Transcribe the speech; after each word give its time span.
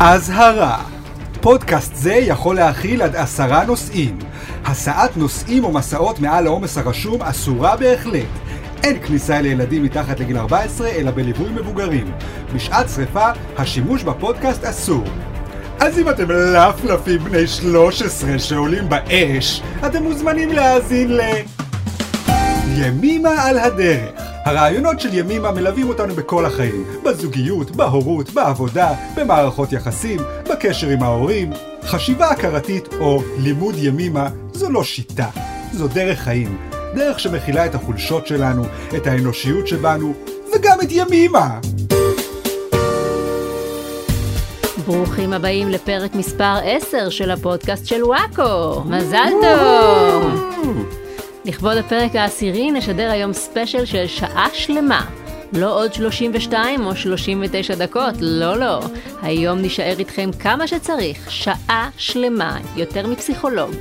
אזהרה 0.00 0.82
פודקאסט 1.40 1.94
זה 1.94 2.14
יכול 2.14 2.56
להכיל 2.56 3.02
עד 3.02 3.16
עשרה 3.16 3.64
נוסעים. 3.64 4.18
הסעת 4.64 5.16
נוסעים 5.16 5.64
או 5.64 5.72
מסעות 5.72 6.20
מעל 6.20 6.46
העומס 6.46 6.78
הרשום 6.78 7.22
אסורה 7.22 7.76
בהחלט. 7.76 8.26
אין 8.82 9.02
כניסה 9.02 9.40
לילדים 9.40 9.82
מתחת 9.82 10.20
לגיל 10.20 10.38
14, 10.38 10.88
אלא 10.88 11.10
בליווי 11.10 11.52
מבוגרים. 11.52 12.12
בשעת 12.54 12.86
שרפה, 12.88 13.28
השימוש 13.56 14.02
בפודקאסט 14.02 14.64
אסור. 14.64 15.04
אז 15.80 15.98
אם 15.98 16.08
אתם 16.08 16.30
לפלפים 16.30 17.18
בני 17.18 17.46
13 17.46 18.38
שעולים 18.38 18.88
באש, 18.88 19.62
אתם 19.86 20.02
מוזמנים 20.02 20.52
להאזין 20.52 21.12
ל... 21.12 21.20
ימימה 22.76 23.42
על 23.42 23.58
הדרך. 23.58 24.23
הרעיונות 24.44 25.00
של 25.00 25.14
ימימה 25.14 25.50
מלווים 25.50 25.88
אותנו 25.88 26.14
בכל 26.14 26.46
החיים. 26.46 26.84
בזוגיות, 27.04 27.70
בהורות, 27.70 28.30
בעבודה, 28.30 28.92
במערכות 29.16 29.72
יחסים, 29.72 30.20
בקשר 30.50 30.88
עם 30.88 31.02
ההורים. 31.02 31.52
חשיבה 31.82 32.30
הכרתית 32.30 32.88
או 33.00 33.22
לימוד 33.38 33.74
ימימה 33.78 34.28
זו 34.52 34.70
לא 34.70 34.84
שיטה, 34.84 35.28
זו 35.72 35.88
דרך 35.88 36.18
חיים. 36.18 36.58
דרך 36.94 37.20
שמכילה 37.20 37.66
את 37.66 37.74
החולשות 37.74 38.26
שלנו, 38.26 38.64
את 38.96 39.06
האנושיות 39.06 39.68
שבנו, 39.68 40.14
וגם 40.54 40.78
את 40.82 40.88
ימימה. 40.90 41.58
ברוכים 44.86 45.32
הבאים 45.32 45.68
לפרק 45.68 46.14
מספר 46.14 46.56
10 46.64 47.10
של 47.10 47.30
הפודקאסט 47.30 47.86
של 47.86 48.04
וואקו. 48.04 48.82
מזל 48.84 49.28
טוב! 49.42 51.03
לכבוד 51.44 51.76
הפרק 51.76 52.16
העשירי 52.16 52.70
נשדר 52.70 53.10
היום 53.10 53.32
ספיישל 53.32 53.84
של 53.84 54.06
שעה 54.06 54.48
שלמה. 54.52 55.06
לא 55.52 55.82
עוד 55.82 55.94
32 55.94 56.86
או 56.86 56.96
39 56.96 57.74
דקות, 57.74 58.14
לא 58.20 58.56
לא. 58.56 58.80
היום 59.22 59.58
נישאר 59.58 59.94
איתכם 59.98 60.30
כמה 60.38 60.66
שצריך, 60.66 61.30
שעה 61.30 61.90
שלמה, 61.96 62.58
יותר 62.76 63.06
מפסיכולוג. 63.06 63.74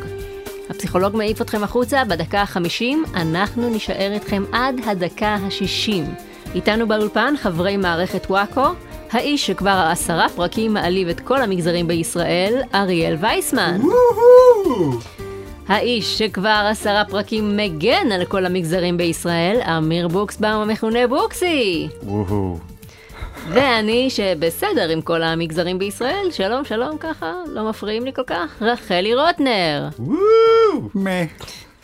הפסיכולוג 0.70 1.16
מעיף 1.16 1.42
אתכם 1.42 1.64
החוצה 1.64 2.04
בדקה 2.06 2.42
ה-50, 2.42 2.84
אנחנו 3.16 3.70
נישאר 3.70 4.12
איתכם 4.14 4.44
עד 4.52 4.76
הדקה 4.86 5.38
ה-60. 5.42 6.24
איתנו 6.56 6.88
באולפן 6.88 7.34
חברי 7.38 7.78
מערכת 7.78 8.26
וואקו, 8.30 8.68
האיש 9.12 9.48
שכבר 9.48 9.88
עשרה 9.92 10.30
פרקים 10.30 10.74
מעליב 10.74 11.08
את 11.08 11.20
כל 11.20 11.42
המגזרים 11.42 11.88
בישראל, 11.88 12.62
אריאל 12.74 13.16
וייסמן. 13.20 13.82
האיש 15.68 16.18
שכבר 16.18 16.68
עשרה 16.72 17.06
פרקים 17.06 17.58
מגן 17.58 18.12
על 18.12 18.26
כל 18.26 18.46
המגזרים 18.46 18.98
בישראל, 18.98 19.62
אמיר 19.78 20.08
בוקסבאום 20.08 20.62
המכונה 20.70 21.08
בוקסי. 21.08 21.88
ואני 23.50 24.10
שבסדר 24.10 24.90
עם 24.90 25.02
כל 25.02 25.24
המגזרים 25.24 25.80
בישראל, 25.80 26.28
שלום 26.32 26.66
שלום 26.66 26.98
ככה, 26.98 27.34
לא 27.48 27.70
מפריעים 27.70 28.06
לי 28.06 28.14
כל 28.14 28.24
כך, 28.28 28.62
רחלי 28.62 29.16
רוטנר. 29.16 29.88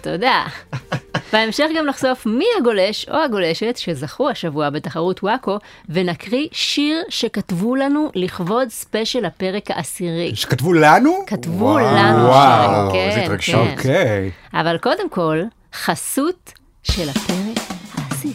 תודה. 0.01 0.45
בהמשך 1.33 1.65
גם 1.77 1.85
נחשוף 1.85 2.25
מי 2.25 2.45
הגולש 2.59 3.05
או 3.09 3.15
הגולשת 3.15 3.77
שזכו 3.77 4.29
השבוע 4.29 4.69
בתחרות 4.69 5.23
וואקו, 5.23 5.57
ונקריא 5.89 6.47
שיר 6.51 7.03
שכתבו 7.09 7.75
לנו 7.75 8.11
לכבוד 8.15 8.69
ספיישל 8.69 9.25
הפרק 9.25 9.71
העשירי. 9.71 10.35
שכתבו 10.35 10.73
לנו? 10.73 11.23
כתבו 11.27 11.65
וואו, 11.65 11.79
לנו 11.79 12.25
וואו, 12.25 12.91
שיר, 12.91 12.99
איזה 12.99 13.19
כן, 13.19 13.25
התרגשות. 13.25 13.67
כן. 13.67 13.77
אוקיי. 13.77 14.31
אבל 14.53 14.77
קודם 14.77 15.09
כל, 15.09 15.41
חסות 15.73 16.53
של 16.83 17.09
הפרק 17.09 17.65
העשירי. 17.93 18.33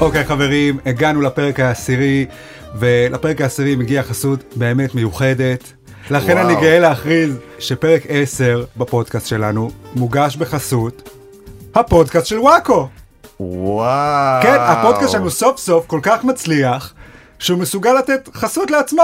אוקיי 0.00 0.24
חברים, 0.24 0.78
הגענו 0.86 1.20
לפרק 1.20 1.60
העשירי, 1.60 2.26
ולפרק 2.74 3.40
העשירי 3.40 3.76
מגיעה 3.76 4.04
חסות 4.04 4.44
באמת 4.56 4.94
מיוחדת. 4.94 5.72
לכן 6.10 6.32
וואו. 6.38 6.46
אני 6.50 6.60
גאה 6.60 6.78
להכריז 6.78 7.36
שפרק 7.58 8.02
10 8.08 8.64
בפודקאסט 8.76 9.26
שלנו 9.26 9.70
מוגש 9.96 10.36
בחסות 10.36 11.08
הפודקאסט 11.74 12.26
של 12.26 12.38
וואקו. 12.38 12.88
וואו. 13.40 14.42
כן, 14.42 14.56
הפודקאסט 14.60 15.12
שלנו 15.12 15.30
סוף 15.30 15.58
סוף 15.58 15.86
כל 15.86 16.00
כך 16.02 16.24
מצליח, 16.24 16.94
שהוא 17.38 17.58
מסוגל 17.58 17.92
לתת 17.92 18.28
חסות 18.34 18.70
לעצמו. 18.70 19.02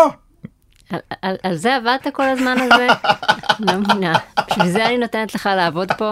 על, 0.91 0.99
על, 1.23 1.37
על 1.43 1.55
זה 1.57 1.77
עבדת 1.77 2.07
כל 2.15 2.23
הזמן 2.23 2.57
הזה? 2.61 2.87
לא 3.73 3.73
מבינה. 3.79 4.19
בשביל 4.51 4.71
זה 4.71 4.87
אני 4.87 4.99
נותנת 4.99 5.35
לך 5.35 5.49
לעבוד 5.57 5.93
פה? 5.93 6.11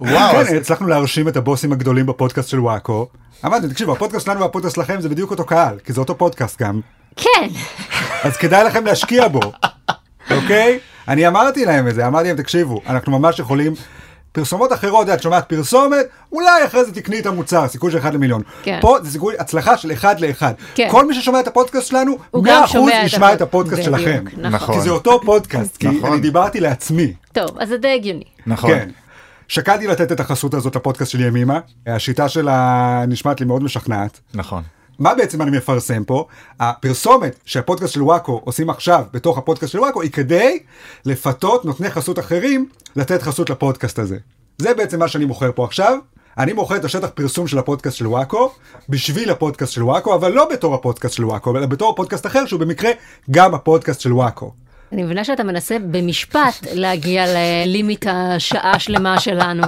וואו, 0.00 0.36
אז- 0.36 0.48
כן, 0.48 0.56
הצלחנו 0.56 0.86
להרשים 0.86 1.28
את 1.28 1.36
הבוסים 1.36 1.72
הגדולים 1.72 2.06
בפודקאסט 2.06 2.48
של 2.48 2.60
וואקו. 2.60 3.08
אמרתי, 3.44 3.68
תקשיבו, 3.68 3.92
הפודקאסט 3.92 4.24
שלנו 4.26 4.40
והפודקאסט 4.40 4.74
שלכם 4.76 5.00
זה 5.00 5.08
בדיוק 5.08 5.30
אותו 5.30 5.44
קהל, 5.44 5.78
כי 5.84 5.92
זה 5.92 6.00
אותו 6.00 6.18
פודקאסט 6.18 6.62
גם. 6.62 6.80
כן. 7.16 7.48
אז 8.22 8.36
כדאי 8.36 8.64
לכם 8.64 8.86
להשקיע 8.86 9.28
בו, 9.28 9.40
אוקיי? 10.30 10.78
אני 11.08 11.28
אמרתי 11.28 11.64
להם 11.64 11.88
את 11.88 11.94
זה, 11.94 12.06
אמרתי 12.06 12.28
להם, 12.28 12.36
תקשיבו, 12.36 12.80
אנחנו 12.86 13.18
ממש 13.18 13.38
יכולים... 13.38 13.74
פרסומות 14.32 14.72
אחרות, 14.72 15.08
את 15.08 15.22
שומעת 15.22 15.48
פרסומת, 15.48 16.06
אולי 16.32 16.64
אחרי 16.66 16.84
זה 16.84 16.94
תקני 16.94 17.18
את 17.18 17.26
המוצר, 17.26 17.68
סיכוי 17.68 17.90
של 17.90 17.98
אחד 17.98 18.14
למיליון. 18.14 18.42
כן. 18.62 18.78
פה 18.80 18.96
זה 19.02 19.10
סיכוי 19.10 19.34
הצלחה 19.38 19.76
של 19.76 19.92
אחד 19.92 20.20
לאחד. 20.20 20.52
כן. 20.74 20.88
כל 20.90 21.06
מי 21.06 21.14
ששומע 21.14 21.40
את 21.40 21.46
הפודקאסט 21.46 21.88
שלנו, 21.88 22.18
הוא 22.30 22.44
גם 22.44 22.64
100% 22.64 22.66
שומע 22.66 23.00
את 23.00 23.06
ישמע 23.06 23.32
את 23.32 23.40
הפודקאסט 23.40 23.82
בדיוק, 23.82 23.98
שלכם. 23.98 24.24
נכון. 24.36 24.74
כי 24.74 24.80
זה 24.80 24.90
אותו 24.90 25.20
פודקאסט, 25.24 25.76
כי 25.76 25.88
נכון. 25.88 26.12
אני 26.12 26.20
דיברתי 26.20 26.60
לעצמי. 26.60 27.12
טוב, 27.32 27.58
אז 27.58 27.68
זה 27.68 27.76
די 27.76 27.88
הגיוני. 27.88 28.24
נכון. 28.46 28.70
כן. 28.70 28.88
שקלתי 29.48 29.86
לתת 29.86 30.12
את 30.12 30.20
החסות 30.20 30.54
הזאת 30.54 30.76
לפודקאסט 30.76 31.10
של 31.10 31.20
ימימה, 31.20 31.60
השיטה 31.86 32.28
שלה 32.28 33.04
נשמעת 33.08 33.40
לי 33.40 33.46
מאוד 33.46 33.62
משכנעת. 33.62 34.20
נכון. 34.34 34.62
מה 35.02 35.14
בעצם 35.14 35.42
אני 35.42 35.56
מפרסם 35.56 36.04
פה? 36.04 36.26
הפרסומת 36.60 37.36
שהפודקאסט 37.44 37.92
של 37.92 38.02
וואקו 38.02 38.40
עושים 38.44 38.70
עכשיו 38.70 39.04
בתוך 39.12 39.38
הפודקאסט 39.38 39.72
של 39.72 39.80
וואקו 39.80 40.02
היא 40.02 40.10
כדי 40.10 40.58
לפתות 41.04 41.64
נותני 41.64 41.90
חסות 41.90 42.18
אחרים 42.18 42.68
לתת 42.96 43.22
חסות 43.22 43.50
לפודקאסט 43.50 43.98
הזה. 43.98 44.18
זה 44.58 44.74
בעצם 44.74 44.98
מה 44.98 45.08
שאני 45.08 45.24
מוכר 45.24 45.50
פה 45.54 45.64
עכשיו. 45.64 45.98
אני 46.38 46.52
מוכר 46.52 46.76
את 46.76 46.84
השטח 46.84 47.08
פרסום 47.14 47.46
של 47.46 47.58
הפודקאסט 47.58 47.96
של 47.96 48.06
וואקו 48.06 48.52
בשביל 48.88 49.30
הפודקאסט 49.30 49.72
של 49.72 49.82
וואקו, 49.82 50.14
אבל 50.14 50.32
לא 50.32 50.48
בתור 50.52 50.74
הפודקאסט 50.74 51.14
של 51.14 51.24
וואקו, 51.24 51.56
אלא 51.56 51.66
בתור 51.66 51.96
פודקאסט 51.96 52.26
אחר 52.26 52.46
שהוא 52.46 52.60
במקרה 52.60 52.90
גם 53.30 53.54
הפודקאסט 53.54 54.00
של 54.00 54.12
וואקו. 54.12 54.52
אני 54.92 55.02
מבינה 55.02 55.24
שאתה 55.24 55.44
מנסה 55.44 55.76
במשפט 55.78 56.66
להגיע 56.72 57.24
ללימיט 57.26 58.06
השעה 58.10 58.78
שלמה 58.78 59.20
שלנו. 59.20 59.62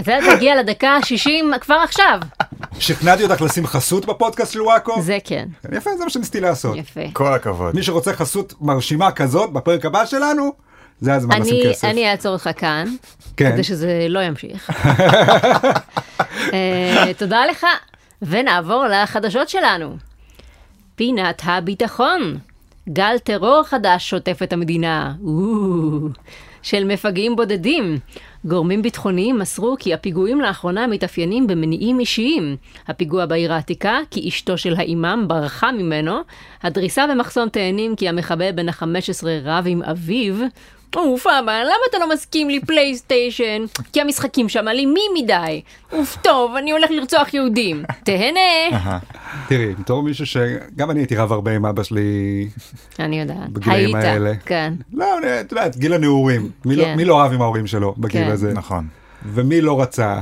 אתה 0.00 0.12
תגיע 0.36 0.56
לדקה 0.56 0.88
ה-60 0.90 1.58
כבר 1.58 1.74
עכשיו. 1.74 2.20
שכנעתי 2.78 3.24
אותך 3.24 3.42
לשים 3.42 3.66
חסות 3.66 4.06
בפודקאסט 4.06 4.52
של 4.52 4.62
וואקו? 4.62 5.02
זה 5.02 5.18
כן. 5.24 5.48
יפה, 5.72 5.90
זה 5.98 6.04
מה 6.04 6.10
שניסיתי 6.10 6.40
לעשות. 6.40 6.76
יפה. 6.76 7.00
כל 7.12 7.32
הכבוד. 7.34 7.74
מי 7.74 7.82
שרוצה 7.82 8.12
חסות 8.12 8.54
מרשימה 8.60 9.12
כזאת 9.12 9.52
בפרק 9.52 9.84
הבא 9.84 10.06
שלנו, 10.06 10.52
זה 11.00 11.14
הזמן 11.14 11.40
לשים 11.40 11.54
אני, 11.54 11.70
כסף. 11.70 11.84
אני 11.84 12.10
אעצור 12.10 12.32
אותך 12.32 12.50
כאן, 12.56 12.86
כן. 13.36 13.52
כדי 13.52 13.64
שזה 13.64 14.06
לא 14.08 14.20
ימשיך. 14.20 14.70
אה, 16.52 17.10
תודה 17.18 17.46
לך, 17.46 17.66
ונעבור 18.22 18.84
לחדשות 18.86 19.48
שלנו. 19.48 19.96
פינת 20.94 21.42
הביטחון. 21.44 22.38
גל 22.92 23.16
טרור 23.24 23.62
חדש 23.62 24.10
שוטף 24.10 24.40
את 24.42 24.52
המדינה. 24.52 25.14
של 26.62 26.84
מפגעים 26.84 27.36
בודדים. 27.36 27.98
גורמים 28.44 28.82
ביטחוניים 28.82 29.38
מסרו 29.38 29.76
כי 29.78 29.94
הפיגועים 29.94 30.40
לאחרונה 30.40 30.86
מתאפיינים 30.86 31.46
במניעים 31.46 32.00
אישיים. 32.00 32.56
הפיגוע 32.88 33.26
בעיר 33.26 33.52
העתיקה, 33.52 33.98
כי 34.10 34.28
אשתו 34.28 34.58
של 34.58 34.74
האימאם 34.76 35.28
ברחה 35.28 35.72
ממנו. 35.72 36.14
הדריסה 36.62 37.06
במחסום 37.06 37.48
תאנים, 37.48 37.96
כי 37.96 38.08
המחבל 38.08 38.52
בן 38.52 38.68
ה-15 38.68 39.24
רב 39.44 39.64
עם 39.68 39.82
אביו. 39.82 40.34
אוף 40.96 41.26
אבא, 41.26 41.52
למה 41.62 41.74
אתה 41.90 41.98
לא 41.98 42.08
מסכים 42.08 42.50
לי 42.50 42.60
פלייסטיישן? 42.60 43.64
כי 43.92 44.00
המשחקים 44.00 44.48
שם 44.48 44.68
אלימים 44.68 45.10
מדי. 45.14 45.60
אוף 45.92 46.16
טוב, 46.22 46.56
אני 46.56 46.70
הולך 46.72 46.90
לרצוח 46.90 47.34
יהודים. 47.34 47.82
תהנה. 48.04 49.00
תראי, 49.48 49.74
בתור 49.74 50.02
מישהו 50.02 50.26
שגם 50.26 50.90
אני 50.90 51.00
הייתי 51.00 51.16
רב 51.16 51.32
הרבה 51.32 51.56
עם 51.56 51.66
אבא 51.66 51.82
שלי 51.82 52.48
אני 52.98 53.20
יודעת. 53.20 53.48
בגילאים 53.52 53.94
האלה. 53.96 54.32
כן. 54.46 54.72
לא, 54.92 55.06
את 55.40 55.52
יודעת, 55.52 55.76
גיל 55.76 55.92
הנעורים. 55.92 56.50
מי 56.64 56.76
לא- 56.76 56.84
כן. 56.84 56.94
מי 56.96 57.04
לא 57.04 57.20
רב 57.20 57.32
עם 57.32 57.42
ההורים 57.42 57.66
שלו 57.66 57.94
בגיל 57.98 58.24
כן. 58.24 58.30
הזה? 58.30 58.52
נכון. 58.52 58.86
ומי 59.24 59.60
לא 59.60 59.82
רצה? 59.82 60.20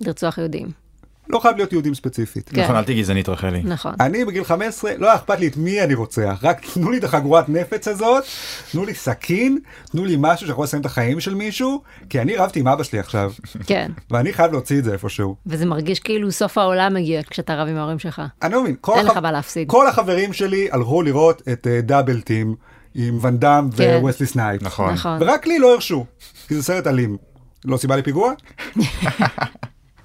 לרצוח 0.00 0.38
יהודים. 0.38 0.87
לא 1.30 1.38
חייב 1.38 1.56
להיות 1.56 1.72
יהודים 1.72 1.94
ספציפית. 1.94 2.48
כן. 2.48 2.62
נכון, 2.62 2.76
אל 2.76 2.84
תהיי 2.84 3.00
גזענית 3.00 3.28
רחלי. 3.28 3.62
נכון. 3.64 3.94
אני 4.00 4.24
בגיל 4.24 4.44
15, 4.44 4.90
לא 4.98 5.06
היה 5.06 5.16
אכפת 5.16 5.40
לי 5.40 5.46
את 5.46 5.56
מי 5.56 5.82
אני 5.82 5.94
רוצח, 5.94 6.38
רק 6.42 6.66
תנו 6.74 6.90
לי 6.90 6.98
את 6.98 7.04
החגורת 7.04 7.48
נפץ 7.48 7.88
הזאת, 7.88 8.24
תנו 8.72 8.84
לי 8.84 8.94
סכין, 8.94 9.58
תנו 9.90 10.04
לי 10.04 10.16
משהו 10.18 10.46
שיכול 10.46 10.64
לסיים 10.64 10.80
את 10.80 10.86
החיים 10.86 11.20
של 11.20 11.34
מישהו, 11.34 11.82
כי 12.10 12.20
אני 12.20 12.36
רבתי 12.36 12.60
עם 12.60 12.68
אבא 12.68 12.82
שלי 12.82 12.98
עכשיו, 12.98 13.32
כן. 13.66 13.90
ואני 14.10 14.32
חייב 14.32 14.52
להוציא 14.52 14.78
את 14.78 14.84
זה 14.84 14.92
איפשהו. 14.92 15.36
וזה 15.46 15.66
מרגיש 15.66 16.00
כאילו 16.00 16.32
סוף 16.32 16.58
העולם 16.58 16.94
מגיע 16.94 17.22
כשאתה 17.22 17.54
רב 17.54 17.68
עם 17.68 17.76
ההורים 17.76 17.98
שלך. 17.98 18.22
אני 18.42 18.52
לא 18.52 18.62
מבין, 18.62 18.74
כל, 18.80 18.94
אין 18.98 19.06
לך 19.06 19.16
מה 19.16 19.32
להפסיד. 19.32 19.68
כל 19.68 19.86
החברים 19.86 20.32
שלי 20.32 20.68
הלכו 20.72 21.02
לראות 21.02 21.42
את 21.52 21.66
אה, 21.66 21.80
Double 21.80 22.20
Team 22.20 22.54
עם 22.94 23.18
ואן 23.20 23.36
דאם 23.36 23.70
כן. 23.70 23.98
וווסלי 24.00 24.26
סנייפ. 24.26 24.62
נכון. 24.62 24.94
נכון. 24.94 25.18
ורק 25.20 25.46
לי 25.46 25.58
לא 25.58 25.74
הרשו, 25.74 26.06
כי 26.48 26.54
זה 26.54 26.62
סרט 26.62 26.86
אלים. 26.86 27.16
לא 27.64 27.76
סיבה 27.76 27.96
לפיגוע? 27.96 28.32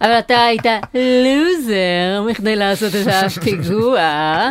אבל 0.04 0.20
אתה 0.20 0.44
היית 0.46 0.66
לוזר 0.94 2.22
מכדי 2.30 2.56
לעשות 2.56 2.92
את 2.96 3.08
הפיגוע. 3.38 4.00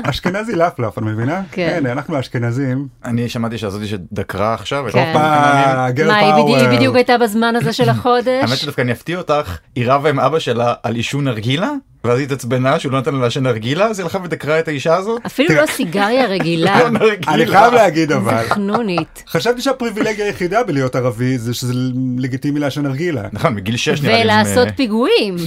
אשכנזי 0.04 0.52
לפלף, 0.52 0.98
את 0.98 1.02
מבינה? 1.02 1.42
כן. 1.52 1.86
אנחנו 1.86 2.16
האשכנזים. 2.16 2.86
אני 3.04 3.28
שמעתי 3.28 3.58
שזאתי 3.58 3.86
שדקרה 3.86 4.54
עכשיו. 4.54 4.84
כן. 4.92 4.98
הופה, 4.98 5.90
girl 5.90 6.08
מה, 6.08 6.16
היא 6.18 6.32
בדיוק- 6.32 6.46
power. 6.48 6.56
היא 6.70 6.76
בדיוק 6.78 6.96
הייתה 6.96 7.18
בזמן 7.18 7.56
הזה 7.56 7.72
של 7.72 7.88
החודש? 7.88 8.28
האמת 8.44 8.56
שדווקא 8.58 8.80
אני 8.80 8.92
אפתיע 8.92 9.18
אותך, 9.18 9.58
היא 9.74 9.84
רבה 9.86 10.10
עם 10.10 10.20
אבא 10.20 10.38
שלה 10.38 10.74
על 10.82 10.94
עישון 10.94 11.24
נרגילה, 11.24 11.70
ואז 12.04 12.18
היא 12.18 12.26
התעצבנה 12.26 12.78
שהוא 12.78 12.92
לא 12.92 12.98
נתן 12.98 13.14
לה 13.14 13.20
לעשן 13.20 13.42
נרגילה, 13.42 13.86
אז 13.86 13.98
היא 13.98 14.04
הלכה 14.04 14.18
ודקרה 14.24 14.58
את 14.58 14.68
האישה 14.68 14.96
הזאת. 14.96 15.20
אפילו 15.26 15.54
לא 15.54 15.66
סיגריה 15.66 16.26
רגילה. 16.26 16.80
לא. 16.90 17.08
אני 17.28 17.46
חייב 17.46 17.74
להגיד 17.74 18.12
אבל, 18.12 18.44
חנונית. 18.48 19.24
חשבתי 19.28 19.62
שהפריבילגיה 19.62 20.26
היחידה 20.26 20.62
בלהיות 20.62 20.96
ערבי 20.96 21.38
זה 21.38 21.54
שזה 21.54 21.72
לגיטימי 22.18 22.60
לעשן 22.60 22.82
נרגילה. 22.82 23.22
נכון, 23.32 23.54
מגיל 23.54 23.76
6 23.76 24.02
נראה 24.02 24.16
לי. 24.16 24.22
ולעשות 24.24 24.68
הם, 24.68 24.74
פיגועים. 24.74 25.36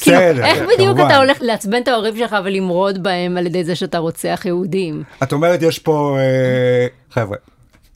כאילו, 0.00 0.16
בסדר, 0.16 0.44
איך 0.44 0.58
בדיוק. 0.74 0.98
אתה 1.06 1.16
הולך 1.16 1.38
לעצבן 1.40 1.82
את 1.82 1.88
ההורים 1.88 2.16
שלך 2.16 2.36
ולמרוד 2.44 3.02
בהם 3.02 3.36
על 3.36 3.46
ידי 3.46 3.64
זה 3.64 3.74
שאתה 3.74 3.98
רוצח 3.98 4.42
יהודים? 4.44 5.02
את 5.22 5.32
אומרת 5.32 5.62
יש 5.62 5.78
פה, 5.78 6.16
אה, 6.20 6.86
חבר'ה, 7.10 7.36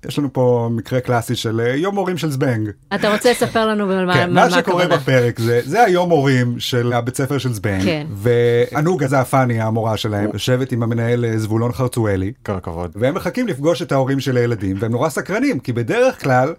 יש 0.08 0.18
לנו 0.18 0.32
פה 0.32 0.68
מקרה 0.72 1.00
קלאסי 1.00 1.36
של 1.36 1.60
אה, 1.60 1.76
יום 1.76 1.96
הורים 1.96 2.18
של 2.18 2.30
זבנג. 2.30 2.70
אתה 2.94 3.12
רוצה 3.12 3.30
לספר 3.30 3.66
לנו 3.66 3.90
על 3.90 4.06
מה 4.06 4.14
כן, 4.14 4.30
מה 4.32 4.44
מה 4.44 4.50
שקורה? 4.50 4.86
בפרק 4.86 5.40
זה, 5.40 5.60
זה 5.64 5.82
היום 5.82 6.10
הורים 6.10 6.54
של 6.58 6.92
הבית 6.92 7.16
ספר 7.16 7.38
של 7.38 7.52
זבנג, 7.52 7.84
כן. 7.84 8.06
וענוגה 8.10 9.06
זה 9.06 9.20
הפאני 9.20 9.60
המורה 9.60 9.96
שלהם, 9.96 10.30
יושבת 10.32 10.72
עם 10.72 10.82
המנהל 10.82 11.24
אה, 11.24 11.38
זבולון 11.38 11.72
חרצואלי, 11.72 12.32
כל 12.46 12.52
הכבוד. 12.52 12.90
והם 12.94 13.14
מחכים 13.14 13.48
לפגוש 13.48 13.82
את 13.82 13.92
ההורים 13.92 14.20
של 14.20 14.36
הילדים, 14.36 14.76
והם 14.80 14.92
נורא 14.92 15.08
סקרנים, 15.08 15.60
כי 15.60 15.72
בדרך 15.72 16.22
כלל 16.22 16.54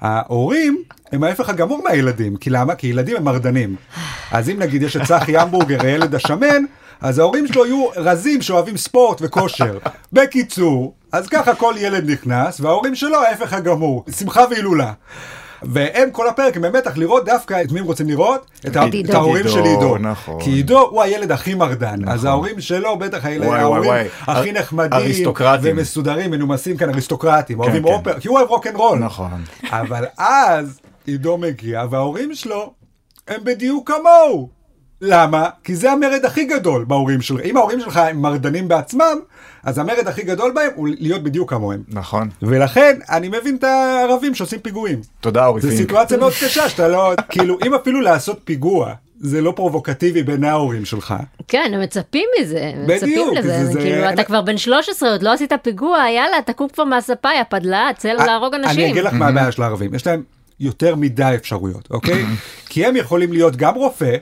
ההורים 0.00 0.82
הם 1.12 1.24
ההפך 1.24 1.48
הגמור 1.48 1.82
מהילדים, 1.84 2.36
כי 2.36 2.50
למה? 2.50 2.74
כי 2.74 2.86
ילדים 2.86 3.16
הם 3.16 3.24
מרדנים. 3.24 3.76
אז 4.30 4.50
אם 4.50 4.58
נגיד 4.58 4.82
יש 4.82 4.96
את 4.96 5.02
צחי 5.02 5.36
המבורגר, 5.36 5.82
הילד 5.82 6.14
השמן, 6.14 6.64
אז 7.00 7.18
ההורים 7.18 7.46
שלו 7.46 7.66
יהיו 7.66 7.86
רזים 7.96 8.42
שאוהבים 8.42 8.76
ספורט 8.76 9.18
וכושר. 9.22 9.78
בקיצור, 10.12 10.94
אז 11.16 11.26
ככה 11.28 11.54
כל 11.54 11.74
ילד 11.78 12.10
נכנס, 12.10 12.60
וההורים 12.60 12.94
שלו 12.94 13.22
ההפך 13.22 13.52
הגמור, 13.52 14.04
שמחה 14.18 14.44
והילולה. 14.50 14.92
והם 15.62 16.10
כל 16.10 16.28
הפרק 16.28 16.56
הם 16.56 16.62
במתח 16.62 16.96
לראות 16.96 17.24
דווקא 17.24 17.62
את 17.62 17.72
מי 17.72 17.80
הם 17.80 17.86
רוצים 17.86 18.08
לראות? 18.08 18.46
את. 18.66 18.76
את 19.10 19.14
ההורים 19.14 19.48
של 19.48 19.62
עידו. 19.64 19.98
נכון. 19.98 20.40
כי 20.42 20.50
עידו 20.50 20.80
הוא 20.80 21.02
הילד 21.02 21.32
הכי 21.32 21.54
מרדן, 21.54 22.08
אז 22.08 22.24
ההורים 22.24 22.60
שלו 22.60 22.98
בטח 22.98 23.24
הילד, 23.24 23.46
וואי, 23.46 23.60
ההורים 23.60 23.84
וואי. 23.90 24.04
הכי 24.20 24.50
אר- 24.50 24.54
נחמדים. 24.58 24.98
ומסודרים, 25.62 26.30
מנומסים 26.30 26.76
כאן, 26.76 26.88
אריסטוקרטים, 26.90 27.60
אוהבים 27.60 27.82
כן. 27.82 27.88
אופר, 27.88 28.20
כי 28.20 28.28
הוא 28.28 28.38
אוהב 28.38 28.48
רוקנרול. 28.48 28.98
נכון. 28.98 29.30
אבל 29.70 30.04
אז 30.18 30.80
עידו 31.06 31.38
מגיע 31.38 31.84
וההורים 31.90 32.34
שלו 32.34 32.72
הם 33.28 33.40
בדיוק 33.44 33.90
כמוהו. 33.92 34.55
למה? 35.00 35.48
כי 35.64 35.76
זה 35.76 35.92
המרד 35.92 36.24
הכי 36.24 36.44
גדול 36.44 36.84
בהורים 36.88 37.22
שלך. 37.22 37.40
אם 37.44 37.56
ההורים 37.56 37.80
שלך 37.80 37.96
הם 37.96 38.22
מרדנים 38.22 38.68
בעצמם, 38.68 39.18
אז 39.64 39.78
המרד 39.78 40.08
הכי 40.08 40.22
גדול 40.22 40.52
בהם 40.52 40.70
הוא 40.74 40.88
להיות 40.98 41.22
בדיוק 41.22 41.50
כמוהם. 41.50 41.82
נכון. 41.88 42.28
ולכן 42.42 42.98
אני 43.10 43.28
מבין 43.28 43.56
את 43.56 43.64
הערבים 43.64 44.34
שעושים 44.34 44.58
פיגועים. 44.58 45.00
תודה 45.20 45.46
אורי 45.46 45.60
זו 45.60 45.68
פינק. 45.68 45.80
סיטואציה 45.80 46.16
מאוד 46.18 46.32
קשה 46.32 46.68
שאתה 46.68 46.88
לא, 46.88 47.12
כאילו 47.30 47.58
אם 47.66 47.74
אפילו 47.74 48.00
לעשות 48.00 48.40
פיגוע 48.44 48.92
זה 49.20 49.40
לא 49.40 49.52
פרובוקטיבי 49.56 50.22
בעיני 50.22 50.48
ההורים 50.48 50.84
שלך. 50.84 51.14
כן, 51.48 51.70
הם 51.74 51.80
מצפים 51.80 52.24
מזה, 52.40 52.70
הם 52.74 52.82
מצפים 52.86 52.98
בדיוק, 53.10 53.36
לזה, 53.38 53.64
זה- 53.64 53.72
זה- 53.72 53.80
כאילו 53.80 54.10
אתה 54.10 54.24
כבר 54.24 54.42
בן 54.42 54.56
13, 54.58 55.10
עוד 55.12 55.22
לא 55.22 55.32
עשית 55.32 55.52
פיגוע, 55.62 55.98
יאללה, 56.10 56.42
תקום 56.46 56.68
כבר 56.68 56.84
מהספה, 56.84 57.28
יא 57.38 57.42
פדלה, 57.48 57.88
צא 57.96 58.08
להרוג 58.12 58.54
אני 58.54 58.66
אנשים. 58.66 58.90
אגיד 58.90 59.04
לך 59.04 59.12
מה 59.12 59.28
הבעיה 59.28 59.52
של 59.52 59.62
הערבים, 59.62 59.94
יש 59.94 60.06
להם 60.06 60.22
יותר 60.60 60.94
מדי 60.96 61.32
אפשרויות, 61.34 61.88
אוקיי? 61.90 62.24
כי 62.68 62.86
הם 62.86 62.96
יכולים 62.96 63.32
להיות 63.32 63.56
גם 63.56 63.74
רופא, 63.74 64.16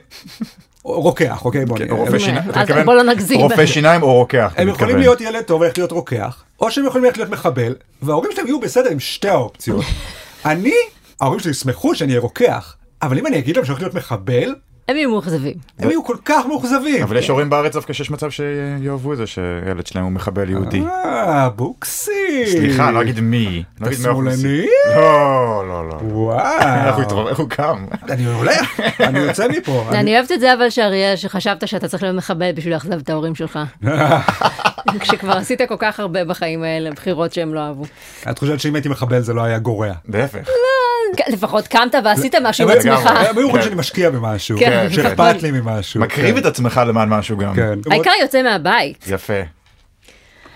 רוקח, 0.85 1.45
אוקיי? 1.45 1.65
בוא 1.65 1.77
כן. 1.77 1.85
רופא 1.89 2.19
שיניים. 2.19 2.51
בוא 2.85 2.93
לא 2.93 3.03
נגזים. 3.03 3.39
רופא 3.39 3.65
שיניים 3.65 4.03
או 4.03 4.13
רוקח. 4.13 4.53
הם 4.57 4.67
יכולים. 4.67 4.97
להיות 4.97 5.21
ילד 5.21 5.43
טוב 5.43 5.61
וללכת 5.61 5.77
להיות 5.77 5.91
רוקח, 5.91 6.43
או 6.59 6.71
שהם 6.71 6.85
יכולים 6.85 7.05
ללכת 7.05 7.17
להיות 7.17 7.29
מחבל, 7.29 7.75
וההורים 8.01 8.31
שלהם 8.31 8.47
יהיו 8.47 8.59
בסדר 8.59 8.89
עם 8.89 8.99
שתי 8.99 9.29
האופציות. 9.29 9.85
אני, 10.45 10.73
ההורים 11.21 11.39
שלי 11.39 11.51
ישמחו 11.51 11.95
שאני 11.95 12.11
אהיה 12.11 12.21
רוקח, 12.21 12.75
אבל 13.01 13.17
אם 13.17 13.27
אני 13.27 13.37
אגיד 13.37 13.55
להם 13.55 13.65
שאני 13.65 13.73
הולך 13.73 13.81
להיות 13.83 13.95
מחבל, 13.95 14.55
הם 14.87 14.97
יהיו 14.97 15.09
מאוכזבים. 15.09 15.53
הם 15.79 15.89
יהיו 15.89 16.03
כל 16.03 16.15
כך 16.25 16.45
מאוכזבים. 16.45 17.03
אבל 17.03 17.17
יש 17.17 17.29
הורים 17.29 17.49
בארץ 17.49 17.73
דווקא 17.73 17.93
שיש 17.93 18.11
מצב 18.11 18.29
שיאהבו 18.29 19.13
את 19.13 19.17
זה 19.17 19.27
שילד 19.27 19.87
שלהם 19.87 20.03
הוא 20.05 20.11
מחבל 20.11 20.49
יהודי. 20.49 20.81
אה, 20.81 21.49
בוקסי. 21.49 22.45
סליחה, 22.45 22.91
לא 22.91 23.01
אגיד 23.01 23.19
מי. 23.19 23.63
לא 23.81 23.87
אגיד 23.87 23.99
מהאוכלוסייה. 24.03 24.37
שמאלני? 24.41 24.67
לא, 24.95 25.63
לא, 25.67 25.89
לא. 25.89 25.93
וואו. 26.01 27.27
איך 27.29 27.39
הוא 27.39 27.49
קם? 27.49 27.85
אני 28.09 28.25
הולך, 28.25 28.79
אני 28.99 29.19
יוצא 29.19 29.47
מפה. 29.47 29.85
אני- 29.89 29.97
אני 30.05 30.15
אוהבת 30.17 30.31
את 30.31 30.39
זה 30.39 30.53
אבל 30.53 30.69
שאריאל, 30.69 31.15
שחשבת 31.15 31.67
שאתה 31.67 31.87
צריך 31.87 32.03
להיות 32.03 32.15
מחבל 32.15 32.51
בשביל 32.51 32.73
לאכזב 32.73 32.93
את 32.99 33.09
ההורים 33.09 33.35
שלך. 33.35 33.59
כשכבר 34.99 35.31
עשית 35.37 35.61
כל 35.67 35.75
כך 35.79 35.99
הרבה 35.99 36.25
בחיים 36.25 36.63
האלה, 36.63 36.91
בחירות 36.91 37.33
שהם 37.33 37.53
לא 37.53 37.59
אהבו. 37.59 37.83
את 38.31 38.39
חושבת 38.39 38.59
שאם 38.59 38.75
הייתי 38.75 38.89
מחבל 38.89 39.19
זה 39.19 39.33
לא 39.33 39.41
היה 39.41 39.59
גורע. 39.59 39.91
להפך. 40.09 40.49
כן, 41.17 41.23
לפחות 41.31 41.67
קמת 41.67 41.95
ועשית 42.03 42.35
משהו 42.43 42.69
הם- 42.69 42.75
בעצמך. 42.75 43.05
הם 43.05 43.37
היו 43.37 43.43
אומרים 43.47 43.55
כן. 43.55 43.61
שאני 43.61 43.75
משקיע 43.75 44.09
במשהו, 44.09 44.59
כן. 44.59 44.87
שאכפת 44.91 45.43
לי 45.43 45.51
ממשהו. 45.51 46.01
מקריב. 46.01 46.37
את 46.37 46.45
עצמך 46.45 46.81
למען 46.87 47.09
משהו 47.09 47.37
גם. 47.37 47.53
העיקר 47.91 48.11
יוצא 48.21 48.41
מהבית. 48.43 49.05
יפה. 49.07 49.33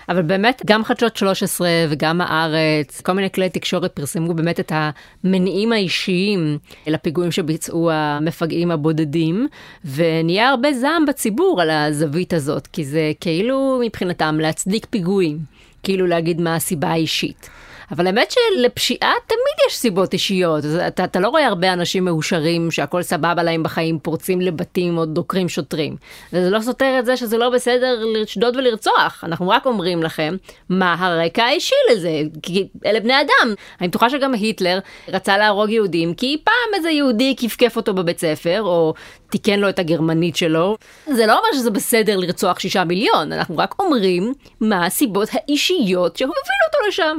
אבל 0.08 0.22
באמת, 0.22 0.62
גם 0.66 0.84
חדשות 0.84 1.16
13 1.16 1.68
וגם 1.88 2.20
הארץ, 2.20 3.00
כל 3.00 3.12
מיני 3.12 3.30
כלי 3.30 3.48
תקשורת 3.48 3.92
פרסמו 3.92 4.34
באמת 4.34 4.60
את 4.60 4.72
המניעים 4.74 5.72
האישיים 5.72 6.58
לפיגועים 6.86 7.32
שביצעו 7.32 7.90
המפגעים 7.92 8.70
הבודדים, 8.70 9.46
ונהיה 9.94 10.48
הרבה 10.48 10.72
זעם 10.72 11.06
בציבור 11.06 11.62
על 11.62 11.70
הזווית 11.70 12.32
הזאת, 12.32 12.66
כי 12.66 12.84
זה 12.84 13.12
כאילו 13.20 13.80
מבחינתם 13.84 14.38
להצדיק 14.40 14.86
פיגועים, 14.90 15.38
כאילו 15.82 16.06
להגיד 16.06 16.40
מה 16.40 16.54
הסיבה 16.56 16.88
האישית. 16.88 17.50
אבל 17.92 18.06
האמת 18.06 18.30
שלפשיעה 18.30 19.12
תמיד 19.26 19.66
יש 19.68 19.76
סיבות 19.76 20.12
אישיות. 20.12 20.64
אתה, 20.86 21.04
אתה 21.04 21.20
לא 21.20 21.28
רואה 21.28 21.46
הרבה 21.46 21.72
אנשים 21.72 22.04
מאושרים 22.04 22.70
שהכל 22.70 23.02
סבבה 23.02 23.42
להם 23.42 23.62
בחיים, 23.62 23.98
פורצים 23.98 24.40
לבתים 24.40 24.98
או 24.98 25.04
דוקרים 25.04 25.48
שוטרים. 25.48 25.96
וזה 26.32 26.50
לא 26.50 26.60
סותר 26.60 26.96
את 26.98 27.06
זה 27.06 27.16
שזה 27.16 27.38
לא 27.38 27.50
בסדר 27.50 28.04
לשדוד 28.04 28.56
ולרצוח. 28.56 29.24
אנחנו 29.26 29.48
רק 29.48 29.66
אומרים 29.66 30.02
לכם 30.02 30.36
מה 30.68 30.96
הרקע 30.98 31.44
האישי 31.44 31.74
לזה, 31.92 32.22
כי 32.42 32.68
אלה 32.86 33.00
בני 33.00 33.20
אדם. 33.20 33.54
אני 33.80 33.88
בטוחה 33.88 34.10
שגם 34.10 34.34
היטלר 34.34 34.78
רצה 35.08 35.38
להרוג 35.38 35.70
יהודים 35.70 36.14
כי 36.14 36.36
פעם 36.44 36.74
איזה 36.74 36.90
יהודי 36.90 37.34
כפכף 37.38 37.76
אותו 37.76 37.94
בבית 37.94 38.18
ספר, 38.18 38.62
או 38.62 38.94
תיקן 39.30 39.60
לו 39.60 39.68
את 39.68 39.78
הגרמנית 39.78 40.36
שלו. 40.36 40.76
זה 41.06 41.26
לא 41.26 41.38
אומר 41.38 41.48
שזה 41.52 41.70
בסדר 41.70 42.16
לרצוח 42.16 42.58
שישה 42.58 42.84
מיליון, 42.84 43.32
אנחנו 43.32 43.58
רק 43.58 43.74
אומרים 43.78 44.34
מה 44.60 44.86
הסיבות 44.86 45.28
האישיות 45.32 46.16
שהובילו 46.16 46.36
אותו 46.66 46.88
לשם. 46.88 47.18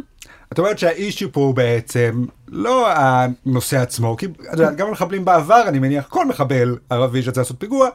את 0.54 0.60
אומרת 0.60 0.80
שהאישיו 0.80 1.32
פה 1.32 1.42
הוא 1.42 1.56
בעצם 1.56 2.26
לא 2.48 2.88
הנושא 2.92 3.78
עצמו, 3.78 4.18
כי 4.18 4.28
גם 4.76 4.88
המחבלים 4.88 5.26
בעבר, 5.26 5.64
אני 5.68 5.80
מניח, 5.80 6.06
כל 6.10 6.26
מחבל 6.26 6.78
ערבי 6.90 7.24
שרצה 7.24 7.42
לעשות 7.42 7.60
פיגוע, 7.60 7.90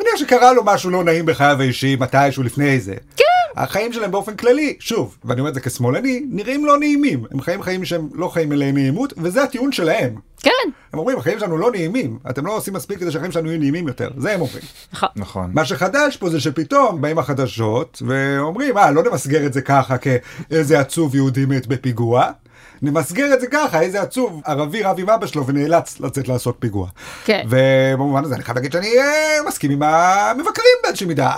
מניח 0.00 0.16
שקרה 0.16 0.52
לו 0.52 0.64
משהו 0.64 0.90
לא 0.90 1.04
נעים 1.04 1.26
בחייו 1.26 1.60
האישיים 1.60 1.98
מתישהו 2.00 2.42
לפני 2.42 2.80
זה. 2.80 2.94
כן. 3.16 3.33
החיים 3.56 3.92
שלהם 3.92 4.10
באופן 4.10 4.36
כללי, 4.36 4.76
שוב, 4.80 5.16
ואני 5.24 5.40
אומר 5.40 5.50
את 5.50 5.54
זה 5.54 5.60
כשמאלני, 5.60 6.24
נראים 6.30 6.66
לא 6.66 6.78
נעימים. 6.78 7.24
הם 7.30 7.40
חיים 7.40 7.62
חיים 7.62 7.84
שהם 7.84 8.08
לא 8.14 8.28
חיים 8.28 8.48
מלאי 8.48 8.72
נעימות, 8.72 9.12
וזה 9.16 9.42
הטיעון 9.42 9.72
שלהם. 9.72 10.14
כן, 10.42 10.70
הם 10.92 10.98
אומרים, 10.98 11.18
החיים 11.18 11.38
שלנו 11.38 11.58
לא 11.58 11.70
נעימים, 11.70 12.18
אתם 12.30 12.46
לא 12.46 12.56
עושים 12.56 12.74
מספיק 12.74 12.98
כדי 12.98 13.10
שהחיים 13.10 13.32
שלנו 13.32 13.48
יהיו 13.48 13.58
נעימים 13.58 13.88
יותר. 13.88 14.10
זה 14.16 14.32
הם 14.32 14.40
אומרים. 14.40 14.62
נכון. 14.92 15.08
נכון. 15.16 15.50
מה 15.54 15.64
שחדש 15.64 16.16
פה 16.16 16.30
זה 16.30 16.40
שפתאום 16.40 17.00
באים 17.00 17.18
החדשות 17.18 18.02
ואומרים, 18.06 18.78
אה, 18.78 18.90
לא 18.90 19.02
נמסגר 19.02 19.46
את 19.46 19.52
זה 19.52 19.60
ככה 19.62 19.96
כאיזה 19.98 20.80
עצוב 20.80 21.14
יהודי 21.14 21.46
מת 21.46 21.66
בפיגוע, 21.66 22.30
נמסגר 22.84 23.34
את 23.34 23.40
זה 23.40 23.46
ככה, 23.46 23.80
איזה 23.80 24.02
עצוב 24.02 24.40
ערבי 24.44 24.82
רב 24.82 24.96
עם 24.98 25.10
אבא 25.10 25.26
שלו 25.26 25.46
ונאלץ 25.46 26.00
לצאת 26.00 26.28
לעשות 26.28 26.56
פיגוע. 26.58 26.88
כן. 27.24 27.46
ובמובן 27.48 28.24
הזה 28.24 28.34
אני 28.34 28.42
חייב 28.42 28.56
להגיד 28.56 28.72
שאני 28.72 28.98
אה, 28.98 29.48
מסכים 29.48 29.70
עם 29.70 29.82
המבקרים 29.82 30.76
באיזושהי 30.82 31.06
מידה. 31.06 31.32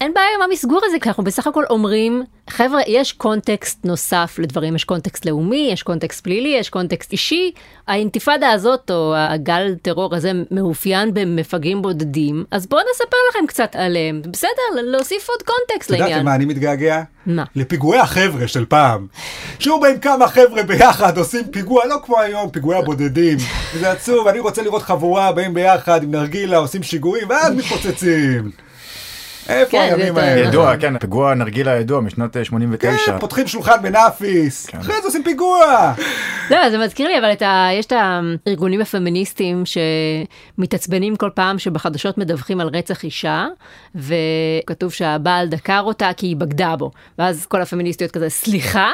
אין 0.00 0.14
בעיה 0.14 0.26
עם 0.36 0.42
המסגור 0.50 0.80
הזה, 0.84 0.96
כי 1.00 1.08
אנחנו 1.08 1.24
בסך 1.24 1.46
הכל 1.46 1.64
אומרים, 1.70 2.22
חבר'ה, 2.50 2.80
יש 2.86 3.12
קונטקסט 3.12 3.84
נוסף 3.84 4.36
לדברים, 4.38 4.76
יש 4.76 4.84
קונטקסט 4.84 5.26
לאומי, 5.26 5.68
יש 5.72 5.82
קונטקסט 5.82 6.24
פלילי, 6.24 6.56
יש 6.58 6.70
קונטקסט 6.70 7.12
אישי. 7.12 7.52
האינתיפאדה 7.88 8.50
הזאת, 8.50 8.90
או 8.90 9.14
הגל 9.16 9.74
טרור 9.82 10.14
הזה, 10.14 10.32
מאופיין 10.50 11.14
במפגעים 11.14 11.82
בודדים, 11.82 12.44
אז 12.50 12.66
בואו 12.66 12.82
נספר 12.90 13.16
לכם 13.30 13.46
קצת 13.46 13.76
עליהם. 13.76 14.22
בסדר, 14.30 14.82
להוסיף 14.82 15.28
עוד 15.28 15.42
קונטקסט 15.42 15.90
את 15.90 15.94
יודעת 15.94 16.08
לעניין. 16.08 16.20
למה 16.20 16.34
אני 16.34 16.44
מתגעגע? 16.44 17.02
מה? 17.26 17.44
לפיגועי 17.56 18.00
החבר'ה 18.00 18.48
של 18.48 18.64
פעם. 18.64 19.06
שהיו 19.58 19.80
באים 19.80 19.98
כמה 19.98 20.28
חבר'ה 20.28 20.62
ביחד 20.82 21.18
עושים 21.18 21.44
פיגוע, 21.50 21.86
לא 21.86 21.96
כמו 22.04 22.20
היום, 22.20 22.50
פיגועי 22.50 22.78
הבודדים. 22.78 23.38
וזה 23.74 23.90
עצוב, 23.90 24.28
אני 24.28 24.38
רוצה 24.40 24.62
לראות 24.62 24.82
חבורה, 24.82 25.32
באים 25.32 25.54
ביחד 25.54 26.02
עם 26.02 26.10
נרגילה, 26.10 26.56
עושים 26.56 26.82
שיגועים, 26.82 27.28
ואז 27.30 27.54
מתפוצצים. 27.54 28.50
איפה 29.48 29.70
כן, 29.70 29.88
הימים 29.90 30.16
האלה? 30.16 30.48
ידוע, 30.48 30.76
כן, 30.76 30.98
פיגוע 30.98 31.34
נרגילה 31.34 31.76
ידוע 31.76 32.00
משנת 32.00 32.36
אה, 32.36 32.44
89. 32.44 32.96
כן, 33.06 33.18
פותחים 33.18 33.46
שולחן 33.46 33.82
בנאפיס, 33.82 34.66
כן. 34.66 34.78
אחרי 34.78 34.94
זה 35.00 35.08
עושים 35.08 35.22
פיגוע. 35.24 35.92
לא, 36.50 36.70
זה 36.70 36.78
מזכיר 36.78 37.08
לי, 37.08 37.18
אבל. 37.18 37.32
יש 37.78 37.86
את 37.86 37.92
הארגונים 38.46 38.80
הפמיניסטיים 38.80 39.62
שמתעצבנים 40.58 41.16
כל 41.16 41.30
פעם 41.34 41.58
שבחדשות 41.58 42.18
מדווחים 42.18 42.60
על 42.60 42.68
רצח 42.72 43.04
אישה, 43.04 43.46
וכתוב 43.94 44.92
שהבעל 44.92 45.48
דקר 45.48 45.80
אותה 45.80 46.10
כי 46.16 46.26
היא 46.26 46.36
בגדה 46.36 46.76
בו. 46.76 46.90
ואז 47.18 47.46
כל 47.46 47.62
הפמיניסטיות 47.62 48.10
כזה, 48.10 48.28
סליחה? 48.28 48.90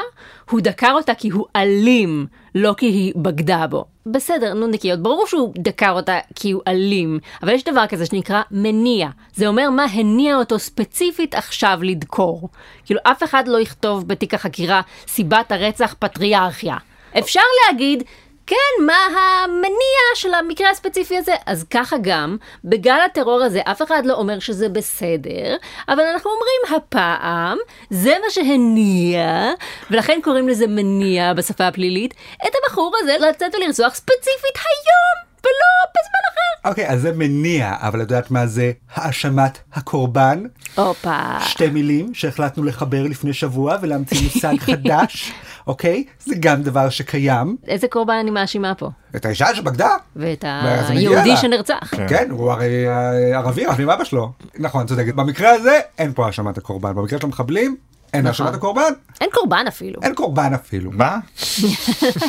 הוא 0.49 0.61
דקר 0.61 0.91
אותה 0.91 1.13
כי 1.13 1.29
הוא 1.29 1.45
אלים, 1.55 2.25
לא 2.55 2.75
כי 2.77 2.85
היא 2.85 3.13
בגדה 3.15 3.67
בו. 3.67 3.85
בסדר, 4.11 4.53
נו 4.53 4.67
נקיות, 4.67 4.99
ברור 4.99 5.27
שהוא 5.27 5.53
דקר 5.57 5.91
אותה 5.91 6.19
כי 6.35 6.51
הוא 6.51 6.61
אלים, 6.67 7.19
אבל 7.43 7.53
יש 7.53 7.63
דבר 7.63 7.87
כזה 7.87 8.05
שנקרא 8.05 8.41
מניע. 8.51 9.09
זה 9.35 9.47
אומר 9.47 9.69
מה 9.69 9.83
הניע 9.83 10.35
אותו 10.35 10.59
ספציפית 10.59 11.35
עכשיו 11.35 11.79
לדקור. 11.81 12.49
כאילו, 12.85 12.99
אף 13.03 13.23
אחד 13.23 13.47
לא 13.47 13.59
יכתוב 13.59 14.07
בתיק 14.07 14.33
החקירה 14.33 14.81
סיבת 15.07 15.51
הרצח 15.51 15.95
פטריארכיה. 15.99 16.77
אפשר 17.19 17.41
להגיד, 17.65 18.03
כן, 18.49 18.85
מה 18.85 19.05
המניע 19.43 20.15
של 20.15 20.33
המקרה 20.33 20.69
הספציפי 20.69 21.17
הזה? 21.17 21.33
אז 21.45 21.63
ככה 21.63 21.95
גם, 22.01 22.37
בגל 22.63 22.99
הטרור 23.05 23.43
הזה 23.43 23.61
אף 23.63 23.81
אחד 23.81 24.05
לא 24.05 24.13
אומר 24.13 24.39
שזה 24.39 24.69
בסדר, 24.69 25.57
אבל 25.87 25.99
אנחנו 25.99 26.31
אומרים 26.31 26.81
הפעם, 26.81 27.57
זה 27.89 28.15
מה 28.25 28.29
שהניע, 28.29 29.51
ולכן 29.91 30.19
קוראים 30.23 30.49
לזה 30.49 30.67
מניע 30.67 31.33
בשפה 31.33 31.67
הפלילית, 31.67 32.13
את 32.47 32.53
הבחור 32.63 32.95
הזה 32.99 33.17
לצאת 33.29 33.55
ולרצוח 33.55 33.95
ספציפית 33.95 34.55
היום, 34.55 35.28
ולא 35.43 35.89
בזמן 35.91 36.19
אחר. 36.33 36.69
אוקיי, 36.69 36.89
אז 36.89 37.01
זה 37.01 37.11
מניע, 37.11 37.75
אבל 37.79 38.01
את 38.01 38.11
יודעת 38.11 38.31
מה 38.31 38.47
זה 38.47 38.71
האשמת 38.93 39.57
הקורבן? 39.73 40.43
הופה. 40.75 41.39
שתי 41.39 41.67
מילים 41.69 42.13
שהחלטנו 42.13 42.63
לחבר 42.63 43.03
לפני 43.03 43.33
שבוע 43.33 43.75
ולהמציא 43.81 44.21
מושג 44.23 44.55
חדש, 44.71 45.33
אוקיי? 45.67 46.03
זה 46.25 46.35
גם 46.39 46.63
דבר 46.63 46.89
שקיים. 46.89 47.55
איזה 47.67 47.87
קורבן 47.87 48.13
אני 48.13 48.31
מאשימה 48.31 48.75
פה? 48.75 48.89
את 49.15 49.25
האישה 49.25 49.55
שבגדה. 49.55 49.89
ואת 50.15 50.45
היהודי. 50.87 51.37
שנרצח. 51.37 51.93
כן, 52.09 52.27
הוא 52.31 52.51
הרי 52.51 52.87
אה, 52.87 53.37
ערבי, 53.37 53.65
ערבי 53.65 53.83
עם 53.83 53.89
אבא 53.89 54.03
שלו. 54.03 54.31
נכון, 54.59 54.85
צודקת. 54.87 55.15
במקרה 55.15 55.49
הזה 55.51 55.79
אין 55.97 56.13
פה 56.13 56.25
האשמת 56.25 56.57
הקורבן. 56.57 56.95
במקרה 56.95 57.19
של 57.19 57.25
המחבלים 57.25 57.75
אין 58.13 58.27
נכון. 58.27 58.45
האשמת 58.45 58.57
הקורבן, 58.57 58.91
אין 59.21 59.29
קורבן 59.33 59.65
אפילו. 59.67 60.01
אין 60.03 60.15
קורבן 60.15 60.53
אפילו. 60.53 60.91
מה? 60.91 61.17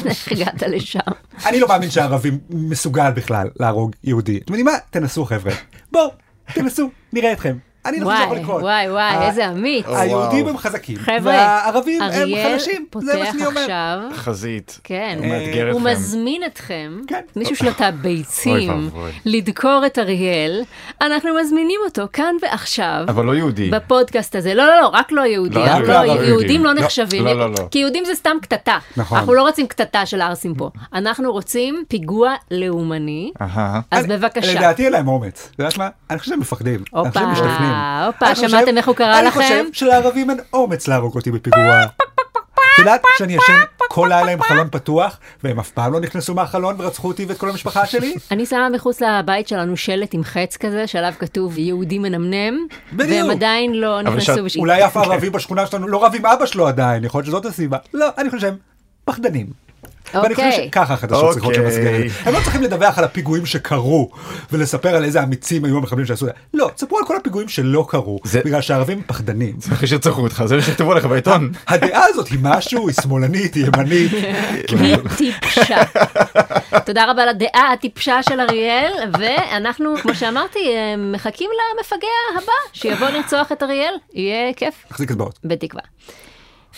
איך 0.06 0.32
הגעת 0.32 0.62
לשם? 0.62 0.98
אני 1.46 1.60
לא 1.60 1.68
מאמין 1.68 1.90
שהערבי 1.90 2.30
מסוגל 2.50 3.10
בכלל 3.10 3.48
להרוג 3.60 3.92
יהודי. 4.04 4.36
אתם 4.38 4.52
יודעים 4.52 4.66
מה? 4.66 4.72
תנסו 4.90 5.24
חבר'ה. 5.24 5.52
בואו, 5.92 6.10
תנסו, 6.54 6.90
נראה 7.12 7.32
אתכם. 7.32 7.56
אני 7.86 8.00
לא 8.00 8.04
חושב 8.10 8.26
וואי, 8.28 8.40
לקרות. 8.40 8.62
וואי, 8.62 8.90
וואי, 8.90 9.02
ה- 9.02 9.28
איזה 9.28 9.48
אמיץ. 9.48 9.84
היהודים. 9.88 10.48
הם 10.48 10.58
חזקים, 10.58 10.96
והערבים 11.22 12.02
הם 12.02 12.10
אריאל 12.10 12.48
חלשים. 12.52 12.84
זה 13.00 13.12
מה 13.12 13.12
פותח 13.24 13.32
שאני 13.32 13.46
אומר. 13.46 13.60
עכשיו, 13.60 13.98
חזית. 14.14 14.80
כן, 14.84 15.16
הוא 15.18 15.26
מאתגר 15.26 15.70
הוא 15.72 15.80
אתכם. 15.80 15.90
מזמין 15.92 16.42
אתכם, 16.46 17.00
כן. 17.06 17.20
מישהו 17.36 17.66
הביצים, 17.78 18.70
ואבוי. 18.84 19.10
לדקור 19.24 19.82
את 19.86 19.98
אריאל, 19.98 20.62
אנחנו 21.02 21.30
מזמינים 21.40 21.80
אותו 21.84 22.02
כאן 22.12 22.34
ועכשיו. 22.42 23.04
אבל 23.08 23.24
לא 23.24 23.34
יהודי. 23.34 23.70
בפודקאסט 23.70 24.36
הזה, 24.36 24.54
לא, 24.54 24.66
לא, 24.66 24.80
לא, 24.80 24.86
רק 24.88 25.12
לא 25.12 25.22
יהודי, 25.22 25.54
לא, 25.54 25.64
לא, 25.66 25.80
לערבים. 25.88 26.28
יהודים 26.28 26.64
לא 26.64 26.74
לא, 26.74 26.80
נחשבים, 26.80 27.24
לא, 27.24 27.32
לא, 27.38 27.50
לא. 27.50 27.68
כי 27.70 27.78
יהודים 27.78 28.04
זה 28.04 28.14
סתם 28.14 28.36
קטטה, 28.42 28.78
נכון. 28.96 29.18
אנחנו 29.18 29.34
לא 29.34 29.42
רוצים 29.42 29.66
קטטה 29.66 30.06
של 30.06 30.20
ערסים 30.20 30.54
פה, 30.54 30.70
אנחנו 30.94 31.32
רוצים 31.32 31.84
פיגוע 31.88 32.34
לאומני, 32.50 33.32
אהה. 33.40 33.80
אז 33.90 34.06
בבקשה. 34.06 34.54
לדעתי 34.54 34.84
אין 34.84 34.92
להם 34.92 35.08
אומץ. 35.08 35.48
את 35.54 35.58
יודעת 35.58 35.78
מה? 35.78 35.88
אני 36.10 36.18
חושב 36.18 36.30
שהם 36.30 36.40
מפחדים. 36.40 36.74
אני 36.74 36.84
הופה, 36.90 37.10
חושב 37.10 37.20
שהם 37.20 37.32
משתכנעים. 37.32 37.69
הופה, 38.06 38.26
אני 38.26 38.34
חושב- 38.34 38.48
שמעתם 38.48 38.76
איך 38.76 38.86
הוא 38.88 38.96
קרא 38.96 39.18
אני 39.18 39.26
לכם? 39.26 39.40
חושב 39.42 39.64
שלערבים 39.72 40.30
אין 40.30 40.38
אומץ 40.52 40.88
להרוג 40.88 41.14
אותי 41.14 41.30
בפיגוע. 41.30 41.82
את 41.84 42.78
יודעת 42.78 43.02
שאני 43.18 43.32
ישן 43.34 43.60
כל 43.88 44.06
לילה 44.10 44.32
עם 44.32 44.42
חלון 44.42 44.68
פתוח, 44.70 45.18
והם 45.44 45.58
אף 45.58 45.70
פעם 45.70 45.92
לא 45.92 46.00
נכנסו 46.00 46.34
מהחלון 46.34 46.74
ורצחו 46.78 47.08
אותי 47.08 47.24
ואת 47.24 47.38
כל 47.38 47.50
המשפחה 47.50 47.86
שלי? 47.86 48.14
אני 48.30 48.46
שמה 48.46 48.68
מחוץ 48.68 49.02
לבית 49.02 49.48
שלנו 49.48 49.76
שלט 49.76 50.14
עם 50.14 50.24
חץ 50.24 50.56
כזה, 50.56 50.86
שעליו 50.86 51.12
כתוב 51.18 51.58
יהודי 51.58 51.98
מנמנם. 51.98 52.54
והם 52.92 53.30
עדיין 53.30 53.74
לא 53.74 54.02
נכנסו 54.02 54.44
וש... 54.44 54.56
אולי 54.56 54.86
אף 54.86 54.96
ערבי 54.96 55.30
בשכונה 55.30 55.66
שלנו 55.66 55.88
לא 55.88 56.04
רב 56.04 56.14
עם 56.14 56.26
אבא 56.26 56.46
שלו 56.46 56.68
עדיין, 56.68 57.04
יכול 57.04 57.18
להיות 57.18 57.26
שזאת 57.26 57.44
הסיבה. 57.46 57.78
לא, 57.94 58.06
אני 58.18 58.30
חושב 58.30 58.40
שהם 58.40 58.56
פחדנים. 60.12 60.22
ואני 60.22 60.34
חושב 60.34 60.46
אוקיי. 60.48 60.66
שככה 60.68 60.94
החדשות 60.94 61.32
צריכות 61.32 61.54
אוקיי. 61.56 61.64
למסגר. 61.64 62.14
הם 62.28 62.34
לא 62.34 62.40
צריכים 62.42 62.62
לדווח 62.62 62.98
על 62.98 63.04
הפיגועים 63.04 63.46
שקרו 63.46 64.10
ולספר 64.52 64.96
על 64.96 65.04
איזה 65.04 65.22
אמיצים 65.22 65.64
היו 65.64 65.76
המחבלים 65.76 66.06
שעשו 66.06 66.26
את 66.28 66.32
זה. 66.34 66.40
לא, 66.54 66.70
תספרו 66.74 66.98
על 66.98 67.04
כל 67.06 67.16
הפיגועים 67.16 67.48
שלא 67.48 67.86
קרו, 67.88 68.20
זה- 68.24 68.40
בגלל 68.44 68.60
שהערבים 68.60 69.02
פחדנים. 69.06 69.56
אחרי 69.72 69.88
שרצחו 69.88 70.20
אותך, 70.22 70.42
זה 70.46 70.56
מה 70.56 70.62
שכתבו 70.62 70.92
עליך 70.92 71.06
בעיתון. 71.06 71.52
הדעה 71.68 72.04
הזאת 72.08 72.28
היא 72.28 72.38
משהו, 72.42 72.88
היא 72.88 72.96
שמאלנית, 73.02 73.54
היא 73.54 73.66
ימנית. 73.66 74.10
היא 74.80 74.96
טיפשה. 75.16 75.76
תודה 76.86 77.10
רבה 77.10 77.26
לדעה 77.26 77.72
הטיפשה 77.72 78.22
של 78.22 78.40
אריאל, 78.40 78.92
ואנחנו, 79.18 79.94
כמו 80.02 80.14
שאמרתי, 80.14 80.58
אה, 80.58 80.94
מחכים 80.96 81.50
למפגע 81.78 82.08
הבא, 82.36 82.52
שיבוא 82.72 83.08
לרצוח 83.08 83.52
את 83.52 83.62
אריאל, 83.62 83.94
יהיה 84.14 84.52
כיף, 84.54 84.74
תחזיק 84.88 85.10
אצבעות. 85.10 85.38
בתקווה. 85.44 85.82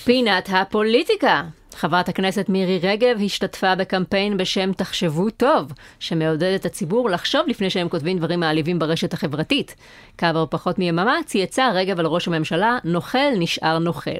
פינת 0.04 0.48
הפוליטיקה. 0.52 1.42
חברת 1.74 2.08
הכנסת 2.08 2.48
מירי 2.48 2.78
רגב 2.82 3.16
השתתפה 3.24 3.74
בקמפיין 3.74 4.36
בשם 4.36 4.72
תחשבו 4.72 5.30
טוב, 5.30 5.72
שמעודד 5.98 6.52
את 6.54 6.66
הציבור 6.66 7.10
לחשוב 7.10 7.42
לפני 7.46 7.70
שהם 7.70 7.88
כותבים 7.88 8.18
דברים 8.18 8.40
מעליבים 8.40 8.78
ברשת 8.78 9.12
החברתית. 9.12 9.74
כעבור 10.18 10.46
פחות 10.50 10.78
מיממה 10.78 11.16
צייצה 11.26 11.70
רגב 11.74 12.00
על 12.00 12.06
ראש 12.06 12.28
הממשלה, 12.28 12.78
נוכל 12.84 13.30
נשאר 13.38 13.78
נוכל. 13.78 14.10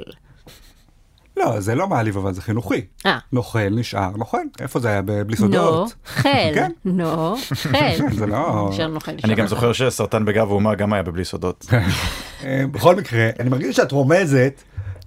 לא, 1.37 1.61
זה 1.61 1.75
לא 1.75 1.89
מעליב, 1.89 2.17
אבל 2.17 2.33
זה 2.33 2.43
חינוכי. 2.43 2.85
אה. 3.07 3.19
נוכל 3.33 3.69
נשאר 3.71 4.11
נוכל. 4.17 4.39
איפה 4.61 4.81
זה 4.81 4.89
היה? 4.89 5.03
בלי 5.03 5.37
סודות? 5.37 5.95
חל, 6.07 6.53
כן. 6.55 6.71
נו, 6.85 7.37
חל. 7.55 7.97
זה 8.19 8.27
לא... 8.27 8.69
נשאר 8.73 8.87
נוכל, 8.87 9.13
נשאר 9.13 9.29
אני 9.29 9.35
גם 9.35 9.45
נוכל. 9.45 9.55
זוכר 9.55 9.73
שסרטן 9.73 10.25
בגב 10.25 10.49
האומה 10.49 10.75
גם 10.75 10.93
היה 10.93 11.03
בבלי 11.03 11.25
סודות. 11.25 11.67
אה, 12.45 12.65
בכל 12.71 12.97
מקרה, 12.97 13.31
אני 13.41 13.51
מרגיש 13.51 13.77
שאת 13.77 13.93
רומזת 13.93 14.63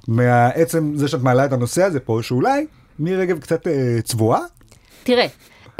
מעצם 0.07 0.91
זה 0.95 1.07
שאת 1.07 1.21
מעלה 1.21 1.45
את 1.45 1.53
הנושא 1.53 1.83
הזה 1.83 2.00
פה, 2.00 2.19
שאולי 2.21 2.65
מירי 3.00 3.17
רגב 3.17 3.39
קצת 3.39 3.67
אה, 3.67 3.97
צבועה? 4.03 4.41
תראה, 5.03 5.25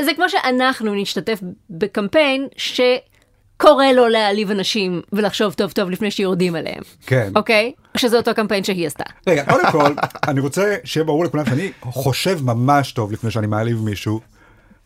זה 0.01 0.12
כמו 0.15 0.29
שאנחנו 0.29 0.96
נשתתף 0.96 1.39
בקמפיין 1.70 2.48
שקורא 2.58 3.86
לו 3.86 4.08
להעליב 4.08 4.51
אנשים 4.51 5.01
ולחשוב 5.13 5.53
טוב 5.53 5.72
טוב 5.72 5.89
לפני 5.89 6.12
שיורדים 6.12 6.55
עליהם, 6.55 6.82
כן. 7.05 7.32
אוקיי? 7.36 7.72
שזה 7.98 8.17
אותו 8.17 8.36
קמפיין 8.36 8.63
שהיא 8.63 8.88
עשתה. 8.88 9.03
רגע, 9.27 9.44
קודם 9.46 9.72
כל, 9.72 9.94
אני 10.27 10.39
רוצה 10.39 10.75
שיהיה 10.84 11.03
ברור 11.03 11.25
לכולם 11.25 11.46
שאני 11.46 11.72
חושב 11.82 12.39
ממש 12.44 12.91
טוב 12.91 13.12
לפני 13.12 13.32
שאני 13.32 13.48
מעליב 13.48 13.82
מישהו, 13.82 14.20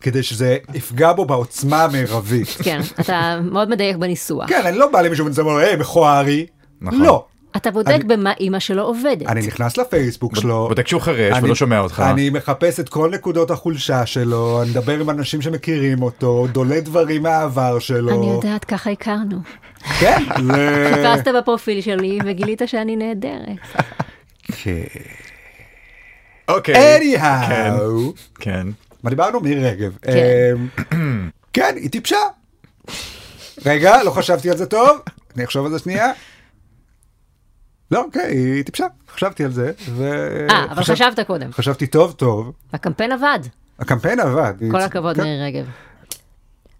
כדי 0.00 0.22
שזה 0.22 0.58
יפגע 0.74 1.12
בו 1.12 1.24
בעוצמה 1.24 1.84
המרבית. 1.84 2.48
כן, 2.48 2.80
אתה 3.00 3.40
מאוד 3.42 3.70
מדייק 3.70 3.96
בניסוח. 3.96 4.48
כן, 4.48 4.62
אני 4.66 4.78
לא 4.78 4.86
בא 4.92 5.00
למישהו 5.00 5.34
ואומר 5.34 5.56
היי, 5.56 5.76
מכוערי. 5.76 6.46
נכון. 6.80 7.02
לא. 7.02 7.26
אתה 7.56 7.70
בודק 7.70 7.88
אני- 7.94 8.04
במה 8.04 8.32
אימא 8.40 8.58
שלו 8.58 8.82
עובדת. 8.82 9.26
אני 9.28 9.46
נכנס 9.46 9.76
לפייסבוק 9.76 10.36
שלו. 10.36 10.66
בודק 10.68 10.88
שהוא 10.88 11.00
חירש 11.02 11.36
אני- 11.36 11.44
ולא 11.44 11.54
שומע 11.54 11.78
אותך. 11.78 12.02
אני 12.10 12.30
מחפש 12.30 12.80
את 12.80 12.88
כל 12.88 13.10
נקודות 13.14 13.50
החולשה 13.50 14.06
שלו, 14.06 14.62
אני 14.62 14.70
מדבר 14.70 15.00
עם 15.00 15.10
אנשים 15.10 15.42
שמכירים 15.42 16.02
אותו, 16.02 16.46
דולה 16.52 16.80
דברים 16.80 17.22
מהעבר 17.22 17.78
שלו. 17.78 18.10
אני 18.22 18.30
יודעת, 18.32 18.64
ככה 18.64 18.90
הכרנו. 18.90 19.36
כן, 20.00 20.22
זה... 20.46 20.90
חיפשת 20.94 21.28
בפרופיל 21.38 21.80
שלי 21.80 22.18
וגילית 22.24 22.62
שאני 22.66 22.96
נהדרת. 22.96 23.58
כן. 24.62 24.82
אוקיי. 26.48 26.98
anyhow. 26.98 28.12
כן. 28.40 28.66
מה 29.02 29.10
דיברנו? 29.10 29.40
מירי 29.40 29.70
רגב. 29.70 29.92
כן. 30.02 30.12
אמ, 30.92 31.30
כן, 31.52 31.74
היא 31.76 31.90
טיפשה. 31.90 32.16
רגע, 33.66 34.02
לא 34.02 34.10
חשבתי 34.10 34.50
על 34.50 34.56
זה 34.56 34.66
טוב, 34.66 34.98
אני 35.36 35.44
אחשוב 35.44 35.66
על 35.66 35.72
זה 35.72 35.78
שנייה. 35.78 36.06
לא, 37.90 38.04
כן, 38.12 38.26
היא 38.30 38.64
טיפשה, 38.64 38.86
חשבתי 39.14 39.44
על 39.44 39.50
זה, 39.50 39.72
ו... 39.88 40.02
אה, 40.50 40.64
אבל 40.64 40.82
חשב- 40.82 40.92
חשבת 40.92 41.20
קודם. 41.26 41.52
חשבתי 41.52 41.86
טוב 41.86 42.12
טוב, 42.12 42.52
הקמפיין 42.72 43.12
עבד. 43.12 43.38
הקמפיין 43.78 44.20
עבד. 44.20 44.54
כל 44.70 44.80
הכבוד, 44.80 45.16
כן. 45.16 45.22
מירי 45.22 45.44
רגב. 45.46 45.66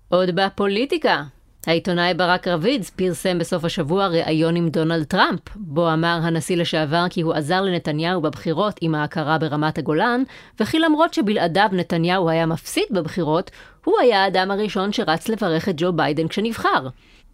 עוד 0.09 0.29
בפוליטיקה. 0.35 1.23
העיתונאי 1.67 2.14
ברק 2.14 2.49
רביץ 2.49 2.90
פרסם 2.90 3.38
בסוף 3.38 3.64
השבוע 3.64 4.07
ראיון 4.07 4.57
עם 4.57 4.69
דונלד 4.69 5.05
טראמפ, 5.05 5.40
בו 5.57 5.93
אמר 5.93 6.19
הנשיא 6.23 6.57
לשעבר 6.57 7.07
כי 7.11 7.21
הוא 7.21 7.35
עזר 7.35 7.61
לנתניהו 7.62 8.21
בבחירות 8.21 8.76
עם 8.81 8.95
ההכרה 8.95 9.38
ברמת 9.38 9.79
הגולן, 9.79 10.23
וכי 10.61 10.79
למרות 10.79 11.14
שבלעדיו 11.14 11.69
נתניהו 11.73 12.29
היה 12.31 12.47
מפסיד 12.47 12.85
בבחירות, 12.90 13.50
הוא 13.85 13.95
היה 14.00 14.25
האדם 14.25 14.50
הראשון 14.50 14.93
שרץ 14.93 15.29
לברך 15.29 15.69
את 15.69 15.75
ג'ו 15.76 15.93
ביידן 15.93 16.29
כשנבחר. 16.29 16.88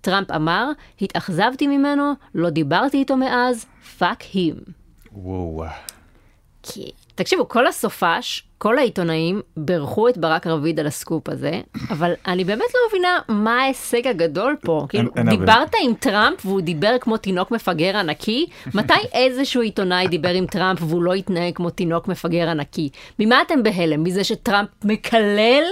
טראמפ 0.07 0.31
אמר, 0.31 0.71
התאכזבתי 1.01 1.67
ממנו, 1.67 2.13
לא 2.35 2.51
דיברתי 2.51 2.97
איתו 2.97 3.17
מאז, 3.17 3.67
fuck 3.99 4.23
him. 4.23 4.57
וואו. 5.13 5.65
כי, 6.63 6.91
תקשיבו, 7.15 7.49
כל 7.49 7.67
הסופש 7.67 8.46
כל 8.59 8.79
העיתונאים 8.79 9.41
בירכו 9.57 10.09
את 10.09 10.19
ברק 10.19 10.47
רביד 10.47 10.81
על 10.81 10.87
הסקופ 10.87 11.29
הזה, 11.29 11.61
אבל 11.91 12.13
אני 12.27 12.45
באמת 12.45 12.67
לא 12.75 12.81
מבינה 12.89 13.19
מה 13.29 13.63
ההישג 13.63 14.07
הגדול 14.07 14.57
פה. 14.61 14.87
כאילו. 14.89 15.11
דיברת 15.31 15.73
עם 15.83 15.95
טראמפ 15.95 16.47
והוא 16.47 16.61
דיבר 16.61 16.97
כמו 17.01 17.17
תינוק 17.17 17.51
מפגר 17.51 17.97
ענקי? 17.97 18.47
מתי 18.75 18.93
איזשהו 19.13 19.63
עיתונאי 19.63 20.09
דיבר 20.09 20.29
עם 20.29 20.47
טראמפ 20.47 20.83
והוא 20.83 21.03
לא 21.03 21.15
התנהג 21.15 21.55
כמו 21.55 21.71
תינוק 21.71 22.09
מפגר 22.09 22.49
ענקי? 22.49 22.89
ממה 23.19 23.43
אתם 23.43 23.63
בהלם? 23.63 24.03
מזה 24.03 24.25
שטראמפ 24.25 24.69
מקלל? 24.85 25.65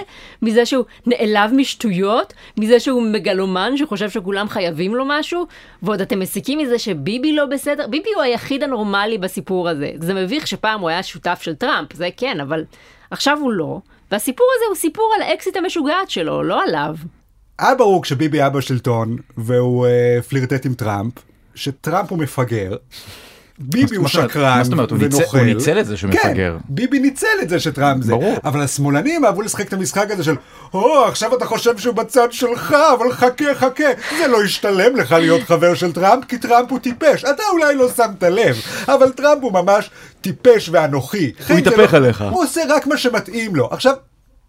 מזה 0.42 0.66
שהוא 0.66 0.84
נעלב 1.06 1.50
משטויות? 1.52 2.34
מזה 2.58 2.80
שהוא 2.80 3.02
מגלומן 3.02 3.76
שחושב 3.76 4.10
שכולם 4.10 4.48
חייבים 4.48 4.94
לו 4.94 5.04
משהו? 5.08 5.46
ועוד 5.82 6.00
אתם 6.00 6.20
מסיקים 6.20 6.58
מזה 6.58 6.78
שביבי 6.78 7.32
לא 7.32 7.46
בסדר? 7.46 7.86
ביבי 7.86 8.10
הוא 8.14 8.22
היחיד 8.22 8.62
הנורמלי 8.62 9.18
בסיפור 9.18 9.68
הזה. 9.68 9.90
זה 9.98 10.14
מביך 10.14 10.46
שפעם 10.46 10.80
הוא 10.80 10.88
היה 10.88 11.02
שותף 11.02 11.38
של 11.42 11.54
טראמפ, 11.54 11.92
זה 11.92 12.08
כן, 12.16 12.40
אבל 12.40 12.64
עכשיו 13.10 13.38
הוא 13.40 13.52
לא. 13.52 13.80
והסיפור 14.10 14.46
הזה 14.56 14.64
הוא 14.68 14.76
סיפור 14.76 15.12
על 15.16 15.22
האקסית 15.22 15.56
המשוגעת 15.56 16.10
שלו, 16.10 16.42
לא 16.42 16.62
עליו. 16.62 16.96
היה 17.58 17.74
ברור 17.74 18.02
כשביבי 18.02 18.38
היה 18.38 18.50
בשלטון 18.50 19.16
והוא 19.36 19.86
אה, 19.86 20.22
פלירטט 20.28 20.66
עם 20.66 20.74
טראמפ, 20.74 21.12
שטראמפ 21.54 22.10
הוא 22.10 22.18
מפגר. 22.18 22.76
ביבי 23.58 23.96
הוא? 23.96 24.08
שקרן 24.08 24.58
מה 24.58 24.64
זאת 24.64 24.72
אומרת? 24.72 24.90
הוא 24.90 24.98
ניצל- 24.98 25.16
ונוכל. 25.16 25.38
הוא 25.38 25.46
ניצל 25.46 25.80
את 25.80 25.86
זה 25.86 25.96
שהוא 25.96 26.12
כן. 26.12 26.52
ביבי 26.68 26.98
ניצל 26.98 27.26
את 27.42 27.48
זה 27.48 27.60
שטראמפ 27.60 28.04
זה. 28.04 28.10
ברור. 28.12 28.36
אבל 28.44 28.60
השמאלנים 28.60 29.24
אהבו 29.24 29.42
לשחק 29.42 29.68
את 29.68 29.72
המשחק 29.72 30.10
הזה 30.10 30.24
של, 30.24 30.34
או, 30.74 31.04
עכשיו 31.04 31.36
אתה 31.36 31.46
חושב 31.46 31.78
שהוא 31.78 31.94
בצד 31.94 32.32
שלך, 32.32 32.76
אבל 32.98 33.12
חכה, 33.12 33.54
חכה. 33.54 33.84
זה 34.18 34.26
לא 34.28 34.44
ישתלם 34.44 34.96
לך 34.96 35.12
להיות 35.12 35.42
חבר 35.42 35.74
של 35.74 35.92
טראמפ, 35.92 36.24
כי 36.24 36.38
טראמפ 36.38 36.70
הוא 36.70 36.78
טיפש. 36.78 37.24
אתה 37.24 37.42
אולי 37.52 37.74
לא 37.76 37.88
שמת 37.96 38.22
לב, 38.22 38.56
אבל 38.88 39.10
טראמפ 39.12 39.42
הוא 39.42 39.52
ממש 39.52 39.90
טיפש 40.20 40.68
ואנוכי. 40.72 41.32
הוא 41.48 41.58
יתהפך 41.58 41.94
עליך. 41.94 42.24
הוא 42.30 42.42
עושה 42.44 42.60
רק 42.68 42.86
מה 42.86 42.96
שמתאים 42.96 43.56
לו. 43.56 43.68
עכשיו... 43.70 43.94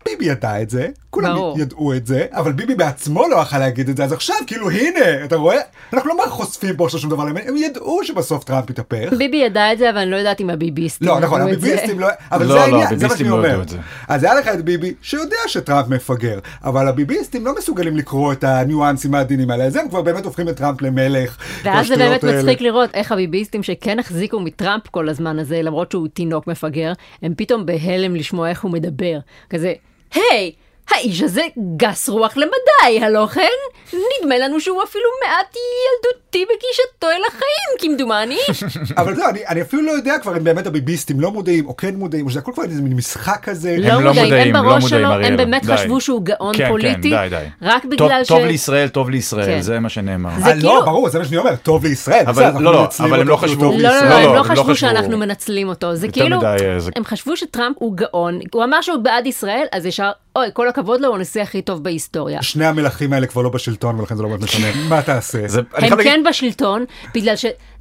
ביבי 0.05 0.25
ידע 0.25 0.61
את 0.61 0.69
זה, 0.69 0.87
כולם 1.09 1.35
ברור. 1.35 1.59
ידעו 1.59 1.93
את 1.93 2.07
זה, 2.07 2.25
אבל 2.31 2.51
ביבי 2.51 2.75
בעצמו 2.75 3.27
לא 3.27 3.41
יכל 3.41 3.57
להגיד 3.57 3.89
את 3.89 3.97
זה, 3.97 4.03
אז 4.03 4.13
עכשיו 4.13 4.35
כאילו 4.47 4.69
הנה, 4.69 5.25
אתה 5.25 5.35
רואה? 5.35 5.57
אנחנו 5.93 6.09
לא 6.09 6.23
חושפים 6.27 6.75
פה 6.77 6.85
עכשיו 6.85 6.99
שום 6.99 7.09
דבר, 7.09 7.23
הם 7.23 7.57
ידעו 7.57 7.99
שבסוף 8.03 8.43
טראמפ 8.43 8.69
יתהפך. 8.69 9.13
ביבי 9.17 9.37
ידע 9.37 9.73
את 9.73 9.77
זה, 9.77 9.89
אבל 9.89 9.97
אני 9.97 10.11
לא 10.11 10.15
יודעת 10.15 10.41
אם 10.41 10.49
הביביסטים 10.49 11.07
לא, 11.07 11.19
נכון. 11.19 11.41
הביביסטים 11.41 11.99
לא... 11.99 12.07
אבל 12.31 12.45
לא, 12.45 12.47
זה 12.47 12.55
לא, 12.55 12.61
העניין, 12.61 12.99
זה 12.99 13.07
מה 13.07 13.17
שאני 13.17 13.29
לא 13.29 13.35
אומר. 13.35 13.61
אז 14.07 14.23
היה 14.23 14.35
לך 14.35 14.47
את 14.47 14.65
ביבי 14.65 14.93
שיודע 15.01 15.37
שטראמפ 15.47 15.87
מפגר, 15.87 16.39
אבל 16.63 16.87
הביביסטים 16.87 17.45
לא 17.45 17.55
מסוגלים 17.57 17.97
לקרוא 17.97 18.33
את 18.33 18.43
הניואנסים 18.43 19.15
העדינים 19.15 19.51
האלה, 19.51 19.63
אז 19.63 19.75
הם 19.75 19.89
כבר 19.89 20.01
באמת 20.01 20.25
הופכים 20.25 20.49
את 20.49 20.57
טראמפ 20.57 20.81
למלך. 20.81 21.37
ואז 21.63 21.87
זה 21.87 21.95
באמת 21.95 22.23
האלה. 22.23 22.39
מצחיק 22.39 22.61
לראות 22.61 22.89
איך 22.93 23.11
הביביסטים 23.11 23.63
שכן 23.63 23.99
החזיקו 23.99 24.39
מטראמפ 24.39 24.87
כל 24.87 25.09
הזמן 25.09 25.39
הזה, 25.39 25.61
למרות 25.61 25.91
שהוא 25.91 26.07
תינוק 26.07 26.47
מפגר, 26.47 26.93
הם 27.21 27.33
פתאום 27.37 27.65
בהלם 27.65 28.15
לשמוע 28.15 28.49
איך 28.49 28.63
הוא 28.63 28.71
מדבר. 28.71 29.19
כזה, 29.49 29.73
היי, 30.13 30.51
האיש 30.91 31.21
הזה 31.21 31.41
גס 31.77 32.09
רוח 32.09 32.37
למדי, 32.37 33.05
הלא 33.05 33.27
כן? 33.33 33.47
נדמה 33.93 34.37
לנו 34.37 34.59
שהוא 34.61 34.83
אפילו 34.83 35.03
מעט 35.27 35.55
ילדותי 35.55 36.45
בגישתו 36.45 37.07
אל 37.09 37.21
החיים, 37.27 37.79
כמדומני. 37.79 38.37
אבל 38.97 39.13
לא, 39.17 39.29
אני, 39.29 39.39
אני 39.47 39.61
אפילו 39.61 39.81
לא 39.81 39.91
יודע 39.91 40.13
כבר 40.21 40.37
אם 40.37 40.43
באמת 40.43 40.67
הביביסטים 40.67 41.19
לא 41.19 41.31
מודעים 41.31 41.67
או 41.67 41.77
כן 41.77 41.95
מודעים, 41.95 42.25
או 42.25 42.29
שזה 42.31 42.39
הכל 42.39 42.51
כבר 42.53 42.63
איזה 42.63 42.81
מין 42.81 42.93
משחק 42.93 43.39
כזה. 43.43 43.75
לא 43.79 43.87
הם 43.93 44.03
לא 44.03 44.09
מודעים, 44.09 44.23
מודעים, 44.25 44.55
הם 44.55 44.63
לא 44.63 44.69
בראש 44.71 44.83
מודעים, 44.83 45.01
שלו, 45.03 45.13
אריאל. 45.13 45.31
הם 45.31 45.37
באמת 45.37 45.65
די. 45.65 45.73
חשבו 45.77 46.01
שהוא 46.01 46.21
גאון 46.25 46.57
כן, 46.57 46.67
פוליטי, 46.69 47.09
כן, 47.09 47.27
די, 47.29 47.29
די. 47.29 47.45
רק 47.61 47.81
טוב- 47.83 47.91
בגלל 47.91 48.23
ש... 48.23 48.27
טוב 48.27 48.39
לישראל, 48.45 48.87
טוב 48.87 49.09
לישראל, 49.09 49.45
כן. 49.45 49.61
זה 49.61 49.79
מה 49.79 49.89
שנאמר. 49.89 50.29
זה 50.39 50.45
אה, 50.49 50.53
כאילו- 50.53 50.75
לא, 50.75 50.81
ברור, 50.85 51.09
זה 51.09 51.19
מה 51.19 51.25
שאני 51.25 51.37
אומר, 51.37 51.55
טוב 51.55 51.85
לישראל. 51.85 52.23
אבל 52.23 52.31
בסדר, 52.31 52.45
אנחנו 52.47 52.61
לא, 52.61 52.73
לא, 52.73 52.87
אבל 52.99 53.19
הם 53.21 53.27
לא 53.27 53.35
חשבו- 53.37 53.61
טוב 53.63 53.75
לא, 53.77 53.89
לא. 53.89 53.95
לא, 54.01 54.09
לא, 54.09 54.15
הם 54.15 54.25
לא 54.25 54.35
לא 54.35 54.43
חשבו. 54.43 54.75
שאנחנו 54.75 55.17
מנצלים 55.17 55.69
אותו, 55.69 55.95
זה 55.95 56.07
כאילו, 56.07 56.41
אה, 56.43 56.79
זה- 56.79 56.91
הם 56.95 57.05
חשבו 57.05 57.37
שטראמפ 57.37 57.75
הוא 57.79 57.97
גאון, 57.97 58.39
הוא 58.53 58.63
אמר 58.63 58.81
שהוא 58.81 58.97
בעד 58.97 59.27
ישראל, 59.27 59.65
אז 59.71 59.85
ישר, 59.85 60.11
אוי, 60.35 60.47
כל 60.53 60.67
הכבוד 60.67 61.01
לו, 61.01 61.07
הוא 61.07 61.15
הנשיא 61.15 61.41
הכי 61.41 61.61
טוב 61.61 61.83
בהיסטוריה. 61.83 62.41
שני 62.41 62.65
המלכים 62.65 63.13
האלה 63.13 63.27
כבר 63.27 63.41
לא 63.41 63.49
בשלטון 63.49 63.99
ולכן 63.99 64.15
זה 64.15 64.23
לא 64.23 64.29
באמת 64.29 64.43
משנה. 64.43 64.67
מה 64.89 65.01
תעשה? 65.01 65.39
הם 65.73 66.03
כן 66.03 66.23
בשלטון, 66.29 66.85
בגלל 67.13 67.35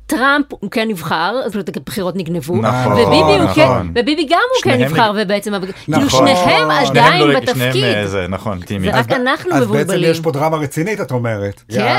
שטראמפ 0.07 0.47
הוא 0.51 0.71
כן 0.71 0.89
נבחר, 0.89 1.35
זאת 1.47 1.55
אומרת, 1.55 1.77
הבחירות 1.77 2.17
נגנבו, 2.17 2.57
נכון, 2.57 2.93
וביבי 2.93 3.15
הוא 3.17 3.49
כן, 3.55 3.63
נכון. 3.65 3.89
וביבי 3.95 4.25
גם 4.31 4.39
הוא 4.55 4.63
כן 4.73 4.83
נבחר, 4.83 5.13
נג- 5.13 5.19
ובעצם, 5.23 5.53
כאילו 5.85 5.99
נכון. 5.99 6.09
שניהם 6.21 6.37
שניהם 6.45 6.71
עדיין 6.71 6.87
שניהם 6.87 7.29
לא- 7.31 7.41
בתפקיד. 7.41 7.73
שניהם, 7.73 7.97
אה, 7.97 8.07
זה, 8.07 8.27
נכון, 8.29 8.61
טימי. 8.61 8.93
זה 8.93 8.99
רק 8.99 9.13
אנחנו 9.13 9.51
אז 9.53 9.59
בעצם 9.61 9.65
מבולבלים. 9.73 10.11
יש 10.11 10.21
פה 10.21 10.33
דרמה 10.33 10.57
רצינית, 10.57 11.01
את 11.01 11.11
אומרת. 11.13 11.63
כן. 11.69 11.97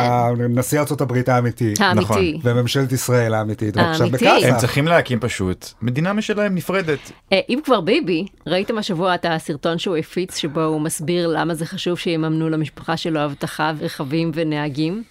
נשיא 0.49 0.79
ארצות 0.79 1.01
הברית 1.01 1.29
האמיתי. 1.29 1.73
האמיתי. 1.79 2.39
וממשלת 2.43 2.91
ישראל 2.91 3.33
האמיתית. 3.33 3.77
האמיתי. 3.77 4.27
הם 4.45 4.57
צריכים 4.57 4.87
להקים 4.87 5.19
פשוט 5.19 5.69
מדינה 5.81 6.13
משלהם 6.13 6.55
נפרדת. 6.55 7.11
אה, 7.33 7.39
אם 7.49 7.59
כבר 7.65 7.81
ביבי, 7.81 8.25
ראיתם 8.47 8.77
השבוע 8.77 9.15
את 9.15 9.25
הסרטון 9.29 9.77
שהוא 9.77 9.97
הפיץ, 9.97 10.37
שבו 10.37 10.63
הוא 10.63 10.81
מסביר 10.81 11.27
למה 11.27 11.53
זה 11.53 11.65
חשוב 11.65 11.97
שיממנו 11.99 12.49
למשפחה 12.49 12.97
שלו 12.97 13.25
אבטחה, 13.25 13.71
רכבים 13.81 14.31
ונהגים. 14.33 15.03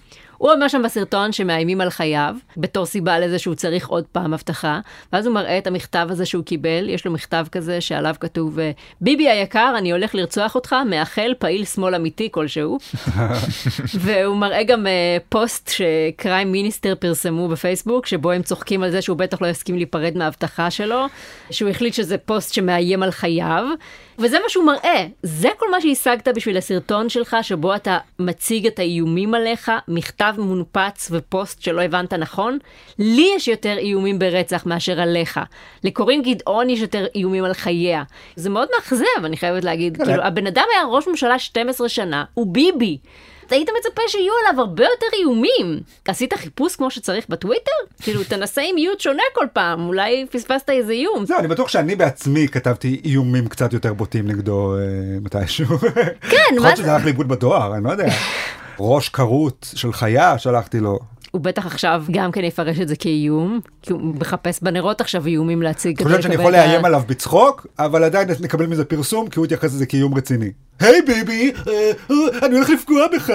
הוא 0.45 0.53
אומר 0.53 0.69
שם 0.69 0.83
בסרטון 0.83 1.33
שמאיימים 1.33 1.81
על 1.81 1.91
חייו, 1.91 2.35
בתור 2.57 2.87
סיבה 2.87 3.19
לזה 3.19 3.39
שהוא 3.39 3.55
צריך 3.55 3.89
עוד 3.89 4.05
פעם 4.13 4.35
אבטחה, 4.35 4.81
ואז 5.13 5.27
הוא 5.27 5.35
מראה 5.35 5.59
את 5.59 5.67
המכתב 5.67 6.07
הזה 6.11 6.27
שהוא 6.27 6.45
קיבל, 6.45 6.89
יש 6.89 7.07
לו 7.07 7.13
מכתב 7.13 7.47
כזה 7.53 7.81
שעליו 7.81 8.15
כתוב, 8.21 8.59
אה, 8.59 8.71
ביבי 9.01 9.29
היקר, 9.29 9.75
אני 9.79 9.93
הולך 9.93 10.15
לרצוח 10.15 10.55
אותך, 10.55 10.77
מאחל 10.91 11.35
פעיל 11.39 11.65
שמאל 11.65 11.95
אמיתי 11.95 12.29
כלשהו. 12.31 12.79
והוא 14.05 14.37
מראה 14.37 14.63
גם 14.63 14.87
אה, 14.87 15.17
פוסט 15.29 15.71
ש 15.71 15.94
Crime 15.94 16.53
Minister 16.53 16.95
פרסמו 16.95 17.49
בפייסבוק, 17.49 18.07
שבו 18.07 18.31
הם 18.31 18.43
צוחקים 18.43 18.83
על 18.83 18.91
זה 18.91 19.03
שהוא 19.03 19.17
בטח 19.17 19.43
לא 19.43 19.47
יסכים 19.47 19.77
להיפרד 19.77 20.17
מהאבטחה 20.17 20.71
שלו, 20.71 21.07
שהוא 21.51 21.71
החליט 21.71 21.95
שזה 21.95 22.19
פוסט 22.19 22.55
שמאיים 22.55 23.03
על 23.03 23.11
חייו, 23.11 23.65
וזה 24.19 24.39
מה 24.39 24.49
שהוא 24.49 24.65
מראה. 24.65 25.07
זה 25.23 25.49
כל 25.57 25.71
מה 25.71 25.81
שהשגת 25.81 26.29
בשביל 26.29 26.57
הסרטון 26.57 27.09
שלך, 27.09 27.37
שבו 27.43 27.75
אתה 27.75 27.99
מציג 28.19 28.67
את 28.67 28.79
האיומים 28.79 29.35
עליך, 29.35 29.73
מכתב 29.89 30.35
מונפץ 30.39 31.09
ופוסט 31.11 31.63
שלא 31.63 31.81
הבנת 31.83 32.13
נכון. 32.13 32.59
לי 32.99 33.29
יש 33.37 33.49
יותר 33.49 33.79
איומים 33.79 34.19
ברצח 34.19 34.67
מאשר 34.67 35.01
עליך. 35.01 35.41
לקורין 35.85 36.23
גדעון 36.23 36.71
יש 36.71 36.81
יותר 36.81 37.07
איומים 37.15 37.45
על 37.45 37.55
חייה. 37.55 38.03
זה 38.37 38.51
מאוד 38.51 38.69
מאכזב, 38.77 39.25
אני 39.25 39.37
חייבת 39.37 39.65
להגיד. 39.65 39.97
כאילו, 39.97 40.23
הבן 40.23 40.47
אדם 40.47 40.65
היה 40.75 40.85
ראש 40.85 41.09
ממשלה 41.09 41.39
12 41.39 41.89
שנה, 41.89 42.25
הוא 42.35 42.47
ביבי. 42.53 42.99
היית 43.51 43.69
מצפה 43.79 44.03
שיהיו 44.09 44.33
עליו 44.47 44.61
הרבה 44.61 44.85
יותר 44.85 45.07
איומים. 45.19 45.81
עשית 46.09 46.35
חיפוש 46.35 46.77
כמו 46.77 46.91
שצריך 46.91 47.25
בטוויטר? 47.29 47.71
כאילו, 48.03 48.25
תנסה 48.25 48.63
עם 48.63 48.75
מיוט 48.75 49.01
שונה 49.01 49.23
כל 49.35 49.47
פעם, 49.53 49.89
אולי 49.89 50.27
פספסת 50.31 50.71
איזה 50.71 50.93
איום. 50.93 51.27
זהו, 51.27 51.39
אני 51.39 51.49
בטוח 51.49 51.69
שאני 51.69 51.97
בעצמי 51.97 52.49
כתבתי 52.49 53.01
איומים 53.05 53.49
קצת 53.49 53.73
יותר 53.73 53.93
בוטים 53.93 54.29
נגדו 54.29 54.75
אה, 54.77 54.81
מתישהו. 55.21 55.79
כן, 56.21 56.37
יכול 56.53 56.59
מה 56.61 56.63
להיות 56.63 56.77
זה? 56.77 56.83
שזה 56.83 56.93
הלך 56.93 57.05
לאיבוד 57.05 57.29
בדואר, 57.29 57.75
אני 57.75 57.85
לא 57.85 57.91
יודע. 57.91 58.07
ראש 58.79 59.09
כרות 59.09 59.69
של 59.75 59.93
חיה 59.93 60.39
שלחתי 60.39 60.81
לו. 60.81 60.99
הוא 61.35 61.41
בטח 61.43 61.67
עכשיו 61.67 62.05
גם 62.11 62.33
כן 62.33 62.45
יפרש 62.45 62.81
את 62.81 62.89
זה 62.89 62.97
כאיום, 62.97 63.61
כי 63.83 63.93
הוא 63.93 64.01
מחפש 64.01 64.63
בנרות 64.63 65.01
עכשיו 65.01 65.27
איומים 65.27 65.63
להציג. 65.63 66.03
אני 66.03 66.09
חושב 66.11 66.23
שאני 66.23 66.35
יכול 66.35 66.53
לאיים 66.53 66.85
עליו 66.85 67.03
בצחוק, 67.07 67.67
אבל 67.79 68.05
עדיין 68.05 68.29
נקבל 68.41 68.67
מזה 68.67 68.85
פרסום, 68.85 69.29
כי 69.29 69.39
הוא 69.39 69.47
יתייחס 69.47 69.65
לזה 69.75 69.87
כאיום 69.87 70.15
רציני. 70.15 70.51
היי 70.81 71.03
ביבי, 71.03 71.53
אה, 71.69 71.73
אה, 72.11 72.17
אני 72.47 72.55
הולך 72.55 72.71
לפגוע 72.71 73.07
בך. 73.17 73.31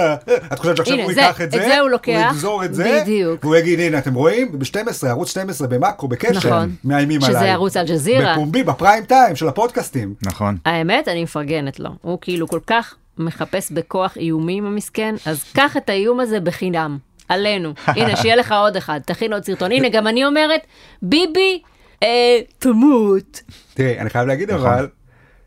את 0.53 0.59
חושבת 0.59 0.77
שעכשיו 0.77 0.97
הוא 0.99 1.13
זה- 1.13 1.21
ייקח 1.21 1.41
את 1.41 1.51
זה? 1.51 1.57
את 1.57 1.61
זה 1.61 1.79
הוא 1.79 1.89
לוקח, 1.89 2.11
הוא 2.11 2.31
יגזור 2.31 2.65
את 2.65 2.73
זה? 2.73 2.99
בדיוק. 3.03 3.45
והוא 3.45 3.55
יגיד, 3.55 3.79
הנה, 3.79 3.97
אתם 3.97 4.13
רואים? 4.13 4.59
ב-12, 4.59 4.77
ערוץ 5.07 5.29
12, 5.29 5.67
במאקרו, 5.67 6.07
בקשר, 6.07 6.37
נכון. 6.49 6.71
מאיימים 6.83 7.21
שזה 7.21 7.39
עליי. 7.39 7.51
ערוץ 7.51 7.77
אל-ג'זירה. 7.77 8.33
בפומבי, 8.33 8.63
בפריים 8.63 9.03
טיים 9.03 9.35
של 9.35 9.47
הפודקאסטים. 9.47 10.13
נכון. 10.21 10.57
האמת, 10.65 11.07
אני 11.07 11.23
מפרגנת 11.23 11.79
לו. 11.79 11.89
הוא 12.01 12.17
כאילו 12.21 12.47
כל 12.47 12.59
כך 12.67 12.95
מחפש 13.17 13.71
בכוח 13.71 14.17
איומים 14.17 14.65
המסכן, 14.65 15.15
אז 15.25 15.43
קח 15.53 15.77
את 15.77 15.89
האיום 15.89 16.19
הזה 16.19 16.39
בחינם. 16.39 16.97
עלינו. 17.29 17.73
הנה, 17.87 18.15
שיהיה 18.15 18.35
לך 18.35 18.51
עוד 18.51 18.75
אחד, 18.75 18.99
תכין 19.05 19.33
עוד 19.33 19.45
סרטון. 19.45 19.71
הנה, 19.71 19.89
גם 19.89 20.07
אני 20.07 20.25
אומרת, 20.25 20.61
ביבי, 21.01 21.61
אה, 22.03 22.39
תמות. 22.59 23.41
תראי, 23.73 23.99
אני 23.99 24.09
חייב 24.09 24.27
להגיד 24.27 24.51
נכון. 24.51 24.67
אבל, 24.67 24.87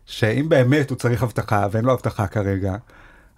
שאם 0.07 0.49
באמת 0.49 0.90
הוא 0.90 0.99
צריך 0.99 1.23
הבטחה, 1.23 1.66
ואין 1.71 1.85
לו 1.85 1.92
הבטחה 1.92 2.27
כרגע, 2.27 2.75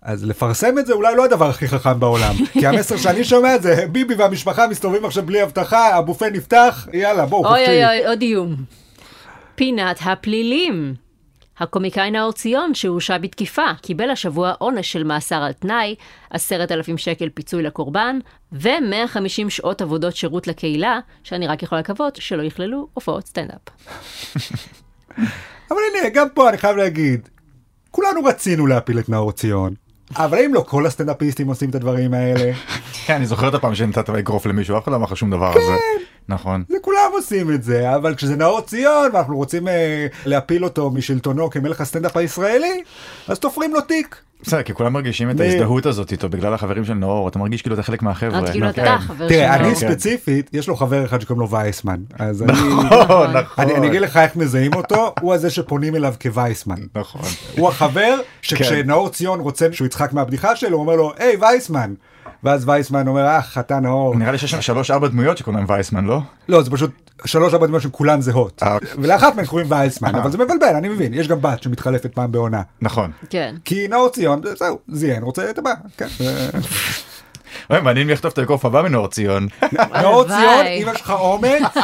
אז 0.02 0.24
לפרסם 0.24 0.78
את 0.78 0.86
זה 0.86 0.92
אולי 0.92 1.16
לא 1.16 1.24
הדבר 1.24 1.48
הכי 1.48 1.68
חכם 1.68 2.00
בעולם. 2.00 2.34
כי 2.60 2.66
המסר 2.66 2.96
שאני 2.96 3.24
שומע 3.24 3.58
זה, 3.58 3.86
ביבי 3.92 4.14
והמשפחה 4.14 4.66
מסתובבים 4.66 5.04
עכשיו 5.04 5.26
בלי 5.26 5.40
הבטחה, 5.40 5.96
הבופה 5.96 6.30
נפתח, 6.30 6.88
יאללה, 6.92 7.26
בואו, 7.26 7.46
אוי 7.46 7.58
חופשי. 7.58 7.84
אוי 7.84 7.86
אוי, 7.86 8.06
עוד 8.06 8.22
איום. 8.22 8.56
פינת 9.54 9.98
הפלילים. 10.04 11.03
הקומיקאי 11.58 12.10
נאור 12.10 12.32
ציון, 12.32 12.74
שהורשע 12.74 13.18
בתקיפה, 13.18 13.66
קיבל 13.82 14.10
השבוע 14.10 14.52
עונש 14.58 14.92
של 14.92 15.04
מאסר 15.04 15.42
על 15.42 15.52
תנאי, 15.52 15.94
עשרת 16.30 16.72
אלפים 16.72 16.98
שקל 16.98 17.28
פיצוי 17.28 17.62
לקורבן, 17.62 18.18
ו-150 18.52 19.50
שעות 19.50 19.82
עבודות 19.82 20.16
שירות 20.16 20.46
לקהילה, 20.46 21.00
שאני 21.22 21.46
רק 21.46 21.62
יכולה 21.62 21.80
לקוות 21.80 22.16
שלא 22.16 22.42
יכללו 22.42 22.88
הופעות 22.94 23.26
סטנדאפ. 23.26 23.60
אבל 25.70 25.78
הנה, 25.90 26.08
גם 26.14 26.26
פה 26.34 26.48
אני 26.48 26.58
חייב 26.58 26.76
להגיד, 26.76 27.28
כולנו 27.90 28.24
רצינו 28.24 28.66
להפיל 28.66 28.98
את 28.98 29.08
נאור 29.08 29.32
ציון, 29.32 29.74
אבל 30.16 30.38
האם 30.38 30.54
לא 30.54 30.64
כל 30.68 30.86
הסטנדאפיסטים 30.86 31.46
עושים 31.46 31.70
את 31.70 31.74
הדברים 31.74 32.14
האלה? 32.14 32.52
כן, 33.06 33.14
אני 33.14 33.26
זוכר 33.26 33.48
את 33.48 33.54
הפעם 33.54 33.74
שנתת 33.74 34.10
באגרוף 34.10 34.46
למישהו, 34.46 34.78
אף 34.78 34.82
אחד 34.84 34.92
לא 34.92 34.96
אמר 34.96 35.06
לך 35.06 35.16
שום 35.16 35.30
דבר 35.30 35.46
על 35.46 35.60
זה. 35.66 35.76
נכון. 36.28 36.64
זה 36.68 36.76
כולם 36.82 37.10
עושים 37.12 37.50
את 37.50 37.62
זה, 37.62 37.96
אבל 37.96 38.14
כשזה 38.14 38.36
נאור 38.36 38.60
ציון 38.60 39.10
ואנחנו 39.12 39.36
רוצים 39.36 39.68
אה, 39.68 40.06
להפיל 40.26 40.64
אותו 40.64 40.90
משלטונו 40.90 41.50
כמלך 41.50 41.80
הסטנדאפ 41.80 42.16
הישראלי, 42.16 42.82
אז 43.28 43.38
תופרים 43.38 43.74
לו 43.74 43.80
תיק. 43.80 44.16
בסדר, 44.42 44.62
כי 44.62 44.74
כולם 44.74 44.92
מרגישים 44.92 45.30
את 45.30 45.40
ההזדהות 45.40 45.86
הזאת 45.86 46.12
איתו 46.12 46.28
בגלל 46.28 46.54
החברים 46.54 46.84
של 46.84 46.94
נאור, 46.94 47.28
אתה 47.28 47.38
מרגיש 47.38 47.62
כאילו 47.62 47.74
אתה 47.74 47.82
חלק 47.82 48.02
מהחבר'ה. 48.02 48.38
את 48.38 48.48
כאילו 48.48 48.66
כן. 48.74 48.82
אתה 48.82 48.98
חבר 48.98 49.28
תראה, 49.28 49.56
שלו. 49.58 49.66
אני 49.66 49.74
כן. 49.74 49.88
ספציפית, 49.88 50.50
יש 50.52 50.68
לו 50.68 50.76
חבר 50.76 51.04
אחד 51.04 51.20
שקוראים 51.20 51.40
לו 51.40 51.50
וייסמן, 51.50 52.00
אז 52.18 52.42
אני... 52.42 52.52
נכון, 52.52 53.36
נכון. 53.36 53.64
אני 53.64 53.74
אני 53.74 53.86
אגיד 53.86 54.00
לך 54.00 54.16
איך 54.16 54.36
מזהים 54.36 54.74
אותו, 54.74 55.14
הוא 55.20 55.34
הזה 55.34 55.50
שפונים 55.50 55.96
אליו 55.96 56.14
כווייסמן. 56.22 56.80
נכון. 56.94 57.22
הוא 57.56 57.68
החבר 57.68 58.16
כן. 58.16 58.22
שכשנאור 58.42 59.08
ציון 59.08 59.40
רוצה 59.40 59.66
שהוא 59.72 59.86
יצחק 59.86 60.12
מהבדיחה 60.12 60.56
שלו, 60.56 60.76
הוא 60.76 60.80
אומר 60.80 60.96
לו, 60.96 61.12
היי 61.18 61.36
וייסמן. 61.40 61.94
ואז 62.44 62.68
וייסמן 62.68 63.08
אומר, 63.08 63.38
אח, 63.38 63.58
אתה 63.58 63.80
נאור. 63.80 64.16
נראה 64.16 64.32
לי 64.32 64.38
שיש 64.38 64.50
שם 64.50 64.60
שלוש 64.60 64.90
ארבע 64.90 65.08
דמויות 65.08 65.38
שקוראים 65.38 65.58
להם 65.58 65.66
וייסמן, 65.70 66.04
לא? 66.04 66.20
לא, 66.48 66.62
זה 66.62 66.70
פשוט 66.70 66.90
שלוש 67.24 67.54
ארבע 67.54 67.66
דמויות 67.66 67.82
שכולן 67.82 68.20
זהות. 68.20 68.62
אה. 68.62 68.76
ולאחת 68.98 69.34
מהן 69.36 69.46
קוראים 69.46 69.66
וייסמן, 69.70 70.14
אבל 70.14 70.30
זה 70.30 70.38
מבלבל, 70.38 70.74
אני 70.78 70.88
מבין, 70.88 71.14
יש 71.14 71.28
גם 71.28 71.42
בת 71.42 71.62
שמתחלפת 71.62 72.14
פעם 72.14 72.32
בעונה. 72.32 72.62
נכון. 72.80 73.10
כן. 73.30 73.54
כי 73.64 73.88
נאור 73.88 74.08
ציון, 74.08 74.40
זהו, 74.58 74.78
זיין, 74.88 75.22
רוצה 75.22 75.50
את 75.50 75.58
הבא. 75.58 75.72
כן. 75.96 76.06
מעניין 77.70 78.06
מי 78.06 78.12
יכתוב 78.12 78.32
את 78.32 78.38
האגרוף 78.38 78.64
הבא 78.64 78.82
מנאור 78.82 79.08
ציון. 79.08 79.48
נאור. 80.02 80.24
ציון, 80.24 80.66
אם 80.66 80.88
יש 80.94 81.00
לך 81.00 81.10
אומץ, 81.10 81.62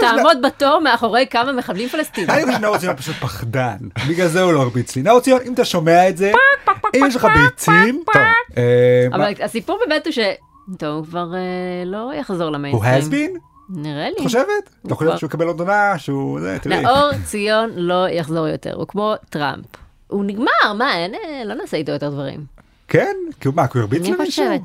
תעמוד 0.00 0.36
בתור 0.46 0.78
מאחורי 0.80 1.26
כמה 1.30 1.52
מחבלים 1.52 1.88
פלסטינים. 1.88 2.30
אני 2.30 2.42
חושב 2.44 2.58
שנאור 2.58 2.96
פשוט 2.96 3.16
פחדן, 3.16 3.76
בגלל 4.08 4.28
זה 4.28 4.42
הוא 4.42 4.52
לא 4.52 4.60
הרביץ 4.62 4.96
לי. 4.96 5.02
נאור 5.02 5.20
ציון, 5.20 5.40
אם 5.46 5.54
אתה 5.54 5.64
שומע 5.64 6.08
את 6.08 6.16
זה, 6.16 6.32
אם 6.94 7.04
יש 7.06 7.16
לך 7.16 7.26
ביצים, 7.42 8.02
טוב. 8.12 8.22
אה, 8.56 9.06
אבל 9.12 9.32
הסיפור 9.44 9.78
באמת 9.86 10.06
הוא 10.06 10.12
ש... 10.12 10.18
טוב, 10.78 10.96
הוא 10.96 11.04
כבר 11.06 11.34
אה, 11.34 11.40
לא 11.86 12.10
יחזור 12.14 12.42
הוא 12.42 12.52
למיינסטרים. 12.52 13.02
has 13.02 13.36
been? 13.36 13.38
נראה 13.76 14.08
לי. 14.10 14.14
את 14.16 14.20
חושבת? 14.22 14.46
הוא 14.46 14.86
אתה 14.86 14.94
חושב 14.94 15.08
כבר- 15.08 15.16
שהוא 15.18 15.28
יקבל 15.28 15.46
עוד 15.46 15.60
עונה, 15.60 15.98
שהוא... 15.98 16.40
נאור 16.66 17.10
ציון 17.24 17.70
לא 17.76 18.08
יחזור 18.08 18.48
יותר, 18.48 18.74
הוא 18.74 18.86
כמו 18.88 19.14
טראמפ. 19.30 19.64
הוא 20.06 20.24
נגמר, 20.24 20.72
מה, 20.78 20.96
אין, 20.96 21.14
אה, 21.14 21.42
לא 21.44 21.54
נעשה 21.54 21.76
איתו 21.76 21.92
יותר 21.92 22.10
דברים. 22.10 22.59
כן? 22.90 23.14
כי 23.40 23.48
הוא- 23.48 23.54
מה, 23.56 23.66
כי 23.66 23.78
הוא 23.78 23.82
הרביץ 23.82 24.02
אני 24.02 24.12
למישהו? 24.12 24.44
חושבת. 24.44 24.60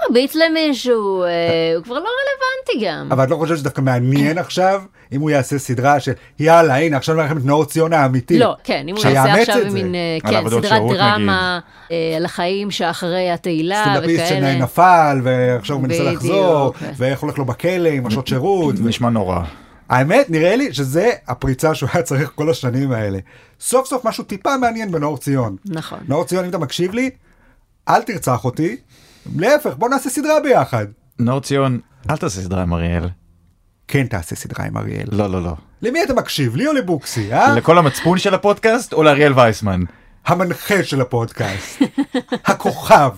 הרביץ 0.00 0.34
למישהו, 0.34 1.22
אה, 1.22 1.28
הוא 1.76 1.84
כבר 1.84 1.94
לא 1.94 2.00
רלוונטי 2.08 2.86
גם. 2.86 3.08
אבל 3.12 3.24
את 3.24 3.30
לא 3.30 3.36
חושבת 3.36 3.56
שזה 3.56 3.64
דווקא 3.64 3.80
מעניין 3.80 4.38
עכשיו, 4.38 4.82
אם 5.12 5.20
הוא 5.20 5.30
יעשה 5.30 5.58
סדרה 5.58 6.00
של 6.00 6.12
יאללה, 6.38 6.76
הנה, 6.78 6.96
עכשיו 6.96 7.14
נראה 7.14 7.26
לכם 7.26 7.36
את 7.38 7.44
נאור 7.44 7.64
ציון 7.64 7.92
האמיתי. 7.92 8.38
לא, 8.38 8.56
כן, 8.64 8.84
אם 8.88 8.96
הוא 8.96 9.04
יעשה 9.06 9.34
עכשיו. 9.42 9.72
מין, 9.72 9.94
אה, 9.94 10.18
כן, 10.30 10.48
סדרת 10.50 10.62
דרמה 10.90 11.58
אה, 11.90 12.14
על 12.16 12.24
החיים 12.24 12.70
שאחרי 12.70 13.30
התהילה 13.30 13.82
סטנדאפיסט 13.84 14.22
וכאלה. 14.26 14.52
שנפל, 14.52 15.20
ועכשיו 15.22 15.76
הוא 15.76 15.82
מנסה 15.82 16.02
לחזור. 16.02 16.72
ואיך 16.96 17.20
הולך 17.20 17.38
לו 17.38 17.44
בכלא 17.44 17.88
עם 17.88 18.06
השעות 18.06 18.26
שירות. 18.26 18.74
נשמע 18.80 19.10
נורא. 19.10 19.40
האמת, 19.88 20.30
נראה 20.30 20.56
לי 20.56 20.72
שזה 20.72 21.10
הפריצה 21.28 21.74
שהוא 21.74 21.88
היה 21.94 22.02
צריך 22.02 22.32
כל 22.34 22.50
השנים 22.50 22.92
האלה. 22.92 23.18
סוף 23.60 23.86
סוף 23.88 24.04
משהו 24.04 24.24
טיפה 24.24 24.56
מעניין 24.56 24.90
בנאור 24.92 25.18
ציון. 25.18 25.56
נכון. 25.64 25.98
נאור 26.08 26.24
ציון, 26.24 26.44
אם 26.44 26.50
אתה 26.50 26.58
מקשיב 26.58 26.94
לי, 26.94 27.10
אל 27.88 28.02
תרצח 28.02 28.44
אותי. 28.44 28.76
להפך, 29.36 29.70
בוא 29.76 29.88
נעשה 29.88 30.10
סדרה 30.10 30.40
ביחד. 30.40 30.86
נאור 31.18 31.40
ציון, 31.40 31.80
אל 32.10 32.16
תעשה 32.16 32.40
סדרה 32.40 32.62
עם 32.62 32.74
אריאל. 32.74 33.08
כן 33.88 34.06
תעשה 34.06 34.36
סדרה 34.36 34.64
עם 34.66 34.76
אריאל. 34.76 35.06
לא, 35.12 35.30
לא, 35.30 35.42
לא. 35.42 35.52
למי 35.82 36.02
אתה 36.02 36.14
מקשיב? 36.14 36.56
לי 36.56 36.66
או 36.66 36.72
לבוקסי, 36.72 37.32
אה? 37.32 37.54
לכל 37.54 37.78
המצפון 37.78 38.18
של 38.18 38.34
הפודקאסט 38.34 38.92
או 38.92 39.02
לאריאל 39.02 39.32
וייסמן? 39.36 39.80
המנחה 40.26 40.84
של 40.84 41.00
הפודקאסט, 41.00 41.82
הכוכב 42.44 43.10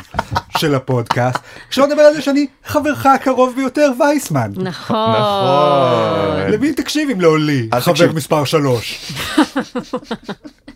של 0.58 0.74
הפודקאסט, 0.74 1.38
שלא 1.70 1.86
נדבר 1.86 2.02
על 2.02 2.14
זה 2.14 2.22
שאני 2.22 2.46
חברך 2.64 3.06
הקרוב 3.06 3.56
ביותר 3.56 3.90
וייסמן. 4.00 4.50
נכון. 4.56 5.12
נכון. 5.12 6.50
למי 6.52 6.72
תקשיב 6.72 7.10
אם 7.10 7.20
לא 7.20 7.38
לי, 7.38 7.68
חבר. 7.80 8.12
מספר 8.12 8.44
שלוש. 8.44 9.12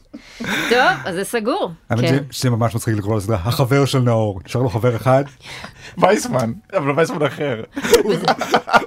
טוב, 0.70 0.78
אז 1.04 1.14
זה 1.14 1.24
סגור. 1.24 1.70
האמת 1.90 2.04
כן. 2.04 2.18
שזה 2.30 2.50
ממש 2.50 2.74
מצחיק 2.74 2.94
לקרוא 2.94 3.16
לסדרה, 3.16 3.36
החבר 3.36 3.84
של 3.84 3.98
נאור, 3.98 4.40
נשאר 4.46 4.62
לו 4.62 4.68
חבר 4.68 4.96
אחד, 4.96 5.24
וייסמן, 5.98 6.52
אבל 6.76 6.90
וייסמן 6.96 7.26
אחר. 7.26 7.62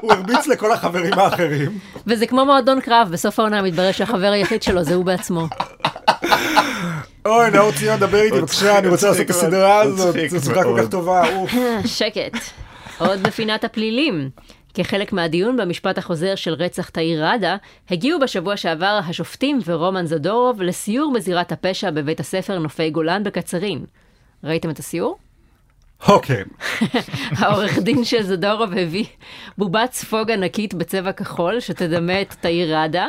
הוא 0.02 0.14
הרביץ 0.14 0.48
לכל 0.48 0.72
החברים 0.72 1.14
האחרים. 1.20 1.80
וזה 2.08 2.28
כמו 2.28 2.46
מועדון 2.46 2.82
קרב, 2.82 3.10
בסוף 3.12 3.40
העונה 3.40 3.62
מתברר 3.62 3.92
שהחבר 3.92 4.32
היחיד 4.32 4.64
שלו 4.64 4.84
זה 4.84 4.96
הוא 4.96 5.06
בעצמו. 5.06 5.48
אוי, 7.26 7.52
נאור 7.52 7.72
ציון, 7.72 8.00
דבר 8.00 8.22
איתי 8.22 8.38
בבקשה, 8.42 8.78
אני 8.78 8.88
רוצה 8.88 9.08
לעשות 9.08 9.26
את 9.26 9.30
הסדרה 9.30 9.82
הזאת, 9.82 10.16
זו 10.28 10.40
סדרה 10.40 10.64
כל. 10.64 10.80
כך 10.82 10.90
טובה. 10.90 11.36
אוף. 11.36 11.52
שקט. 11.98 12.38
עוד 12.98 13.24
בפינת 13.24 13.64
הפלילים. 13.64 14.30
כחלק 14.74 15.14
מהדיון 15.14 15.58
במשפט 15.58 15.98
החוזר 15.98 16.36
של 16.36 16.54
רצח 16.54 16.90
תאיר 16.90 17.26
ראדה, 17.26 17.58
הגיעו 17.90 18.20
בשבוע 18.20 18.58
שעבר 18.58 19.00
השופטים 19.10 19.60
ורומן 19.66 20.06
זדורוב 20.06 20.62
לסיור 20.62 21.14
בזירת 21.14 21.52
הפשע 21.52 21.92
בבית 21.92 22.20
הספר 22.20 22.60
נופי 22.60 22.90
גולן 22.90 23.24
בקצרין. 23.24 23.86
ראיתם 24.44 24.70
את 24.70 24.80
הסיור? 24.80 25.18
אוקיי, 26.08 26.44
העורך 27.40 27.78
דין 27.78 28.04
של 28.06 28.24
זדורוב 28.24 28.74
הביא 28.78 29.06
בובת 29.58 29.94
ספוג 29.94 30.32
ענקית 30.32 30.74
בצבע 30.74 31.12
כחול 31.12 31.60
שתדמה 31.60 32.22
את 32.22 32.34
תאיר 32.42 32.78
ראדה. 32.78 33.08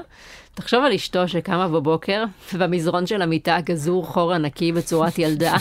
תחשוב 0.55 0.85
על 0.85 0.93
אשתו 0.93 1.29
שקמה 1.29 1.69
בבוקר, 1.69 2.25
ובמזרון 2.55 3.07
של 3.07 3.23
המיטה 3.23 3.59
גזור 3.65 4.07
חור 4.07 4.33
ענקי 4.33 4.73
בצורת 4.73 5.19
ילדה. 5.19 5.55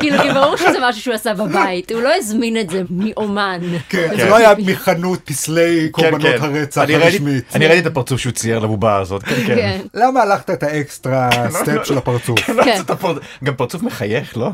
כאילו, 0.00 0.22
כי 0.22 0.30
ברור 0.34 0.56
שזה 0.56 0.78
משהו 0.82 1.02
שהוא 1.02 1.14
עשה 1.14 1.34
בבית, 1.34 1.92
הוא 1.92 2.02
לא 2.02 2.10
הזמין 2.16 2.60
את 2.60 2.70
זה 2.70 2.82
מאומן. 2.90 3.60
כן, 3.88 4.08
זה 4.10 4.16
כן. 4.16 4.28
לא 4.28 4.36
היה 4.36 4.52
מחנות 4.66 5.20
פסלי 5.24 5.80
כן, 5.80 5.90
קורבנות 5.92 6.22
כן. 6.22 6.42
הרצח 6.42 6.82
אני 6.82 6.92
ראיתי- 6.96 7.06
הרשמית. 7.16 7.44
אני 7.56 7.66
ראיתי 7.66 7.80
את 7.80 7.92
הפרצוף 7.92 8.20
שהוא 8.20 8.32
צייר 8.32 8.58
לבובה 8.58 8.96
הזאת. 8.96 9.22
כן, 9.22 9.34
כן. 9.46 9.54
כן, 9.54 9.80
למה 9.94 10.20
הלכת 10.22 10.50
את 10.50 10.62
ה 10.62 10.73
extra 10.73 11.30
step 11.50 11.84
של 11.84 11.98
הפרצוף? 11.98 12.48
לא, 12.48 12.64
כן. 12.64 12.76
זה 12.76 12.82
את 12.82 12.90
הפר- 12.90 13.18
גם 13.44 13.54
פרצוף 13.54 13.82
מחייך, 13.82 14.36
לא? 14.36 14.50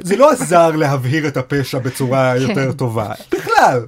זה 0.00 0.16
לא 0.16 0.30
עזר 0.30 0.70
להבהיר 0.76 1.28
את 1.28 1.36
הפשע 1.36 1.78
בצורה 1.78 2.34
יותר 2.36 2.72
טובה. 2.72 3.08
בכלל, 3.32 3.80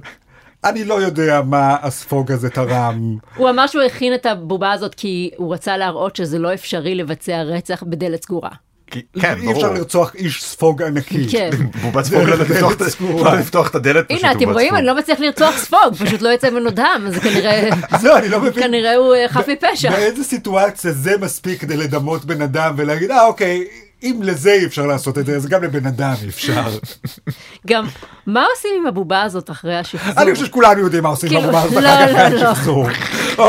אני 0.63 0.85
לא 0.85 1.01
יודע 1.01 1.41
מה 1.45 1.77
הספוג 1.81 2.31
הזה 2.31 2.49
תרם. 2.49 3.17
הוא 3.35 3.49
אמר 3.49 3.67
שהוא 3.67 3.83
הכין 3.83 4.13
את 4.13 4.25
הבובה 4.25 4.71
הזאת 4.71 4.95
כי 4.95 5.31
הוא 5.37 5.53
רצה 5.53 5.77
להראות 5.77 6.15
שזה 6.15 6.39
לא 6.39 6.53
אפשרי 6.53 6.95
לבצע 6.95 7.41
רצח 7.41 7.83
בדלת 7.83 8.23
סגורה. 8.23 8.49
כן, 8.91 9.35
אי 9.41 9.51
אפשר 9.51 9.61
ברור. 9.61 9.77
לרצוח 9.77 10.15
איש 10.15 10.43
ספוג 10.43 10.81
ענקי. 10.81 11.29
כן. 11.29 11.49
בובת 11.81 12.05
ספוג 12.05 12.21
לא 12.21 12.35
לפתוח 12.35 12.73
את-. 12.73 12.81
לא 13.01 13.39
לפתוח 13.39 13.69
את 13.69 13.75
הדלת. 13.75 14.05
הנה, 14.11 14.31
אתם 14.31 14.49
רואים. 14.49 14.75
אני 14.75 14.85
לא 14.85 14.97
מצליח 14.97 15.19
לרצוח 15.19 15.57
ספוג, 15.57 15.95
פשוט 15.99 16.21
לא 16.21 16.29
יוצא 16.29 16.49
ממנו 16.49 16.69
דם, 16.69 17.03
אז 17.07 17.17
כנראה, 17.17 17.69
זהו, 17.99 18.15
אני 18.17 18.29
לא 18.29 18.39
מבין. 18.41 18.63
כנראה 18.63 18.95
הוא 18.95 19.15
אה, 19.15 19.29
חף 19.29 19.47
מפשע. 19.47 19.91
באיזה 19.91 20.23
סיטואציה 20.23 20.91
זה 20.91 21.17
מספיק 21.21 21.61
כדי 21.61 21.77
לדמות 21.77 22.25
בן 22.25 22.41
אדם 22.41 22.73
ולהגיד, 22.77 23.11
אה, 23.11 23.25
אוקיי, 23.25 23.65
אם 24.03 24.19
לזה 24.23 24.53
אי 24.53 24.65
אפשר 24.65 24.85
לעשות 24.85 25.17
את 25.17 25.25
זה, 25.25 25.35
אז 25.35 25.47
גם 25.47 25.63
לבן 25.63 25.85
אדם 25.85 26.13
אי 26.23 26.27
אפשר. 26.27 26.63
גם, 27.67 27.85
מה 28.27 28.45
עושים 28.55 28.71
עם 28.77 28.87
הבובה 28.87 29.21
הזאת 29.21 29.49
אחרי 29.49 29.77
השחזור? 29.77 30.23
אני 30.23 30.33
חושב 30.33 30.45
שכולנו 30.45 30.81
יודעים 30.81 31.03
מה 31.03 31.09
עושים 31.09 31.29
כאילו, 31.29 31.43
בבמה 31.43 31.61
הזאת 31.61 31.83
לא, 31.83 31.89
אחר 31.89 32.07
כך 32.07 32.13
לא, 32.13 32.27
אחרי 32.27 32.39
לא. 32.39 32.49
השחזור. 32.49 32.87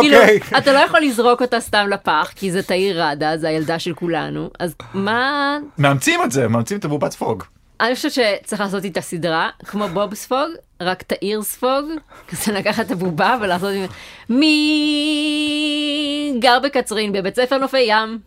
כאילו, 0.01 0.19
אוקיי. 0.19 0.41
אתה 0.59 0.73
לא 0.73 0.79
יכול 0.79 1.01
לזרוק 1.01 1.43
אותה 1.43 1.61
סתם 1.61 1.87
לפח, 1.91 2.33
כי 2.37 2.53
זה 2.53 2.63
תאיר 2.63 3.05
ראדה, 3.05 3.37
זה 3.37 3.49
הילדה 3.49 3.79
של 3.79 3.95
כולנו, 3.95 4.51
אז 4.59 4.75
מה... 4.95 5.59
מאמצים 5.79 6.21
את 6.25 6.33
זה, 6.33 6.49
מאמצים 6.49 6.79
את 6.79 6.85
הבובת 6.85 7.13
ספוג. 7.13 7.45
אני 7.81 7.95
חושבת 7.95 8.13
שצריך 8.13 8.61
לעשות 8.61 8.85
איתה 8.85 9.01
סדרה, 9.01 9.49
כמו 9.65 9.89
בוב 9.89 10.15
ספוג, 10.15 10.49
רק 10.81 11.03
תאיר 11.03 11.43
ספוג, 11.43 11.85
כזה 12.29 12.53
לקחת 12.53 12.87
את 12.87 12.91
הבובה 12.91 13.37
ולעשות 13.41 13.71
עם... 13.75 13.87
מי 14.29 16.35
גר 16.39 16.59
בקצרין 16.65 17.13
בבית 17.13 17.37
ספר 17.37 17.59
נופי 17.59 17.81
ים? 17.81 18.19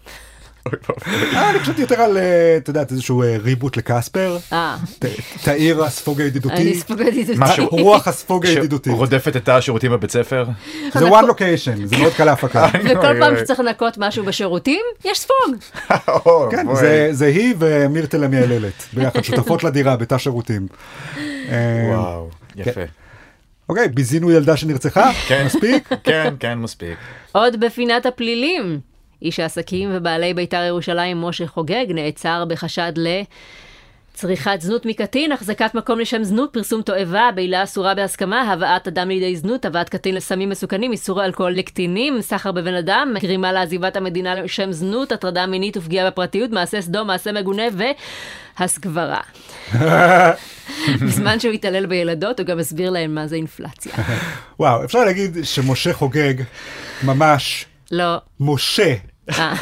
אה, 1.07 1.49
אני 1.49 1.59
חושבת 1.59 1.79
יותר 1.79 2.01
על, 2.01 2.17
אה, 2.17 2.57
את 2.57 2.67
יודעת, 2.67 2.91
איזשהו 2.91 3.23
אה, 3.23 3.37
ריבוט 3.43 3.77
לקספר. 3.77 4.37
תאיר 5.43 5.83
הספוג 5.83 6.19
אני 6.19 6.27
הידידותי. 6.27 6.75
רוח 7.81 8.07
הספוג 8.07 8.45
הידידותי. 8.45 8.89
שרודפת 8.89 9.35
את 9.35 9.45
תא 9.45 9.51
השירותים 9.51 9.91
בבית 9.91 10.11
ספר. 10.11 10.45
זה 10.93 11.07
one 11.09 11.23
location, 11.29 11.85
זה 11.85 11.97
מאוד 11.97 12.13
קל 12.13 12.25
להפקה. 12.25 12.67
וכל 12.85 13.19
פעם. 13.19 13.35
שצריך 13.39 13.59
לנקות 13.59 13.97
משהו 13.97 14.25
בשירותים, 14.25 14.81
יש 15.05 15.19
ספוג. 15.19 15.55
כן. 16.51 16.67
זה- 17.11 17.25
היא 17.25 17.55
ומירטל 17.59 18.23
המייללת, 18.23 18.83
ביחד, 18.93 19.21
שותפות 19.25 19.63
לדירה 19.63 19.95
בתא 19.97 20.17
שירותים. 20.17 20.67
וואו, 21.89 22.29
יפה. 22.55 22.81
אוקיי, 23.69 23.87
ביזינו 23.87 24.31
ילדה 24.31 24.57
שנרצחה? 24.57 25.11
כן. 25.27 25.43
מספיק? 25.45 25.89
כן, 26.03 26.33
כן, 26.39 26.57
מספיק. 26.59 26.97
עוד 27.31 27.59
בפינת 27.59 28.05
הפלילים. 28.05 28.79
איש 29.21 29.39
העסקים 29.39 29.89
ובעלי 29.93 30.33
בית"ר 30.33 30.63
ירושלים 30.63 31.21
משה 31.21 31.47
חוגג 31.47 31.85
נעצר 31.89 32.45
בחשד 32.45 32.91
ל... 32.97 33.07
צריכת 34.15 34.57
זנות 34.61 34.85
מקטין, 34.85 35.31
החזקת 35.31 35.75
מקום 35.75 35.99
לשם 35.99 36.23
זנות, 36.23 36.53
פרסום 36.53 36.81
תועבה, 36.81 37.29
בעילה 37.35 37.63
אסורה 37.63 37.95
בהסכמה, 37.95 38.41
הבאת 38.41 38.87
אדם 38.87 39.07
לידי 39.09 39.35
זנות, 39.35 39.65
הבאת 39.65 39.89
קטין 39.89 40.15
לסמים 40.15 40.49
מסוכנים, 40.49 40.91
איסור 40.91 41.25
אלכוהול 41.25 41.51
לקטינים, 41.51 42.21
סחר 42.21 42.51
בבן 42.51 42.73
אדם, 42.73 43.13
גרימה 43.21 43.51
לעזיבת 43.51 43.95
המדינה 43.95 44.35
לשם 44.35 44.71
זנות, 44.71 45.11
הטרדה 45.11 45.45
מינית 45.45 45.77
ופגיעה 45.77 46.07
בפרטיות, 46.11 46.51
מעשה 46.51 46.81
סדום, 46.81 47.07
מעשה 47.07 47.31
מגונה 47.31 47.63
והסגברה. 48.59 49.21
בזמן 51.01 51.39
שהוא 51.39 51.53
התעלל 51.53 51.85
בילדות, 51.85 52.39
הוא 52.39 52.47
גם 52.47 52.59
הסביר 52.59 52.89
להם 52.89 53.15
מה 53.15 53.27
זה 53.27 53.35
אינפלציה. 53.35 53.93
וואו, 54.59 54.83
אפשר 54.83 54.99
להגיד 55.05 55.37
שמשה 55.43 55.93
חוגג 55.93 56.33
ממש 57.03 57.65
לא. 57.95 58.21
משה 58.39 58.95
אה. 59.29 59.53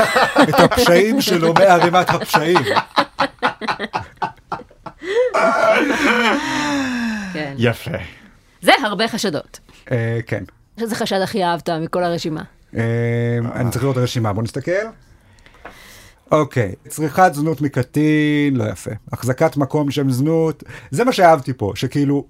את 0.50 0.60
הפשעים 0.60 1.22
שלו 1.22 1.54
מערימת 1.54 2.10
הפשעים. 2.10 2.58
כן. 7.34 7.56
יפה. 7.58 7.91
זה 8.62 8.72
הרבה 8.84 9.08
חשדות. 9.08 9.60
אה, 9.91 10.19
כן. 10.28 10.43
איזה 10.78 10.96
חשד 10.96 11.22
הכי 11.22 11.43
אהבת 11.43 11.69
מכל 11.69 12.04
הרשימה? 12.04 12.41
אה, 12.76 12.82
אני 13.56 13.72
צריך 13.72 13.84
לראות 13.84 13.98
את 13.98 14.02
הרשימה, 14.02 14.34
בוא 14.34 14.43
נסתכל. 14.43 14.72
אוקיי, 16.32 16.74
צריכת 16.88 17.32
זנות 17.34 17.62
מקטין, 17.62 18.56
לא 18.56 18.63
יפה. 18.63 18.91
החזקת 19.12 19.58
מקום 19.58 19.91
שם 19.91 20.10
זנות, 20.10 20.63
זה 20.91 21.04
מה 21.04 21.12
שאהבתי 21.12 21.54
פה, 21.54 21.72
שכאילו, 21.76 22.26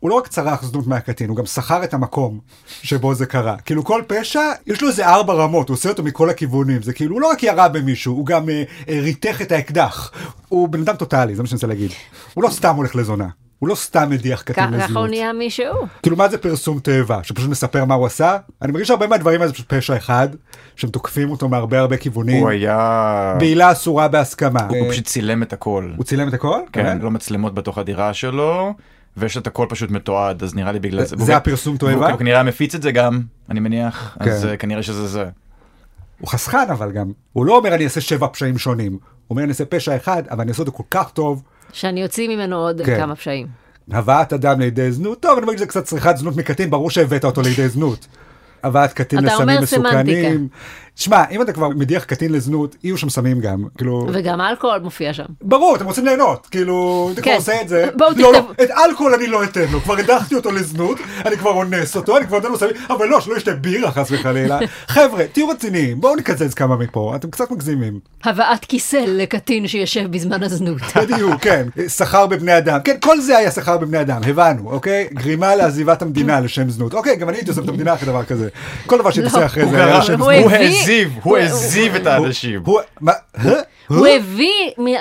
הוא 0.00 0.10
לא 0.10 0.14
רק 0.14 0.28
צרח 0.28 0.62
זנות 0.62 0.86
מהקטין, 0.86 1.28
הוא 1.28 1.36
גם 1.36 1.46
שכר 1.46 1.84
את 1.84 1.94
המקום 1.94 2.40
שבו 2.82 3.14
זה 3.14 3.26
קרה. 3.26 3.56
כאילו 3.56 3.84
כל 3.84 4.02
פשע, 4.06 4.40
יש 4.66 4.82
לו 4.82 4.88
איזה 4.88 5.06
ארבע 5.06 5.34
רמות, 5.34 5.68
הוא 5.68 5.74
עושה 5.74 5.88
אותו 5.88 6.02
מכל 6.02 6.30
הכיוונים. 6.30 6.82
זה 6.82 6.92
כאילו, 6.92 7.14
הוא 7.14 7.20
לא 7.20 7.30
רק 7.30 7.42
ירה 7.42 7.68
במישהו, 7.68 8.14
הוא 8.14 8.26
גם 8.26 8.48
אה, 8.48 8.62
אה, 8.88 9.00
ריתך 9.00 9.42
את 9.42 9.52
האקדח. 9.52 10.12
הוא 10.48 10.68
בן 10.68 10.80
אדם 10.80 10.96
טוטאלי, 10.96 11.34
זה 11.34 11.42
מה 11.42 11.48
שאני 11.48 11.56
רוצה 11.56 11.66
להגיד. 11.66 11.90
הוא 12.34 12.44
לא 12.44 12.48
סתם 12.48 12.74
הולך 12.76 12.96
לזונה. 12.96 13.28
הוא 13.58 13.68
לא 13.68 13.74
סתם 13.74 14.10
מדיח 14.10 14.42
קטין 14.42 14.54
ככה 14.54 14.76
הוא 14.76 14.84
לזנות. 14.84 15.10
נהיה 15.10 15.32
מישהו. 15.32 15.74
כאילו 16.02 16.16
מה 16.16 16.28
זה 16.28 16.38
פרסום 16.38 16.78
תאבה? 16.78 17.20
שפשוט 17.22 17.50
מספר 17.50 17.84
מה 17.84 17.94
הוא 17.94 18.06
עשה? 18.06 18.36
אני 18.62 18.72
מרגיש 18.72 18.88
שהרבה 18.88 19.06
מהדברים 19.06 19.40
האלה 19.40 19.48
זה 19.48 19.54
פשוט 19.54 19.72
פשע 19.72 19.96
אחד, 19.96 20.28
שהם 20.76 20.90
תוקפים 20.90 21.30
אותו 21.30 21.48
מהרבה 21.48 21.78
הרבה 21.78 21.96
כיוונים. 21.96 22.40
הוא 22.40 22.48
היה... 22.48 23.36
בעילה 23.38 23.72
אסורה 23.72 24.08
בהסכמה. 24.08 24.66
הוא 24.68 24.90
פשוט 24.90 25.04
צילם 25.04 25.42
את 25.42 25.52
הכל. 25.52 25.90
הוא 25.96 26.04
צילם 26.04 26.28
את 26.28 26.34
הכל? 26.34 26.60
כן? 26.72 26.98
לא 27.00 27.10
מצלמות 27.10 27.54
בתוך 27.54 27.78
הדירה 27.78 28.14
שלו, 28.14 28.74
ויש 29.16 29.36
את 29.36 29.46
הכל 29.46 29.66
פשוט 29.68 29.90
מתועד, 29.90 30.42
אז 30.42 30.54
נראה 30.54 30.72
לי 30.72 30.78
בגלל 30.78 31.04
זה. 31.04 31.16
זה 31.18 31.36
הפרסום 31.36 31.76
תועבה? 31.76 32.06
והוא 32.06 32.18
כנראה 32.18 32.42
מפיץ 32.42 32.74
את 32.74 32.82
זה 32.82 32.92
גם, 32.92 33.20
אני 33.50 33.60
מניח, 33.60 34.16
אז 34.20 34.42
כן. 34.42 34.48
אה, 34.48 34.56
כנראה 34.56 34.82
שזה 34.82 35.06
זה. 35.06 35.24
הוא 36.20 36.28
חסכן 36.28 36.70
אבל 36.72 36.92
גם. 36.92 37.12
הוא 37.32 37.46
לא 37.46 37.56
אומר 37.56 37.74
אני 37.74 37.84
אעשה 37.84 38.00
שבע 38.00 38.26
פשעים 38.32 38.58
שונים. 38.58 38.92
הוא 38.92 39.00
אומר 39.30 39.42
אני 39.42 39.48
אעשה 39.48 39.64
פשע 39.64 39.96
אחד, 39.96 40.22
אבל 40.30 40.40
אני 40.40 40.50
אעשה 40.50 40.62
אותו 40.62 40.72
כל 40.72 40.82
כך 40.90 41.10
טוב. 41.10 41.42
שאני 41.72 42.02
אוציא 42.02 42.28
ממנו 42.28 42.56
עוד 42.56 42.80
כן. 42.84 42.96
כמה 42.96 43.16
פשעים. 43.16 43.46
הבאת 43.90 44.32
אדם 44.32 44.60
לידי 44.60 44.92
זנות, 44.92 45.20
טוב, 45.20 45.38
אני 45.38 45.46
מרגיש 45.46 45.60
שזה 45.60 45.68
קצת 45.68 45.84
צריכת 45.84 46.16
זנות 46.16 46.36
מקטין, 46.36 46.70
ברור 46.70 46.90
שהבאת 46.90 47.24
אותו 47.24 47.42
לידי 47.42 47.68
זנות. 47.68 48.06
הבאת 48.62 48.92
קטין 48.92 49.18
אתה 49.18 49.34
אומר 49.34 49.60
לסמים 49.60 49.62
מסוכנים. 49.62 50.48
שמע, 50.96 51.24
אם 51.30 51.42
אתה 51.42 51.52
כבר 51.52 51.68
מדיח 51.68 52.04
קטין 52.04 52.32
לזנות, 52.32 52.76
יהיו 52.84 52.98
שם 52.98 53.08
סמים 53.08 53.40
גם. 53.40 53.64
כאילו, 53.78 54.06
וגם 54.12 54.40
אלכוהול 54.40 54.78
מופיע 54.78 55.12
שם. 55.12 55.24
ברור, 55.42 55.76
אתם 55.76 55.86
רוצים 55.86 56.04
ליהנות, 56.04 56.46
כאילו, 56.50 57.08
אתה 57.12 57.22
כבר 57.22 57.30
כן. 57.30 57.36
עושה 57.36 57.60
את 57.62 57.68
זה. 57.68 57.88
בואו 57.96 58.10
לא, 58.16 58.32
לא, 58.32 58.38
תכתבו. 58.38 58.52
את 58.64 58.70
אלכוהול 58.70 59.14
אני 59.14 59.26
לא 59.26 59.44
אתן 59.44 59.64
לו, 59.72 59.80
כבר 59.80 59.96
הדחתי 59.98 60.34
אותו 60.34 60.50
לזנות, 60.50 60.98
אני 61.24 61.36
כבר 61.36 61.50
אונס 61.50 61.96
אותו, 61.96 62.16
אני 62.16 62.26
כבר 62.26 62.36
נותן 62.36 62.48
לו 62.48 62.58
סמים, 62.58 62.74
אבל 62.88 63.08
לא, 63.08 63.20
שלא 63.20 63.36
ישתה 63.36 63.54
בירה 63.54 63.90
חס 63.90 64.10
וחלילה. 64.10 64.58
חבר'ה, 64.88 65.24
תהיו 65.32 65.48
רציניים, 65.48 66.00
בואו 66.00 66.16
נקזז 66.16 66.54
כמה 66.54 66.76
מפה, 66.76 67.12
אתם 67.16 67.30
קצת 67.30 67.50
מגזימים. 67.50 68.00
הבאת 68.24 68.64
כיסא 68.64 69.04
לקטין 69.08 69.68
שישב 69.68 70.10
בזמן 70.10 70.42
הזנות. 70.42 70.80
בדיוק, 71.02 71.42
כן, 71.42 71.66
שכר 71.88 72.26
בבני 72.26 72.58
אדם, 72.58 72.78
כן, 72.84 72.96
כל 73.00 73.20
זה 73.20 73.38
היה 73.38 73.50
שכר 73.50 73.78
בבני 73.78 74.00
אדם, 74.00 74.20
הבנו, 74.26 74.70
אוקיי? 74.70 75.08
גרימה 75.12 75.54
לעזיבת 75.54 76.02
המדינה 76.02 76.40
לשם 76.40 76.70
זנות, 76.70 76.94
אוקיי, 76.94 77.16
גם 77.16 77.28
אני 77.28 77.36
הייתי 77.36 77.50
עוזב 77.50 77.62
את 77.62 77.68
המדינה 77.68 77.94
אחרי 77.94 78.08
דבר 78.08 78.24
כזה. 78.24 78.48
כל 78.86 78.98
דבר 78.98 79.10
שהייתי 79.10 79.32
לא. 79.32 79.36
עושה 79.36 79.46
אחרי 79.46 79.68
זה 79.68 79.84
היה 79.84 79.98
לשם 79.98 80.22
הוא 80.22 80.32
זנות. 80.32 80.52
העזיב, 80.86 81.12
הוא- 81.22 81.36
העזיב 81.36 81.94
את 81.94 82.06
האנשים. 82.06 82.62
הוא? 83.88 84.06
הביא 84.06 84.50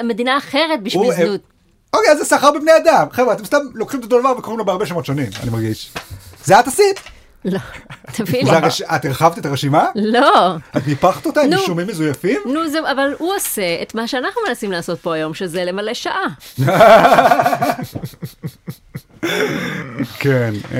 מדינה 0.04 0.38
אחרת 0.38 0.84
בשביל 0.84 1.12
זנות. 1.14 1.42
אוקיי, 1.94 2.12
אז 2.12 2.18
זה 2.18 2.26
שכר 2.26 2.52
בבני 2.52 2.72
אדם. 2.84 3.08
חבר'ה, 3.12 3.34
אתם 3.34 3.46
סתם 3.46 3.58
לוקחים 3.74 4.00
את 4.00 4.06
אותו 4.06 4.20
דבר 4.20 4.34
וקוראים 4.38 4.60
לו 4.60 4.66
בהרבה 4.66 4.86
שמות 4.86 5.06
שונים, 5.06 5.30
אני 5.44 5.50
מרגיש. 5.52 5.94
זה 6.46 6.60
את 6.60 6.68
עשית? 6.68 7.00
לא. 7.46 7.60
זה 8.46 8.52
הרש... 8.52 8.82
את 8.82 9.06
הרחבת 9.06 9.38
את 9.38 9.46
הרשימה? 9.46 9.86
לא. 9.96 10.56
את 10.78 10.88
ניפחת 10.88 11.26
אותה 11.26 11.42
עם 11.42 11.50
נו. 11.50 11.60
אישומים 11.62 11.88
מזויפים? 11.88 12.40
נו, 12.46 12.70
זה, 12.70 12.80
אבל 12.92 13.14
הוא 13.18 13.36
עושה 13.36 13.82
את 13.82 13.96
מה 13.96 14.08
שאנחנו 14.08 14.42
מנסים 14.48 14.72
לעשות 14.72 15.00
פה 15.00 15.14
היום, 15.16 15.34
שזה 15.34 15.64
למלא 15.66 15.94
שעה. 15.94 16.26
כן. 20.20 20.54
אה, 20.74 20.80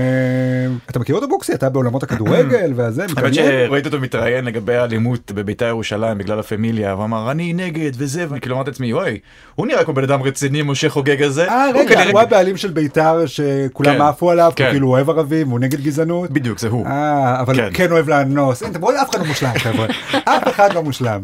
אתה 0.90 1.00
מכיר 1.00 1.16
אותו 1.16 1.28
בוקסי? 1.28 1.54
אתה 1.54 1.70
בעולמות 1.70 2.04
הכדורגל 2.04 2.72
והזה, 2.76 3.06
האמת? 3.18 3.34
שראיתי 3.34 3.88
אותו 3.88 4.00
מתראיין 4.00 4.46
לגבי 4.46 4.76
האלימות 4.76 5.32
בביתר 5.32 5.66
ירושלים 5.66 6.18
בגלל 6.18 6.40
הפמיליה, 6.40 6.94
והוא 6.94 7.06
אמר 7.06 7.32
אני 7.32 7.54
נגד 7.54 7.92
וזה, 7.98 8.26
וכאילו 8.30 8.56
אמרתי 8.56 8.70
לעצמי 8.70 8.94
וואי, 8.94 9.20
הוא 9.56 9.68
נראה 9.68 9.84
כמו 9.84 9.94
בן 9.94 10.04
אדם 10.04 10.22
רציני, 10.24 10.62
משה 10.62 10.90
חוגג 10.90 11.22
הזה. 11.22 11.48
אה, 11.50 11.66
הוא 11.66 11.82
רגע, 11.82 12.10
הוא 12.12 12.20
הבעלים 12.20 12.58
של 12.58 12.72
בית"ר 12.72 13.26
שכולם 13.26 13.96
כן, 13.96 14.02
עפו 14.02 14.32
עליו, 14.32 14.52
כן. 14.56 14.70
כאילו 14.72 14.88
הוא 14.88 14.94
אוהב 14.96 15.10
ערבים, 15.10 15.48
והוא 15.48 15.60
נגד 15.60 15.82
גזענות. 15.82 16.32
בדיוק, 16.32 16.60
זה 16.60 16.68
הוא. 16.68 16.86
אה, 16.88 17.42
אבל 17.42 17.60
הוא 17.60 17.70
כן. 17.70 17.74
כן 17.74 17.92
אוהב 17.92 18.10
לאנוס. 18.10 18.64
אף 18.64 19.10
אחד 19.10 19.20
לא 19.20 19.26
מושלם, 19.26 19.54
חבר'ה. 19.58 19.88
אף 20.26 20.48
אחד 20.48 20.74
לא 20.74 20.84
מושלם. 20.84 21.22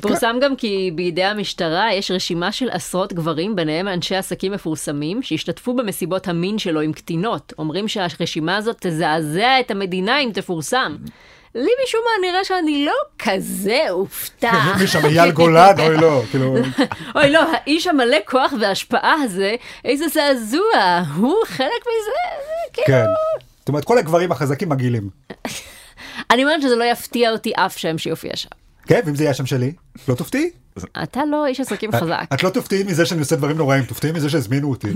פורסם 0.00 0.36
גם 0.40 0.56
כי 0.56 0.90
בידי 0.94 1.24
המשטרה 1.24 1.94
יש 1.94 2.10
רשימה 2.10 2.52
של 2.52 2.70
עשרות 2.70 3.12
גברים, 3.12 3.56
ביניהם 3.56 3.88
אנשי 3.88 4.16
עסקים 4.16 4.52
מפורסמים, 4.52 5.22
שהשתתפו 5.22 5.74
במסיבות 5.74 6.28
המין 6.28 6.58
שלו 6.58 6.80
עם 6.80 6.92
קטינות. 6.92 7.52
אומרים 7.58 7.88
שהרשימה 7.88 8.56
הזאת 8.56 8.76
תזעזע 8.80 9.60
את 9.60 9.70
המדינה 9.70 10.20
אם 10.20 10.30
תפורסם. 10.34 10.96
לי 11.54 11.70
משום 11.84 12.00
מה 12.04 12.28
נראה 12.28 12.44
שאני 12.44 12.84
לא 12.84 12.92
כזה 13.18 13.80
אופתע. 13.90 14.52
מי 14.80 14.86
שם, 14.86 15.06
אייל 15.06 15.30
גולן? 15.30 15.74
אוי 15.78 15.96
לא, 15.96 16.22
כאילו... 16.30 16.56
אוי 17.16 17.30
לא, 17.30 17.42
האיש 17.52 17.86
המלא 17.86 18.16
כוח 18.26 18.52
והשפעה 18.60 19.14
הזה, 19.22 19.54
איזה 19.84 20.08
זעזוע, 20.08 21.02
הוא 21.16 21.36
חלק 21.46 21.80
מזה, 21.80 22.44
זה 22.46 22.72
כאילו... 22.72 22.86
כן. 22.86 23.04
זאת 23.58 23.68
אומרת, 23.68 23.84
כל 23.84 23.98
הגברים 23.98 24.32
החזקים 24.32 24.68
מגעילים. 24.68 25.10
אני 26.30 26.44
אומרת 26.44 26.62
שזה 26.62 26.76
לא 26.76 26.84
יפתיע 26.84 27.30
אותי 27.30 27.52
אף 27.56 27.76
שם 27.76 27.98
שיופיע 27.98 28.36
שם. 28.36 28.59
כן, 28.90 29.00
ואם 29.04 29.14
זה 29.14 29.22
יהיה 29.22 29.30
השם 29.30 29.46
שלי? 29.46 29.72
לא 30.08 30.14
תופתעי? 30.14 30.50
אתה 31.02 31.20
לא 31.24 31.46
איש 31.46 31.60
עסקים 31.60 31.92
חזק. 31.92 32.24
את 32.34 32.42
לא 32.42 32.50
תופתעי 32.50 32.82
מזה 32.82 33.06
שאני 33.06 33.20
עושה 33.20 33.36
דברים 33.36 33.56
נוראים, 33.56 33.84
תופתעי 33.84 34.12
מזה 34.12 34.30
שהזמינו 34.30 34.70
אותי. 34.70 34.88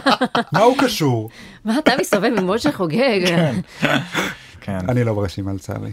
מה 0.52 0.60
הוא 0.60 0.76
קשור? 0.78 1.30
מה 1.64 1.78
אתה 1.78 1.92
מסתובב 2.00 2.30
עם 2.38 2.50
משה 2.50 2.72
חוגג? 2.72 3.20
כן. 4.60 4.78
אני 4.88 5.04
לא 5.04 5.14
ברשימה 5.14 5.52
לצערי. 5.52 5.90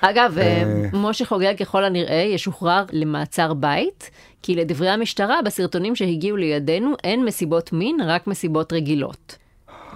אגב, 0.00 0.38
אה. 0.38 0.88
משה 0.92 1.24
חוגג 1.24 1.54
ככל 1.58 1.84
הנראה 1.84 2.24
ישוחרר 2.34 2.84
למעצר 2.92 3.54
בית, 3.54 4.10
כי 4.42 4.54
לדברי 4.54 4.90
המשטרה 4.90 5.42
בסרטונים 5.42 5.96
שהגיעו 5.96 6.36
לידינו 6.36 6.94
אין 7.04 7.24
מסיבות 7.24 7.72
מין, 7.72 8.00
רק 8.06 8.26
מסיבות 8.26 8.72
רגילות. 8.72 9.36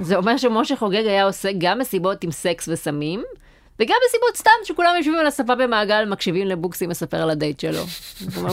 זה 0.01 0.17
אומר 0.17 0.37
שמשה 0.37 0.77
חוגג 0.77 1.07
היה 1.07 1.25
עושה 1.25 1.49
גם 1.59 1.79
מסיבות 1.79 2.25
עם 2.25 2.31
סקס 2.31 2.69
וסמים, 2.69 3.23
וגם 3.81 3.97
מסיבות 4.09 4.37
סתם 4.37 4.51
שכולם 4.65 4.91
יושבים 4.97 5.19
על 5.19 5.27
הספה 5.27 5.55
במעגל, 5.55 6.05
מקשיבים 6.05 6.47
לבוקסי 6.47 6.87
מספר 6.87 7.17
על 7.17 7.31
הדייט 7.31 7.61
שלו. 7.61 7.83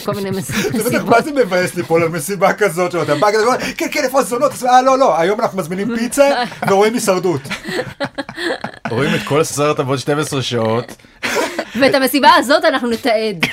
כל 0.05 0.13
מיני 0.15 0.29
מסיבות. 0.29 0.91
מה 1.05 1.21
זה 1.21 1.31
מבאס 1.31 1.75
ליפול 1.75 2.03
על 2.03 2.09
מסיבה 2.09 2.53
כזאת 2.53 2.91
שאתה 2.91 3.15
בא 3.15 3.31
כזה, 3.31 3.43
ואומר, 3.43 3.57
כן, 3.77 3.87
כן, 3.91 4.03
איפה 4.03 4.19
הזונות? 4.19 4.51
אה, 4.67 4.81
לא, 4.81 4.99
לא, 4.99 5.19
היום 5.19 5.41
אנחנו 5.41 5.57
מזמינים 5.57 5.97
פיצה 5.97 6.43
ורואים 6.69 6.93
הישרדות. 6.93 7.41
רואים 8.89 9.15
את 9.15 9.21
כל 9.23 9.43
סרט 9.43 9.79
עבוד 9.79 9.99
12 9.99 10.41
שעות. 10.41 10.95
ואת 11.79 11.93
המסיבה 11.93 12.29
הזאת 12.35 12.65
אנחנו 12.65 12.89
נתעד. 12.89 13.45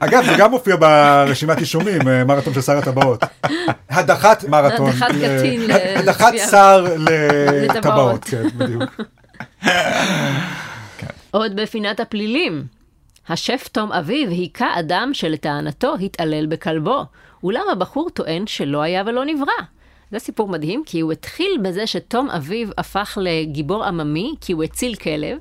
אגב, 0.00 0.24
זה 0.24 0.32
גם 0.38 0.50
מופיע 0.50 0.76
ברשימת 0.76 1.58
אישומים, 1.58 2.08
אה, 2.08 2.24
מרתון 2.24 2.54
של 2.54 2.60
שר 2.60 2.78
הטבעות. 2.78 3.24
הדחת 3.90 4.44
מרתון. 4.44 4.90
הדחת 4.90 5.08
קטין 5.08 5.70
הדחת. 5.96 6.32
שר. 6.50 6.86
לטבעות, 7.68 8.24
כן, 8.24 8.48
בדיוק. 8.56 8.82
עוד 11.30 11.56
בפינת 11.56 12.00
הפלילים. 12.00 12.66
השף 13.28 13.68
תום 13.72 13.92
אביב 13.92 14.28
היכה 14.30 14.78
אדם 14.78 15.10
שלטענתו 15.12 15.94
התעלל 15.94 16.46
בכלבו, 16.46 17.04
אולם 17.42 17.62
הבחור 17.72 18.10
טוען 18.10 18.46
שלא 18.46 18.82
היה 18.82 19.02
ולא 19.06 19.24
נברא. 19.24 19.52
זה 20.10 20.18
סיפור 20.18 20.48
מדהים, 20.48 20.82
כי 20.86 21.00
הוא 21.00 21.12
התחיל 21.12 21.58
בזה 21.62 21.86
שתום 21.86 22.30
אביב 22.30 22.70
הפך 22.78 23.18
לגיבור 23.20 23.84
עממי, 23.84 24.34
כי 24.40 24.52
הוא 24.52 24.64
הציל 24.64 24.94
כלב. 24.94 25.38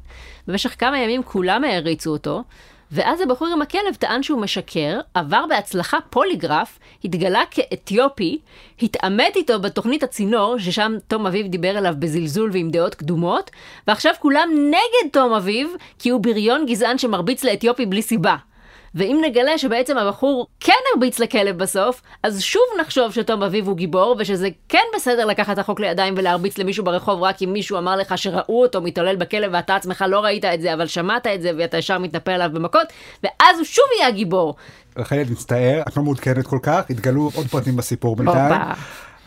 במשך 0.48 0.76
כמה 0.80 1.00
ימים 1.00 1.24
כולם 1.24 1.64
העריצו 1.64 2.12
אותו, 2.12 2.44
ואז 2.92 3.22
הבחור 3.22 3.48
עם 3.48 3.62
הכלב 3.62 3.96
טען 4.00 4.24
שהוא 4.24 4.42
משקר, 4.42 5.00
עבר 5.14 5.44
בהצלחה 5.50 5.98
פוליגרף, 6.10 6.80
התגלה 7.04 7.42
כאתיופי, 7.52 8.40
התעמת 8.82 9.36
איתו 9.36 9.60
בתוכנית 9.60 10.04
הצינור, 10.04 10.58
ששם 10.58 10.96
תום 11.08 11.28
אביב 11.28 11.48
דיבר 11.48 11.78
אליו 11.78 11.94
בזלזול 12.00 12.50
ועם 12.54 12.70
דעות 12.70 12.96
קדומות, 12.96 13.52
ועכשיו 13.88 14.14
כולם 14.20 14.50
נגד 14.54 15.12
תום 15.12 15.34
אביב, 15.34 15.70
כי 16.00 16.10
הוא 16.10 16.22
בריון 16.22 16.66
גזען 16.66 16.98
שמרביץ 16.98 17.44
לאתיופי 17.44 17.86
בלי 17.86 18.02
סיבה. 18.02 18.36
ואם 18.96 19.22
נגלה 19.26 19.58
שבעצם 19.58 19.98
הבחור 19.98 20.48
כן 20.60 20.74
הרביץ 20.94 21.20
לכלב 21.20 21.58
בסוף, 21.58 22.02
אז 22.24 22.42
שוב 22.42 22.64
נחשוב 22.82 23.12
שתום 23.12 23.44
אביב 23.44 23.68
הוא 23.68 23.78
גיבור, 23.78 24.16
ושזה 24.20 24.50
כן 24.70 24.84
בסדר 24.96 25.26
לקחת 25.26 25.54
את 25.54 25.60
החוק 25.60 25.80
לידיים 25.80 26.14
ולהרביץ 26.18 26.58
למישהו 26.58 26.84
ברחוב 26.84 27.24
רק 27.24 27.42
אם 27.42 27.54
מישהו 27.54 27.78
אמר 27.78 27.96
לך 27.96 28.18
שראו 28.18 28.62
אותו 28.62 28.82
מתעלל 28.82 29.16
בכלב 29.16 29.52
ואתה 29.54 29.76
עצמך 29.76 30.06
לא 30.08 30.20
ראית 30.20 30.46
את 30.46 30.62
זה, 30.62 30.74
אבל 30.74 30.88
שמעת 30.88 31.28
את 31.28 31.42
זה 31.42 31.52
ואתה 31.58 31.78
ישר 31.78 31.98
מתנפל 31.98 32.32
עליו 32.32 32.50
במכות, 32.54 32.88
ואז 33.24 33.58
הוא 33.58 33.66
שוב 33.66 33.86
יהיה 33.98 34.08
הגיבור. 34.08 34.56
רחל, 34.98 35.16
אני 35.16 35.32
מצטער, 35.32 35.82
את 35.88 35.98
לא 35.98 36.04
מעודכנת 36.04 36.48
כל 36.48 36.60
כך, 36.64 36.82
התגלו 36.90 37.32
עוד 37.36 37.48
פרטים 37.48 37.76
בסיפור 37.76 38.16
בינתיים. 38.16 38.62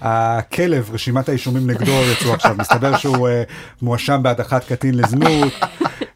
הכלב, 0.01 0.91
רשימת 0.93 1.29
האישומים 1.29 1.71
נגדו 1.71 1.93
יצאו 1.93 2.35
עכשיו, 2.35 2.55
מסתבר 2.59 2.97
שהוא 2.97 3.29
אה, 3.29 3.43
מואשם 3.83 4.23
בהדחת 4.23 4.65
קטין 4.65 4.95
לזנות. 4.95 5.53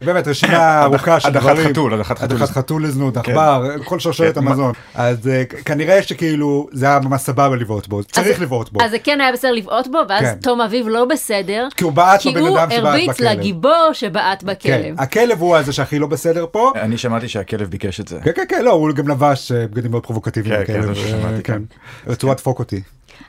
באמת 0.01 0.27
רשימה 0.27 0.81
ארוכה 0.83 1.19
של 1.19 1.27
הדחת 1.27 1.43
דברים. 1.43 1.69
חתול, 1.69 1.93
הדחת 1.93 2.19
חתול 2.19 2.37
הדחת. 2.37 2.49
חתול 2.49 2.83
לזנות, 2.83 3.17
עכבר, 3.17 3.65
כל 3.83 3.99
שרשרת 3.99 4.37
כן, 4.37 4.47
המזון. 4.47 4.73
אז 4.95 5.27
אה, 5.27 5.45
כנראה 5.45 6.03
שכאילו 6.03 6.67
זה 6.71 6.85
היה 6.85 6.99
ממש 6.99 7.21
סבבה 7.21 7.55
לבעוט 7.55 7.87
בו, 7.87 8.03
צריך 8.03 8.41
לבעוט 8.41 8.69
בו. 8.69 8.81
אז 8.83 8.91
זה 8.91 8.99
כן 8.99 9.21
היה 9.21 9.31
בסדר 9.31 9.51
לבעוט 9.51 9.87
בו, 9.87 9.97
ואז 10.09 10.21
כן. 10.21 10.35
תום 10.41 10.61
אביב 10.61 10.87
לא 10.87 11.05
בסדר, 11.05 11.67
כי 11.77 11.83
הוא 11.83 11.93
בעט 11.93 12.21
כי 12.21 12.31
בבן 12.31 12.39
הוא 12.39 12.57
אדם 12.59 12.71
שבעט 12.71 12.85
הרביץ 12.85 13.09
בכלב. 13.09 13.27
לגיבור 13.27 13.89
שבעט 13.93 14.41
כן, 14.41 14.47
בכלב. 14.47 14.95
הכלב 14.97 15.41
הוא 15.41 15.55
הזה 15.55 15.73
שהכי 15.73 15.99
לא 15.99 16.07
בסדר 16.07 16.45
פה. 16.51 16.71
אני 16.75 16.97
שמעתי 16.97 17.27
שהכלב 17.27 17.69
ביקש 17.69 17.99
את 17.99 18.07
זה. 18.07 18.19
כן, 18.23 18.31
כן, 18.35 18.43
כן, 18.49 18.65
לא, 18.65 18.71
הוא 18.71 18.91
גם 18.91 19.07
לבש 19.07 19.51
אה, 19.51 19.67
בגדים 19.67 19.91
מאוד 19.91 20.03
פרובוקטיביים. 20.03 20.55
כן, 20.65 20.73
כן, 20.73 20.81
זה 20.81 20.89
אה, 20.89 20.95
ששמעתי, 20.95 21.43
כן. 21.43 21.61
רצו 22.07 22.29
לדפוק 22.31 22.59
אותי. 22.59 22.81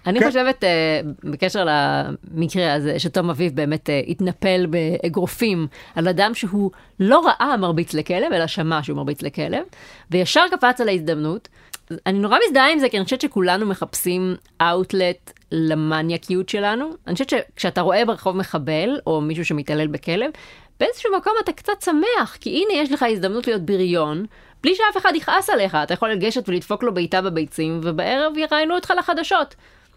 אני 0.06 0.20
כן. 0.20 0.26
חושבת, 0.26 0.64
אה, 0.64 1.00
בקשר 1.24 1.66
למקרה 1.66 2.72
הזה, 2.74 2.98
שתום 2.98 3.30
אביב 3.30 3.54
באמת 3.54 3.90
אה, 3.90 4.00
התנפל 4.08 4.66
באגרופים 4.66 5.66
על 5.94 6.08
אדם 6.08 6.34
שהוא 6.34 6.59
לא 7.00 7.26
ראה 7.26 7.56
מרביץ 7.56 7.94
לכלב, 7.94 8.32
אלא 8.32 8.46
שמע 8.46 8.82
שהוא 8.82 8.96
מרביץ 8.96 9.22
לכלב, 9.22 9.64
וישר 10.10 10.44
קפץ 10.50 10.80
על 10.80 10.88
ההזדמנות. 10.88 11.48
אני 12.06 12.18
נורא 12.18 12.38
מזדהה 12.46 12.72
עם 12.72 12.78
זה, 12.78 12.88
כי 12.88 12.96
אני 12.96 13.04
חושבת 13.04 13.20
שכולנו 13.20 13.66
מחפשים 13.66 14.36
אאוטלט 14.62 15.32
למניאקיות 15.52 16.48
שלנו. 16.48 16.90
אני 17.06 17.12
חושבת 17.12 17.30
שכשאתה 17.30 17.80
רואה 17.80 18.04
ברחוב 18.04 18.36
מחבל, 18.36 19.00
או 19.06 19.20
מישהו 19.20 19.44
שמתעלל 19.44 19.86
בכלב, 19.86 20.30
באיזשהו 20.80 21.16
מקום 21.16 21.32
אתה 21.44 21.52
קצת 21.52 21.82
שמח, 21.84 22.36
כי 22.40 22.50
הנה 22.50 22.82
יש 22.82 22.92
לך 22.92 23.02
הזדמנות 23.08 23.46
להיות 23.46 23.62
בריון, 23.62 24.26
בלי 24.62 24.74
שאף 24.74 24.96
אחד 24.96 25.12
יכעס 25.14 25.50
עליך, 25.50 25.74
אתה 25.74 25.94
יכול 25.94 26.10
לגשת 26.10 26.48
ולדפוק 26.48 26.82
לו 26.82 26.94
בעיטה 26.94 27.22
בביצים, 27.22 27.80
ובערב 27.82 28.36
יראיינו 28.36 28.74
אותך 28.74 28.92
לחדשות. 28.98 29.54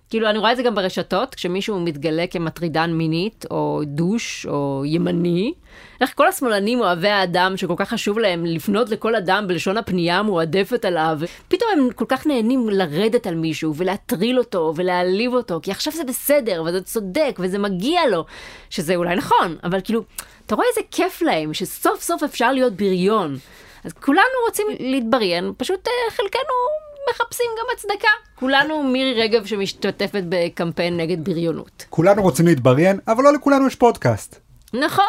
כאילו, 0.09 0.29
אני 0.29 0.37
רואה 0.37 0.51
את 0.51 0.57
זה 0.57 0.63
גם 0.63 0.75
ברשתות, 0.75 1.35
כשמישהו 1.35 1.79
מתגלה 1.79 2.27
כמטרידן 2.27 2.91
מינית, 2.93 3.45
או 3.51 3.81
דוש, 3.85 4.45
או 4.49 4.83
ימני. 4.85 5.53
איך 6.01 6.13
כל 6.15 6.27
השמאלנים 6.27 6.79
אוהבי 6.81 7.09
האדם, 7.09 7.57
שכל 7.57 7.73
כך 7.77 7.89
חשוב 7.89 8.19
להם 8.19 8.45
לפנות 8.45 8.89
לכל 8.89 9.15
אדם 9.15 9.45
בלשון 9.47 9.77
הפנייה 9.77 10.19
המועדפת 10.19 10.85
עליו, 10.85 11.19
פתאום 11.47 11.69
הם 11.73 11.91
כל 11.95 12.05
כך 12.07 12.27
נהנים 12.27 12.69
לרדת 12.69 13.27
על 13.27 13.35
מישהו, 13.35 13.75
ולהטריל 13.75 14.39
אותו, 14.39 14.73
ולהעליב 14.75 15.33
אותו, 15.33 15.59
כי 15.63 15.71
עכשיו 15.71 15.93
זה 15.93 16.03
בסדר, 16.03 16.63
וזה 16.65 16.81
צודק, 16.81 17.35
וזה 17.39 17.57
מגיע 17.57 18.01
לו, 18.11 18.25
שזה 18.69 18.95
אולי 18.95 19.15
נכון, 19.15 19.55
אבל 19.63 19.79
כאילו, 19.83 20.03
אתה 20.45 20.55
רואה 20.55 20.67
איזה 20.69 20.81
כיף 20.91 21.21
להם, 21.21 21.53
שסוף 21.53 22.01
סוף 22.01 22.23
אפשר 22.23 22.51
להיות 22.51 22.73
בריון. 22.73 23.37
אז 23.83 23.93
כולנו 23.93 24.21
רוצים 24.47 24.67
להתבריין, 24.79 25.53
פשוט 25.57 25.87
אה, 25.87 26.11
חלקנו 26.11 26.82
מחפשים 27.11 27.45
גם 27.59 27.65
הצדקה. 27.75 28.07
כולנו 28.35 28.83
מירי 28.83 29.21
רגב 29.21 29.45
שמשתתפת 29.45 30.23
בקמפיין 30.29 30.97
נגד 30.97 31.25
בריונות. 31.25 31.85
כולנו 31.89 32.21
רוצים 32.21 32.45
להתבריין, 32.47 32.99
אבל 33.07 33.23
לא 33.23 33.33
לכולנו 33.33 33.67
יש 33.67 33.75
פודקאסט. 33.75 34.35
נכון. 34.73 35.05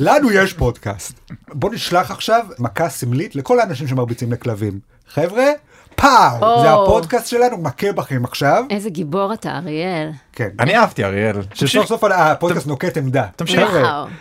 לנו 0.00 0.30
יש 0.30 0.52
פודקאסט. 0.52 1.18
בוא 1.48 1.70
נשלח 1.70 2.10
עכשיו 2.10 2.46
מכה 2.58 2.88
סמלית 2.88 3.36
לכל 3.36 3.60
האנשים 3.60 3.88
שמרביצים 3.88 4.32
לכלבים. 4.32 4.80
חבר'ה, 5.08 5.46
פאו! 5.94 6.08
או. 6.42 6.62
זה 6.62 6.72
הפודקאסט 6.72 7.26
שלנו, 7.26 7.56
מכה 7.58 7.92
בכם 7.92 8.24
עכשיו. 8.24 8.64
איזה 8.70 8.90
גיבור 8.90 9.32
אתה, 9.32 9.58
אריאל. 9.58 10.10
כן. 10.32 10.48
אני 10.60 10.76
אהבתי 10.76 11.04
אריאל. 11.04 11.36
שסוף 11.54 11.86
סוף 11.86 12.04
הפודקאסט 12.04 12.66
נוקט 12.66 12.96
עמדה. 12.96 13.26
תמשיך. 13.36 13.70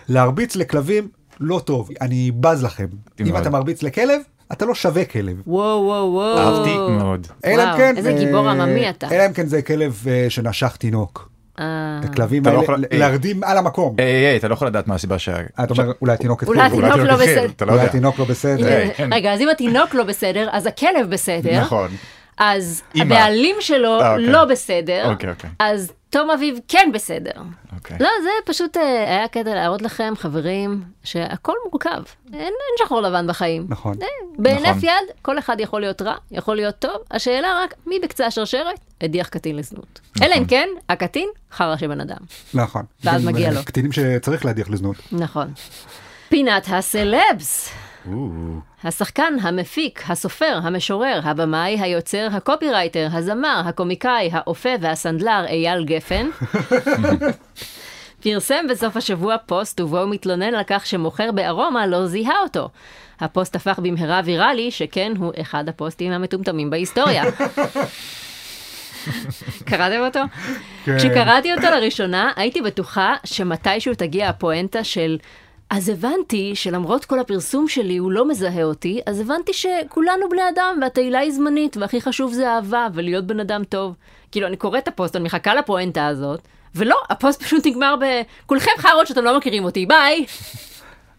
להרביץ 0.09 0.55
לכלבים 0.55 1.07
לא 1.39 1.59
טוב, 1.59 1.89
אני 2.01 2.31
בז 2.31 2.63
לכם. 2.63 2.85
אם. 3.19 3.37
אתה 3.37 3.49
מרביץ 3.49 3.83
לכלב, 3.83 4.21
אתה 4.51 4.65
לא 4.65 4.75
שווה 4.75 5.05
כלב. 5.05 5.41
וואו 5.47 5.83
וואו 5.85 6.13
וואו. 6.13 6.37
אהבתי 6.37 6.77
מאוד. 6.77 7.27
אלא 7.45 7.63
אם 7.63 7.67
וואו, 7.67 7.77
כן, 7.77 7.97
איזה 7.97 8.09
אה, 8.09 8.17
גיבור 8.17 8.49
עממי 8.49 8.89
אתה. 8.89 9.07
אלא 9.11 9.25
אם 9.25 9.33
כן 9.33 9.47
זה 9.47 9.61
כלב 9.61 10.03
אה, 10.07 10.25
שנשך 10.29 10.75
תינוק. 10.79 11.31
אה, 11.59 11.99
הכלבים 12.03 12.41
אתה 12.41 12.53
לא 12.53 12.63
האלה. 12.67 12.87
להרדים 12.91 13.43
על 13.43 13.57
המקום. 13.57 13.95
היי, 13.97 14.05
היי, 14.07 14.37
אתה 14.37 14.47
לא 14.47 14.53
יכול 14.53 14.67
לדעת 14.67 14.87
מה 14.87 14.95
הסיבה 14.95 15.19
שה... 15.19 15.35
אתה 15.63 15.73
אומר, 15.73 15.91
אולי 16.01 16.13
התינוק 16.13 16.43
אולי 16.43 16.61
התחיל, 16.61 16.85
התינוק 16.85 17.07
לא 17.07 17.15
בסדר. 17.15 17.65
לא 17.65 17.73
אולי. 17.73 17.85
התינוק 17.85 18.19
לא 18.19 18.25
בסדר. 18.25 18.89
רגע, 19.11 19.33
אז 19.33 19.41
אם 19.41 19.49
התינוק 19.49 19.93
לא 19.93 20.03
בסדר, 20.03 20.49
אז 20.51 20.65
הכלב 20.65 21.09
בסדר. 21.09 21.61
נכון. 21.61 21.91
אז 22.43 22.81
אמא. 22.95 23.03
הבעלים 23.03 23.55
שלו 23.59 24.01
אה, 24.01 24.11
אוקיי. 24.11 24.27
לא 24.27 24.45
בסדר. 24.45 25.11
אוקיי, 25.11 25.29
אוקיי. 25.29 25.49
אז 25.59 25.91
תום 26.09 26.29
אביב 26.29 26.59
כן 26.67 26.89
בסדר. 26.93 27.31
אוקיי. 27.75 27.97
לא, 27.99 28.09
זה 28.23 28.29
פשוט 28.45 28.77
אה, 28.77 29.03
היה 29.07 29.27
קטע 29.27 29.55
להראות 29.55 29.81
לכם, 29.81 30.13
חברים, 30.17 30.83
שהכל 31.03 31.53
מורכב. 31.65 32.03
אין, 32.33 32.41
אין 32.41 32.85
שחור 32.85 33.01
לבן 33.01 33.27
בחיים. 33.27 33.65
נכון. 33.69 33.93
אה, 34.01 34.07
בהינף 34.37 34.67
נכון. 34.67 34.83
יד, 34.83 35.15
כל 35.21 35.39
אחד 35.39 35.59
יכול 35.59 35.81
להיות 35.81 36.01
רע, 36.01 36.15
יכול 36.31 36.55
להיות 36.55 36.75
טוב. 36.79 36.97
השאלה 37.11 37.59
רק, 37.63 37.73
מי 37.87 37.99
בקצה 37.99 38.25
השרשרת 38.25 38.79
הדיח 39.01 39.27
קטין 39.27 39.55
לזנות. 39.55 39.99
אלא 40.21 40.35
אם 40.35 40.45
כן, 40.45 40.67
הקטין 40.89 41.29
חרא 41.51 41.77
של 41.77 41.87
בן 41.87 42.01
אדם. 42.01 42.17
נכון. 42.53 42.85
ואז 43.03 43.25
מגיע 43.25 43.51
לו. 43.51 43.63
קטינים 43.65 43.91
שצריך 43.91 44.45
להדיח 44.45 44.69
לזנות. 44.69 44.95
נכון. 45.11 45.53
פינת 46.29 46.65
הסלבס. 46.69 47.69
השחקן, 48.83 49.33
המפיק, 49.41 50.03
הסופר, 50.09 50.59
המשורר, 50.63 51.19
הבמאי, 51.23 51.79
היוצר, 51.79 52.27
הקופירייטר, 52.31 53.07
הזמר, 53.11 53.61
הקומיקאי, 53.65 54.29
האופה 54.33 54.69
והסנדלר 54.81 55.45
אייל 55.47 55.83
גפן, 55.85 56.29
פרסם 58.23 58.65
בסוף 58.69 58.97
השבוע 58.97 59.35
פוסט 59.45 59.79
ובו 59.79 59.99
הוא 59.99 60.09
מתלונן 60.09 60.55
על 60.55 60.63
כך 60.67 60.85
שמוכר 60.85 61.31
בארומה 61.31 61.87
לא 61.87 62.05
זיהה 62.05 62.39
אותו. 62.43 62.69
הפוסט 63.19 63.55
הפך 63.55 63.79
במהרה 63.79 64.21
ויראלי, 64.25 64.71
שכן 64.71 65.13
הוא 65.17 65.33
אחד 65.41 65.69
הפוסטים 65.69 66.11
המטומטמים 66.11 66.69
בהיסטוריה. 66.69 67.23
קראתם 69.69 69.99
אותו? 70.05 70.19
כן. 70.85 70.97
כשקראתי 70.97 71.53
אותו 71.53 71.67
לראשונה, 71.67 72.31
הייתי 72.35 72.61
בטוחה 72.61 73.15
שמתישהו 73.23 73.93
תגיע 73.95 74.29
הפואנטה 74.29 74.83
של... 74.83 75.17
אז 75.71 75.89
הבנתי 75.89 76.55
שלמרות 76.55 77.05
כל 77.05 77.19
הפרסום 77.19 77.67
שלי 77.67 77.97
הוא 77.97 78.11
לא 78.11 78.27
מזהה 78.27 78.63
אותי, 78.63 79.01
אז 79.05 79.19
הבנתי 79.19 79.53
שכולנו 79.53 80.29
בני 80.29 80.41
אדם 80.55 80.79
והתהילה 80.81 81.19
היא 81.19 81.31
זמנית, 81.31 81.77
והכי 81.77 82.01
חשוב 82.01 82.33
זה 82.33 82.49
אהבה 82.49 82.87
ולהיות 82.93 83.27
בן 83.27 83.39
אדם 83.39 83.63
טוב. 83.63 83.95
כאילו, 84.31 84.47
אני 84.47 84.57
קוראת 84.57 84.83
את 84.83 84.87
הפוסט, 84.87 85.15
אני 85.15 85.23
מחכה 85.23 85.55
לפואנטה 85.55 86.07
הזאת, 86.07 86.39
ולא, 86.75 86.95
הפוסט 87.09 87.41
פשוט 87.43 87.67
נגמר 87.67 87.95
ב... 88.01 88.03
כולכם 88.45 88.71
חארות 88.77 89.07
שאתם 89.07 89.23
לא 89.23 89.37
מכירים 89.37 89.63
אותי, 89.63 89.85
ביי! 89.85 90.25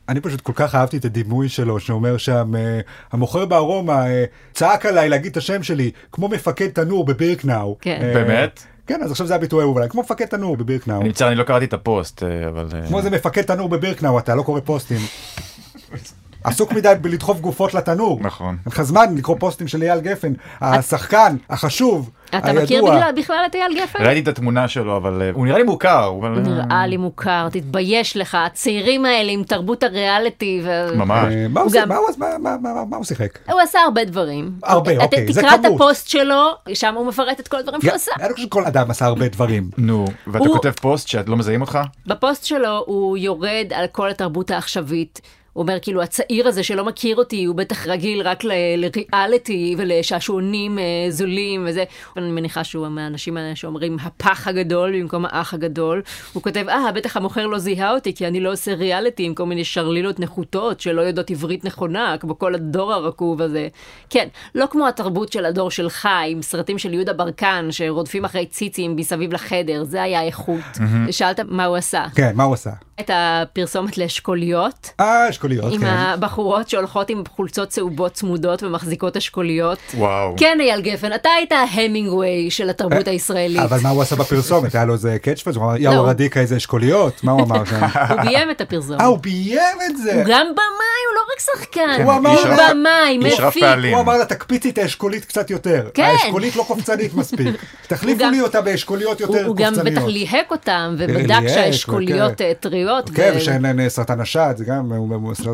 אני 0.08 0.20
פשוט 0.20 0.40
כל 0.40 0.52
כך 0.56 0.74
אהבתי 0.74 0.96
את 0.96 1.04
הדימוי 1.04 1.48
שלו, 1.48 1.80
שאומר 1.80 2.16
שם, 2.16 2.52
אה, 2.56 2.80
המוכר 3.12 3.46
בארומה 3.46 4.06
אה, 4.06 4.24
צעק 4.52 4.86
עליי 4.86 5.08
להגיד 5.08 5.30
את 5.30 5.36
השם 5.36 5.62
שלי, 5.62 5.90
כמו 6.12 6.28
מפקד 6.28 6.68
תנור 6.68 7.04
בבירקנאו. 7.04 7.76
כן. 7.80 7.98
אה, 8.02 8.14
באמת? 8.14 8.62
כן, 8.86 9.02
אז 9.02 9.10
עכשיו 9.10 9.26
זה 9.26 9.34
הביטוי 9.34 9.60
האהוב 9.60 9.76
עליי, 9.76 9.88
כמו 9.88 10.00
מפקד 10.00 10.24
תנור 10.26 10.56
בבירקנאו. 10.56 11.00
אני 11.00 11.08
מצטער, 11.08 11.28
אני 11.28 11.36
לא 11.36 11.44
קראתי 11.44 11.64
את 11.64 11.72
הפוסט, 11.72 12.22
אה, 12.22 12.48
אבל... 12.48 12.66
אה, 12.74 12.86
כמו 12.88 12.98
איזה 12.98 13.10
מפקד 13.10 13.42
תנור 13.42 13.68
בבירקנאו, 13.68 14.18
אתה 14.18 14.34
לא 14.34 14.42
קורא 14.42 14.60
פוסטים. 14.60 15.00
עסוק 16.44 16.72
מדי 16.72 16.92
בלדחוף 17.00 17.40
גופות 17.40 17.74
לתנור. 17.74 18.18
נכון. 18.22 18.48
אין 18.48 18.72
לך 18.72 18.82
זמן 18.82 19.14
לקרוא 19.16 19.36
פוסטים 19.40 19.68
של 19.68 19.82
אייל 19.82 20.00
גפן, 20.00 20.32
השחקן, 20.60 21.36
החשוב, 21.50 22.10
אתה 22.28 22.52
מכיר 22.52 22.76
הידוע. 22.76 22.96
בכלל, 22.96 23.12
בכלל 23.16 23.44
את 23.50 23.54
אייל 23.54 23.80
גפן? 23.82 24.04
ראיתי 24.04 24.20
את 24.20 24.28
התמונה 24.28 24.68
שלו, 24.68 24.96
אבל 24.96 25.22
אה, 25.22 25.30
הוא 25.34 25.46
נראה 25.46 25.58
לי 25.58 25.64
מוכר. 25.64 26.12
אבל, 26.20 26.34
אה, 26.34 26.40
נראה 26.42 26.86
לי 26.86 26.96
מוכר, 26.96 27.48
תתבייש 27.52 28.16
לך, 28.16 28.36
הצעירים 28.46 29.04
האלה 29.04 29.32
עם 29.32 29.42
תרבות 29.42 29.82
הריאליטי. 29.82 30.60
ו... 30.64 30.88
ממש. 30.96 31.24
אה, 31.32 31.46
מה 31.50 31.60
הוא 31.60 31.70
הוא? 31.72 31.80
גם- 31.80 31.88
מה 31.88 31.96
הוא- 31.96 32.06
מה- 32.18 32.38
מה- 32.38 32.56
מה- 32.62 32.84
מה 32.90 32.96
הוא 32.96 33.04
שיחק? 33.04 33.38
הוא 33.50 33.60
עשה 33.60 33.78
הרבה 33.80 34.04
דברים. 34.04 34.50
הרבה, 34.62 34.92
אתה 34.92 35.04
אוקיי, 35.04 35.32
זה 35.32 35.40
תקרא 35.40 35.54
את 35.54 35.60
כמות. 35.66 35.80
הפוסט 35.80 36.08
שלו, 36.08 36.42
שם 36.74 36.94
הוא 36.94 37.06
מפרט 37.06 37.40
את 37.40 37.48
כל 37.48 37.56
הדברים 37.56 37.80
שהוא 37.80 37.92
עשה. 37.94 38.12
אני 38.20 38.32
חושב 38.32 38.46
שכל 38.46 38.64
אדם 38.64 38.90
עשה 38.90 39.04
הרבה 39.06 39.28
דברים. 39.28 39.70
נו, 39.78 40.04
ואתה 40.26 40.38
הוא- 40.38 40.52
כותב 40.56 40.70
פוסט 40.70 41.08
שאת 41.08 41.28
לא 41.28 41.36
מזהים 41.36 41.60
אותך? 41.60 41.78
בפוסט 42.06 42.44
שלו 42.44 42.82
הוא 42.86 43.16
יורד 43.16 43.66
על 43.74 43.86
כל 43.86 44.10
התרבות 44.10 44.50
העכשווית. 44.50 45.20
הוא 45.52 45.62
אומר 45.62 45.78
כאילו 45.82 46.02
הצעיר 46.02 46.48
הזה 46.48 46.62
שלא 46.62 46.84
מכיר 46.84 47.16
אותי 47.16 47.44
הוא 47.44 47.56
בטח 47.56 47.86
רגיל 47.86 48.22
רק 48.22 48.44
לריאליטי 48.76 49.74
ולשעשועונים 49.78 50.78
אה, 50.78 50.84
זולים 51.08 51.64
וזה. 51.68 51.84
אני 52.16 52.30
מניחה 52.30 52.64
שהוא 52.64 52.88
מהאנשים 52.88 53.36
האלה 53.36 53.56
שאומרים 53.56 53.96
הפח 54.02 54.48
הגדול 54.48 55.00
במקום 55.00 55.24
האח 55.24 55.54
הגדול. 55.54 56.02
הוא 56.32 56.42
כותב 56.42 56.64
אה 56.68 56.92
בטח 56.92 57.16
המוכר 57.16 57.46
לא 57.46 57.58
זיהה 57.58 57.94
אותי 57.94 58.14
כי 58.14 58.26
אני 58.26 58.40
לא 58.40 58.52
עושה 58.52 58.74
ריאליטי 58.74 59.24
עם 59.24 59.34
כל 59.34 59.46
מיני 59.46 59.64
שרלילות 59.64 60.20
נחותות 60.20 60.80
שלא 60.80 61.00
יודעות 61.00 61.30
עברית 61.30 61.64
נכונה 61.64 62.16
כמו 62.20 62.38
כל 62.38 62.54
הדור 62.54 62.92
הרקוב 62.92 63.42
הזה. 63.42 63.68
כן, 64.10 64.28
לא 64.54 64.66
כמו 64.70 64.88
התרבות 64.88 65.32
של 65.32 65.44
הדור 65.44 65.70
שלך 65.70 66.08
עם 66.28 66.42
סרטים 66.42 66.78
של 66.78 66.94
יהודה 66.94 67.12
ברקן 67.12 67.68
שרודפים 67.70 68.24
אחרי 68.24 68.46
ציצים 68.46 68.96
מסביב 68.96 69.32
לחדר 69.32 69.84
זה 69.84 70.02
היה 70.02 70.20
האיכות. 70.20 70.60
שאלת 71.10 71.40
מה 71.48 71.64
הוא 71.64 71.76
עשה. 71.76 72.04
כן, 72.14 72.32
מה 72.34 72.44
הוא 72.44 72.54
עשה? 72.54 72.70
את 73.04 73.10
הפרסומת 73.14 73.98
לאשכוליות? 73.98 74.90
אה, 75.00 75.28
אשכוליות, 75.30 75.72
עם 75.72 75.80
כן. 75.80 75.86
הבחורות 75.86 76.68
שהולכות 76.68 77.10
עם 77.10 77.22
חולצות 77.36 77.68
צהובות 77.68 78.12
צמודות 78.12 78.62
ומחזיקות 78.62 79.16
אשכוליות. 79.16 79.78
וואו. 79.94 80.34
כן, 80.36 80.58
אייל 80.60 80.80
גפן, 80.80 81.12
אתה 81.14 81.28
היית 81.38 81.52
ההמינגווי 81.52 82.50
של 82.50 82.70
התרבות 82.70 83.08
הישראלית. 83.08 83.58
אבל 83.60 83.78
מה 83.82 83.88
הוא 83.88 84.02
עשה 84.02 84.16
בפרסומת? 84.16 84.74
היה 84.74 84.84
לו 84.84 84.94
איזה 84.94 85.16
קאץ' 85.22 85.42
פרס? 85.42 85.56
הוא 85.56 85.64
אמר, 85.64 85.72
לא. 85.72 85.78
יאו 85.78 86.04
רדיקה 86.04 86.40
איזה 86.40 86.56
אשכוליות? 86.56 87.24
מה 87.24 87.32
הוא 87.32 87.42
אמר 87.42 87.64
שם? 87.64 87.80
הוא 88.10 88.20
ביים 88.22 88.50
את 88.50 88.60
הפרסומת. 88.60 89.00
אה, 89.00 89.06
הוא 89.06 89.18
ביים 89.18 89.58
את 89.90 89.96
זה! 89.96 90.14
הוא 90.14 90.22
גם 90.26 90.46
במאי, 90.52 91.02
הוא 91.08 91.14
לא 91.14 91.20
רק 91.34 91.40
שחקן. 91.40 92.02
הוא 92.04 92.12
אמר 92.12 92.42
רב- 92.42 92.70
במאי, 92.70 93.18
מפיק. 93.18 93.64
הוא 93.92 94.00
אמר 94.00 94.16
לה, 94.18 94.24
תקפיצי 94.24 94.70
את 94.70 94.78
האשכולית 94.78 95.24
קצת 95.24 95.50
יותר. 95.50 95.88
כן. 95.94 96.02
האשכולית 96.02 96.56
לא 96.56 96.62
קופצנית 96.68 97.14
מספיק. 97.14 97.48
תחליפו 97.86 98.24
לי 98.30 98.40
אותה 98.40 98.60
באשכוליות 98.60 99.20
הוא 99.20 99.34
יותר 99.34 99.46
הוא 99.46 99.56
גם 99.56 99.72
קופצניות. 99.74 99.98
בטח 99.98 100.06
ליהק 100.08 100.50
אותם, 100.50 100.94
ובדק 100.98 101.26
ליהק, 101.28 101.48
שהאשכוליות 101.48 102.32
וכן. 102.34 102.44
אה, 102.96 103.02
טריות. 103.02 103.16
כן, 103.16 103.32
ו- 103.34 103.36
ושאין 103.36 103.62
להן 103.62 103.88
סרטן 103.88 104.20
השד, 104.20 104.54
זה 104.56 104.64
גם 104.64 104.92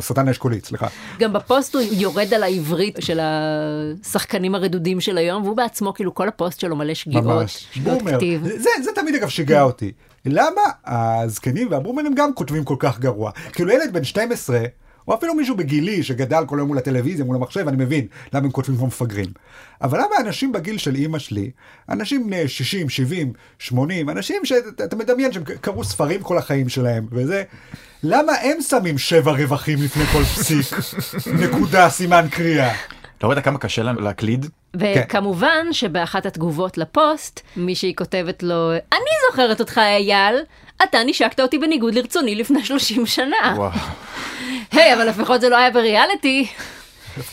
סרטן 0.01 0.29
האשכולית, 0.29 0.65
סליחה. 0.65 0.87
גם 1.19 1.33
בפוסט 1.33 1.75
הוא 1.75 1.83
יורד 1.91 2.35
על 2.35 2.43
העברית 2.43 2.99
של 3.01 3.21
השחקנים 3.23 4.55
הרדודים 4.55 5.01
של 5.01 5.19
היום, 5.19 5.43
והוא 5.45 5.57
בעצמו, 5.57 5.95
כאילו 5.95 6.15
כל 6.15 6.29
הפוסט 6.29 6.61
שלו 6.61 6.77
מלא 6.77 6.95
שגיאות, 6.95 7.25
ממש. 7.25 7.67
שגיאות 7.73 7.99
בומר. 7.99 8.17
כתיב. 8.17 8.43
זה, 8.45 8.71
זה 8.85 8.91
תמיד 8.95 9.15
אגב 9.15 9.29
שיגע 9.29 9.63
אותי. 9.63 9.93
למה 10.27 10.61
הזקנים 10.87 11.69
והבומרים 11.71 12.15
גם 12.15 12.35
כותבים 12.35 12.65
כל 12.65 12.77
כך 12.79 12.99
גרוע? 12.99 13.31
כאילו 13.53 13.71
ילד 13.71 13.93
בן 13.93 14.05
12, 14.05 14.59
או 15.09 15.15
אפילו 15.15 15.35
מישהו 15.35 15.57
בגילי 15.57 16.03
שגדל 16.03 16.45
כל 16.47 16.59
היום 16.59 16.69
מול 16.69 16.79
הטלוויזיה, 16.79 17.25
מול 17.25 17.37
המחשב, 17.37 17.69
אני 17.69 17.77
מבין 17.85 18.07
למה 18.33 18.45
הם 18.45 18.51
כותבים 18.51 18.77
כמו 18.77 18.87
מפגרים. 18.87 19.27
אבל 19.83 19.99
למה 19.99 20.17
אנשים 20.21 20.53
בגיל 20.53 20.79
של 20.79 20.95
אימא 20.95 21.19
שלי, 21.19 21.51
אנשים 21.89 22.27
בני 22.27 22.49
60, 22.49 22.89
70, 22.89 23.33
80, 23.59 24.11
אנשים 24.11 24.45
שאתה 24.45 24.97
מדמיין 24.97 25.33
שהם 25.33 25.43
קראו 25.45 25.85
ספרים 25.85 26.23
כל 26.23 26.39
החיים 26.39 26.69
שלהם, 26.69 27.07
וזה, 27.13 27.43
למה 28.03 28.33
הם 28.43 28.61
שמים 28.61 28.99
שבע 28.99 29.33
רווחים 29.33 29.79
לפני 29.83 30.05
כל 30.05 30.23
פסיק? 30.23 30.67
נקודה, 31.43 31.91
סימן 31.91 32.27
קריאה. 32.31 32.75
לא 33.23 33.29
ראית 33.29 33.45
כמה 33.45 33.59
קשה 33.59 33.83
להם 33.83 34.01
להקליד? 34.01 34.47
וכמובן 34.77 35.67
שבאחת 35.73 36.27
התגובות 36.27 36.79
לפוסט, 36.79 37.41
מישהי 37.57 37.95
כותבת 37.97 38.43
לו, 38.43 38.73
אני 38.73 39.11
זוכרת 39.31 39.61
אותך 39.61 39.79
אייל, 39.79 40.37
אתה 40.83 40.99
נשקת 41.07 41.41
אותי 41.41 41.59
בניגוד 41.59 41.95
לרצוני 41.95 42.35
לפני 42.35 42.65
30 42.65 43.07
שנה. 43.07 43.55
וואו. 43.57 43.71
היי, 44.73 44.95
אבל 44.95 45.09
לפחות 45.09 45.41
זה 45.41 45.49
לא 45.49 45.57
היה 45.57 45.71
בריאליטי. 45.71 46.47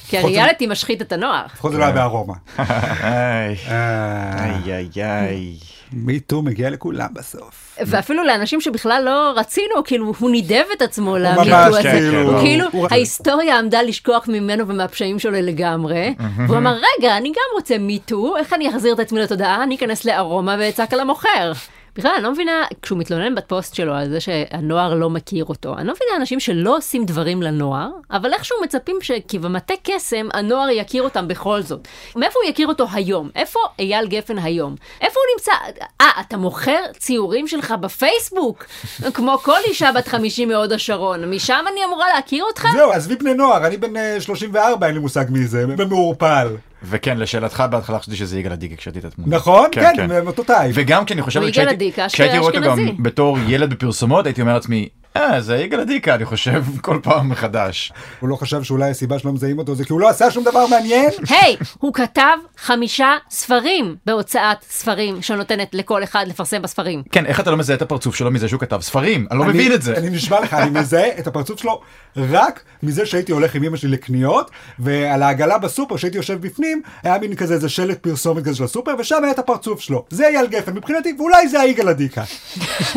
כי 0.07 0.17
הריאליטי 0.17 0.67
משחית 0.67 1.01
את 1.01 1.11
הנוער. 1.11 1.45
לפחות 1.53 1.71
זה 1.71 1.77
לא 1.77 1.83
היה 1.83 1.93
בארומה. 1.93 2.33
איי, 2.59 3.55
אה, 3.69 4.45
איי, 4.65 4.73
איי, 4.73 4.89
איי. 5.03 5.53
מיטו 5.93 6.41
מגיע 6.41 6.69
לכולם 6.69 7.07
בסוף. 7.13 7.77
ואפילו 7.85 8.23
לאנשים 8.23 8.61
שבכלל 8.61 9.01
לא 9.05 9.33
רצינו, 9.35 9.83
כאילו, 9.85 10.13
הוא 10.19 10.29
נידב 10.31 10.63
את 10.77 10.81
עצמו 10.81 11.17
למיטו 11.17 11.55
הזה. 11.55 11.83
כן, 11.83 11.91
כן, 12.11 12.15
הוא. 12.15 12.39
כאילו, 12.41 12.65
הוא- 12.71 12.87
ההיסטוריה 12.91 13.59
עמדה 13.59 13.81
לשכוח 13.81 14.27
ממנו 14.27 14.67
ומהפשעים 14.67 15.19
שלו 15.19 15.31
לגמרי, 15.31 16.15
והוא 16.47 16.57
אמר, 16.57 16.77
רגע, 16.99 17.17
אני 17.17 17.29
גם 17.29 17.55
רוצה 17.55 17.77
מיטו, 17.77 18.37
איך 18.37 18.53
אני 18.53 18.69
אחזיר 18.69 18.93
את 18.93 18.99
עצמי 18.99 19.19
לתודעה? 19.19 19.63
אני 19.63 19.75
אכנס 19.75 20.05
לארומה 20.05 20.55
ואצעק 20.59 20.93
על 20.93 20.99
המוכר. 20.99 21.51
בכלל, 21.97 22.11
אני 22.15 22.23
לא 22.23 22.31
מבינה, 22.31 22.63
כשהוא 22.81 22.99
מתלונן 22.99 23.35
בפוסט 23.35 23.75
שלו 23.75 23.93
על 23.93 24.09
זה 24.09 24.19
שהנוער 24.19 24.93
לא 24.93 25.09
מכיר 25.09 25.45
אותו, 25.45 25.77
אני 25.77 25.87
לא 25.87 25.93
מבינה 25.93 26.15
אנשים 26.17 26.39
שלא 26.39 26.77
עושים 26.77 27.05
דברים 27.05 27.41
לנוער, 27.41 27.89
אבל 28.11 28.33
איכשהו 28.33 28.57
מצפים 28.63 28.95
שכבמטה 29.01 29.73
קסם, 29.83 30.27
הנוער 30.33 30.69
יכיר 30.69 31.03
אותם 31.03 31.27
בכל 31.27 31.61
זאת. 31.61 31.87
מאיפה 32.15 32.39
הוא 32.43 32.49
יכיר 32.49 32.67
אותו 32.67 32.87
היום? 32.93 33.29
איפה 33.35 33.59
אייל 33.79 34.07
גפן 34.07 34.39
היום? 34.39 34.75
איפה 35.01 35.19
הוא 35.19 35.35
נמצא? 35.35 35.81
אה, 36.01 36.21
אתה 36.21 36.37
מוכר 36.37 36.81
ציורים 36.97 37.47
שלך 37.47 37.73
בפייסבוק? 37.81 38.65
כמו 39.15 39.37
כל 39.37 39.59
אישה 39.67 39.91
בת 39.91 40.07
50 40.07 40.47
מהוד 40.49 40.71
השרון, 40.71 41.33
משם 41.33 41.65
אני 41.71 41.85
אמורה 41.85 42.07
להכיר 42.15 42.43
אותך? 42.43 42.67
זהו, 42.73 42.91
עזבי 42.91 43.15
בני 43.15 43.33
נוער, 43.33 43.67
אני 43.67 43.77
בן 43.77 43.97
אה, 43.97 44.21
34, 44.21 44.87
אין 44.87 44.95
לי 44.95 45.01
מושג 45.01 45.25
מי 45.29 45.45
זה, 45.45 45.67
במעורפל. 45.67 46.47
וכן, 46.83 47.17
לשאלתך, 47.17 47.63
בהתחלה 47.71 47.99
חשבתי 47.99 48.17
שזה 48.17 48.39
יגאל 48.39 48.51
עדיקה 48.51 48.75
כשראיתי 48.75 48.99
את 48.99 49.05
התמונה. 49.05 49.35
נכון? 49.35 49.69
כן, 49.71 49.81
כן, 49.95 50.07
כן. 50.07 50.27
אותו 50.27 50.43
טייפ. 50.43 50.71
וגם 50.75 51.05
כי 51.05 51.13
אני 51.13 51.21
חושב, 51.21 51.39
הוא 51.41 51.49
כשהייתי- 51.49 52.37
רואה 52.37 52.51
אותו 52.55 52.61
גם. 52.61 53.03
בתור 53.03 53.37
ילד 53.47 53.69
בפרסומות, 53.69 54.25
הייתי 54.25 54.41
אומר 54.41 54.53
לעצמי, 54.53 54.89
אה, 55.15 55.41
זה 55.41 55.57
יגאל 55.57 55.79
עדיקה, 55.79 56.15
אני 56.15 56.25
חושב, 56.25 56.63
כל 56.81 56.99
פעם 57.03 57.29
מחדש. 57.29 57.91
הוא 58.19 58.29
לא 58.29 58.35
חשב 58.35 58.63
שאולי 58.63 58.89
הסיבה 58.89 59.19
שלא 59.19 59.33
מזהים 59.33 59.57
אותו 59.57 59.75
זה 59.75 59.85
כי 59.85 59.93
הוא 59.93 60.01
לא 60.01 60.09
עשה 60.09 60.31
שום 60.31 60.43
דבר 60.43 60.67
מעניין? 60.67 61.09
היי, 61.29 61.55
הוא 61.79 61.93
כתב 61.93 62.37
חמישה 62.57 63.13
ספרים 63.29 63.95
בהוצאת 64.05 64.57
ספרים 64.69 65.21
שנותנת 65.21 65.69
לכל 65.73 66.03
אחד 66.03 66.25
לפרסם 66.27 66.61
בספרים. 66.61 67.03
כן, 67.11 67.25
איך 67.25 67.39
אתה 67.39 67.51
לא 67.51 67.57
מזהה 67.57 67.75
את 67.75 67.81
הפרצוף 67.81 68.15
שלו 68.15 68.31
מזה 68.31 68.47
שהוא 68.47 68.59
כתב 68.59 68.81
ספרים? 68.81 69.27
אני 69.31 69.39
לא 69.39 69.45
מבין 69.45 69.73
את 69.73 69.81
זה. 69.81 69.97
אני 69.97 70.09
נשבע 70.09 70.41
לך, 70.41 70.53
אני 70.53 70.79
מזהה 70.79 71.19
את 71.19 71.27
הפרצוף 71.27 71.59
שלו 71.59 71.81
רק 72.17 72.63
מזה 72.83 73.05
שהייתי 73.05 73.31
הולך 73.31 73.55
עם 73.55 73.63
אמא 73.63 73.77
שלי 73.77 73.89
לקניות, 73.91 74.51
ועל 74.79 75.23
העגלה 75.23 75.57
בסופר 75.57 75.97
שהייתי 75.97 76.17
יושב 76.17 76.41
בפנים, 76.41 76.81
היה 77.03 77.17
מין 77.17 77.35
כזה 77.35 77.53
איזה 77.53 77.69
שלט 77.69 77.97
פרסומת 77.97 78.43
כזה 78.45 78.55
של 78.55 78.63
הסופר, 78.63 78.91
ושם 78.99 79.23
היה 79.23 79.31
את 79.31 79.39
הפרצוף 79.39 79.81
שלו. 79.81 80.05
זה 80.09 80.27
אייל 80.27 80.47
גפן 80.47 80.73
מבחינתי, 80.73 81.13
ואולי 81.17 81.47
זה 81.47 81.59
היגאל 81.59 81.89
עדיקה. 81.89 82.23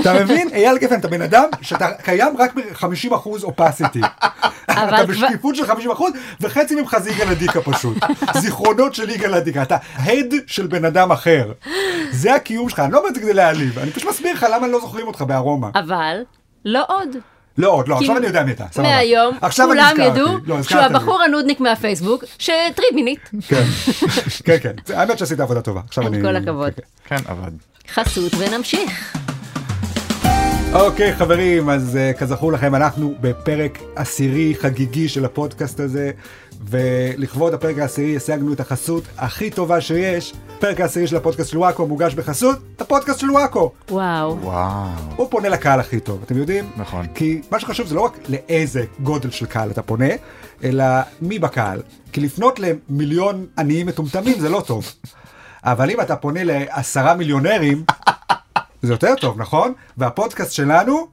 אתה 0.00 0.14
מבין? 0.14 0.48
אייל 0.52 0.78
גפן, 0.78 1.00
אתה 1.00 1.08
בן 1.08 1.22
אדם 1.22 1.44
שאתה 1.62 1.88
קיים 2.08 2.36
רק 2.38 2.54
ב-50% 2.54 3.14
אופסיטי. 3.42 4.00
אתה 4.70 5.06
בשקיפות 5.08 5.56
של 5.56 5.64
50% 5.64 6.02
וחצי 6.40 6.74
ממך 6.74 6.96
זה 6.98 7.10
יגאל 7.10 7.28
עדיקה 7.28 7.60
פשוט. 7.60 7.96
זיכרונות 8.42 8.94
של 8.94 9.10
יגאל 9.10 9.34
עדיקה. 9.34 9.62
אתה 9.62 9.76
הד 9.94 10.34
של 10.46 10.66
בן 10.66 10.84
אדם 10.84 11.12
אחר. 11.12 11.52
זה 12.10 12.34
הקיום 12.34 12.68
שלך, 12.68 12.78
אני 12.78 12.92
לא 12.92 12.98
אומר 12.98 13.08
את 13.08 13.14
זה 13.14 13.20
כדי 13.20 13.34
להעליב, 13.34 13.78
אני 13.78 13.90
פשוט 13.90 14.08
מסביר 14.08 14.34
לך 14.34 14.46
למה 14.52 14.66
לא 14.66 14.80
זוכרים 14.80 15.06
אותך 15.06 15.22
בארומה. 15.22 15.70
אבל 15.74 16.16
לא 16.64 16.84
עוד. 16.88 17.08
לא 17.58 17.70
עוד, 17.70 17.88
לא, 17.88 17.94
עכשיו 17.94 18.16
אני 18.16 18.26
יודע 18.26 18.42
מי 18.42 18.52
אתה, 18.52 18.64
סבבה. 18.72 18.88
מהיום 18.88 19.38
כולם. 19.56 19.96
ידעו 20.00 20.36
לא, 20.46 20.62
שהוא. 20.62 20.80
הבחור 20.80 21.22
הנודניק 21.22 21.60
מהפייסבוק 21.60 22.24
שהטריד 22.38 22.94
מינית. 22.94 23.30
כן, 23.48 23.64
כן, 24.44 24.56
כן. 24.62 24.94
האמת 24.94 25.18
שעשית 25.18 25.40
עבודה 25.40 25.60
טובה. 25.62 25.80
עכשיו 25.88 26.06
עם 26.06 26.14
אני... 26.14 26.22
כל 26.22 26.36
הכבוד. 26.36 26.72
כן, 26.74 26.82
כן. 27.04 27.16
כן, 27.16 27.30
עבד. 27.30 27.52
חסות 27.94 28.32
ונמשיך. 28.38 29.18
אוקיי 30.74 31.12
חברים, 31.12 31.70
אז 31.70 31.98
uh, 31.98 32.18
כזכור 32.18 32.52
לכם, 32.52 32.74
אנחנו 32.74 33.14
בפרק 33.20 33.78
עשירי 33.96 34.54
חגיגי 34.60 35.08
של 35.08 35.24
הפודקאסט 35.24 35.80
הזה, 35.80 36.10
ולכבוד 36.68 37.54
הפרק 37.54 37.78
העשירי 37.78 38.16
השגנו 38.16 38.52
את 38.52 38.60
החסות 38.60 39.04
הכי 39.18 39.50
טובה 39.50 39.80
שיש. 39.80 40.34
פרק 40.58 40.80
העשירי 40.80 41.06
של 41.06 41.16
הפודקאסט 41.16 41.50
של 41.50 41.58
וואקו 41.58 41.86
מוגש 41.86 42.14
בחסות 42.14 42.58
הפודקאסט 42.78 43.20
של 43.20 43.30
וואקו. 43.30 43.72
וואו. 43.90 44.38
וואו. 44.42 44.88
הוא 45.16 45.30
פונה 45.30 45.48
לקהל 45.48 45.80
הכי 45.80 46.00
טוב, 46.00 46.22
אתם 46.24 46.36
יודעים? 46.36 46.70
נכון. 46.76 47.06
כי 47.14 47.40
מה 47.50 47.60
שחשוב 47.60 47.86
זה 47.86 47.94
לא 47.94 48.00
רק 48.00 48.18
לאיזה 48.28 48.84
גודל 49.02 49.30
של 49.30 49.46
קהל 49.46 49.70
אתה 49.70 49.82
פונה, 49.82 50.08
אלא 50.64 50.84
מי 51.22 51.38
בקהל. 51.38 51.82
כי 52.12 52.20
לפנות 52.20 52.60
למיליון 52.60 53.46
עניים 53.58 53.86
מטומטמים 53.86 54.40
זה 54.40 54.48
לא 54.48 54.62
טוב. 54.66 54.92
אבל 55.64 55.90
אם 55.90 56.00
אתה 56.00 56.16
פונה 56.16 56.40
לעשרה 56.44 57.14
מיליונרים, 57.14 57.84
זה 58.82 58.92
יותר 58.92 59.14
טוב, 59.14 59.40
נכון? 59.40 59.72
והפודקאסט 59.96 60.52
שלנו 60.52 61.08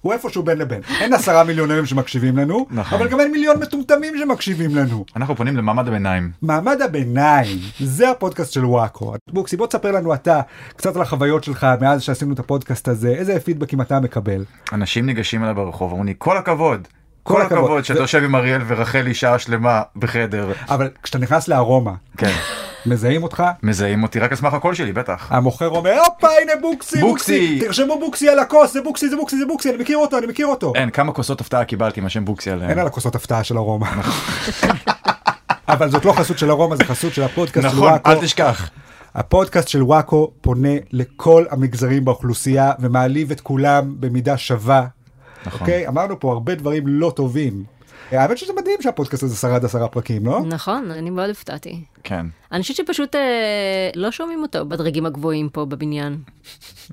הוא 0.00 0.12
איפשהו 0.12 0.42
בין 0.42 0.58
לבין. 0.58 0.80
אין 1.00 1.12
עשרה 1.12 1.44
מיליונרים 1.44 1.86
שמקשיבים 1.86 2.36
לנו, 2.36 2.66
נכון. 2.70 2.98
אבל 2.98 3.08
גם 3.08 3.20
אין 3.20 3.32
מיליון 3.32 3.60
מטומטמים 3.60 4.18
שמקשיבים 4.18 4.76
לנו. 4.76 5.04
אנחנו 5.16 5.36
פונים 5.36 5.56
למעמד 5.56 5.88
הביניים. 5.88 6.30
מעמד 6.42 6.82
הביניים, 6.82 7.58
זה 7.80 8.10
הפודקאסט 8.10 8.52
של 8.52 8.64
וואקו. 8.64 9.14
בוקסי, 9.32 9.56
בוא 9.56 9.66
תספר 9.66 9.92
לנו 9.92 10.14
אתה 10.14 10.40
קצת 10.76 10.96
על 10.96 11.02
החוויות 11.02 11.44
שלך 11.44 11.66
מאז 11.80 12.02
שעשינו 12.02 12.34
את 12.34 12.38
הפודקאסט 12.38 12.88
הזה, 12.88 13.08
איזה 13.08 13.40
פידבקים 13.40 13.80
אתה 13.80 14.00
מקבל. 14.00 14.44
אנשים 14.72 15.06
ניגשים 15.06 15.42
אליי 15.42 15.54
ברחוב, 15.54 15.90
אומרים 15.90 16.06
לי, 16.06 16.14
כל 16.18 16.36
הכבוד. 16.36 16.88
כל 17.22 17.42
הכבוד." 17.42 17.84
שאתה 17.84 18.00
יושב 18.00 18.22
עם 18.24 18.34
אריאל 18.34 18.62
ורחלי 18.66 19.14
שעה 19.14 19.38
שלמה 19.38 19.82
בחדר. 19.96 20.52
אבל 20.68 20.90
כשאתה 21.02 21.18
נכנס 21.18 21.48
לארומה, 21.48 21.92
כן. 22.16 22.32
מזהים 22.86 23.22
אותך? 23.22 23.42
מזהים 23.62 24.02
אותי 24.02 24.18
רק 24.18 24.30
על 24.30 24.36
סמך 24.36 24.54
הקול 24.54 24.74
שלי, 24.74 24.92
בטח. 24.92 25.26
המוכר 25.30 25.68
אומר, 25.68 25.98
הופה, 25.98 26.28
הנה 26.42 26.52
בוקסי, 26.60 27.00
בוקסי, 27.00 27.00
בוקסי." 27.00 27.60
תרשמו 27.66 27.98
בוקסי 28.00 28.28
על 28.28 28.38
הכוס, 28.38 28.72
זה 28.72 28.82
בוקסי, 28.82 29.08
זה 29.08 29.16
בוקסי, 29.16 29.38
זה 29.38 29.46
בוקסי, 29.46 29.70
אני 29.70 29.78
מכיר 29.78 29.96
אותו, 29.96 30.18
אני 30.18 30.26
מכיר 30.26 30.46
אותו. 30.46 30.72
אין, 30.74 30.90
כמה 30.90 31.12
כוסות 31.12 31.40
הפתעה 31.40 31.64
קיבלתי 31.64 32.00
עם 32.00 32.06
השם 32.06 32.24
בוקסי 32.24 32.50
עליהם. 32.50 32.70
אין 32.70 32.78
על 32.78 32.86
הכוסות 32.86 33.14
הפתעה 33.14 33.44
של 33.44 33.58
ארומה. 33.58 33.92
אבל 35.68 35.90
זאת 35.90 36.04
לא 36.04 36.12
חסות 36.12 36.38
של 36.38 36.50
ארומה, 36.50 36.76
זה 36.76 36.84
חסות 36.84 37.14
של 37.14 37.22
הפודקאסט 37.22 37.68
של 37.68 37.74
נכון, 37.74 37.88
וואקו. 37.88 38.10
אל 38.10 38.20
תשכח. 38.20 38.70
הפודקאסט 39.14 39.68
של 39.68 39.82
וואקו 39.82 40.32
פונה 40.40 40.74
לכל 40.92 41.44
המגזרים 41.50 42.04
באוכלוסייה 42.04 42.72
ומעליב 42.80 43.30
את 43.30 43.40
כולם 43.40 43.94
במידה 44.00 44.36
שווה. 44.36 44.86
נכון. 45.46 45.60
אוקיי? 45.60 45.88
אמרנו 45.88 46.20
פה 46.20 46.32
הרבה 46.32 46.54
דברים 46.54 46.86
לא 46.86 47.12
טובים. 47.16 47.75
האמת 48.10 48.38
שזה 48.38 48.52
מדהים 48.52 48.82
שהפודקאסט 48.82 49.22
הזה 49.22 49.36
שרד 49.36 49.64
עשרה 49.64 49.88
פרקים, 49.88 50.26
לא? 50.26 50.40
נכון, 50.46 50.90
אני 50.90 51.10
מאוד 51.10 51.30
הפתעתי. 51.30 51.80
כן. 52.04 52.26
אני 52.52 52.62
חושבת 52.62 52.76
שפשוט 52.76 53.14
אה, 53.14 53.90
לא 53.94 54.10
שומעים 54.10 54.42
אותו 54.42 54.66
בדרגים 54.66 55.06
הגבוהים 55.06 55.48
פה 55.48 55.64
בבניין. 55.64 56.18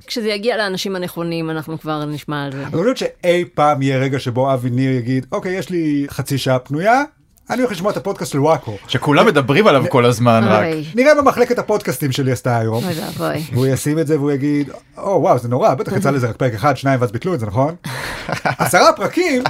כשזה 0.07 0.29
יגיע 0.29 0.57
לאנשים 0.57 0.95
הנכונים, 0.95 1.49
אנחנו 1.49 1.79
כבר 1.79 2.05
נשמע 2.05 2.45
על 2.45 2.51
זה. 2.51 2.63
אני 2.63 2.71
חושב 2.71 2.95
שאי 2.95 3.45
פעם 3.53 3.81
יהיה 3.81 3.97
רגע 3.97 4.19
שבו 4.19 4.53
אבי 4.53 4.69
ניר 4.69 4.91
יגיד, 4.91 5.25
אוקיי, 5.31 5.57
יש 5.57 5.69
לי 5.69 6.05
חצי 6.09 6.37
שעה 6.37 6.59
פנויה, 6.59 7.03
אני 7.53 7.61
הולך 7.61 7.71
לשמוע 7.71 7.91
את 7.91 7.97
הפודקאסט 7.97 8.31
של 8.31 8.39
וואקו. 8.39 8.77
שכולם 8.87 9.25
מדברים 9.25 9.67
עליו 9.67 9.83
כל 9.89 10.05
הזמן 10.05 10.43
רק. 10.47 10.65
נראה 10.95 11.13
מה 11.13 11.21
מחלקת 11.21 11.59
הפודקאסטים 11.59 12.11
שלי 12.11 12.31
עשתה 12.31 12.57
היום. 12.57 12.83
אוי 12.83 12.93
ואבוי. 13.01 13.43
והוא 13.53 13.67
ישים 13.67 13.99
את 13.99 14.07
זה 14.07 14.19
והוא 14.19 14.31
יגיד, 14.31 14.69
או 14.97 15.21
וואו 15.21 15.39
זה 15.39 15.47
נורא, 15.47 15.73
בטח 15.73 15.93
יצא 15.97 16.11
לזה 16.11 16.29
רק 16.29 16.35
פרק 16.35 16.53
אחד, 16.53 16.77
שניים 16.77 17.01
ואז 17.01 17.11
ביטלו 17.11 17.33
את 17.33 17.39
זה, 17.39 17.45
נכון? 17.45 17.75
עשרה 18.43 18.93
פרקים? 18.93 19.43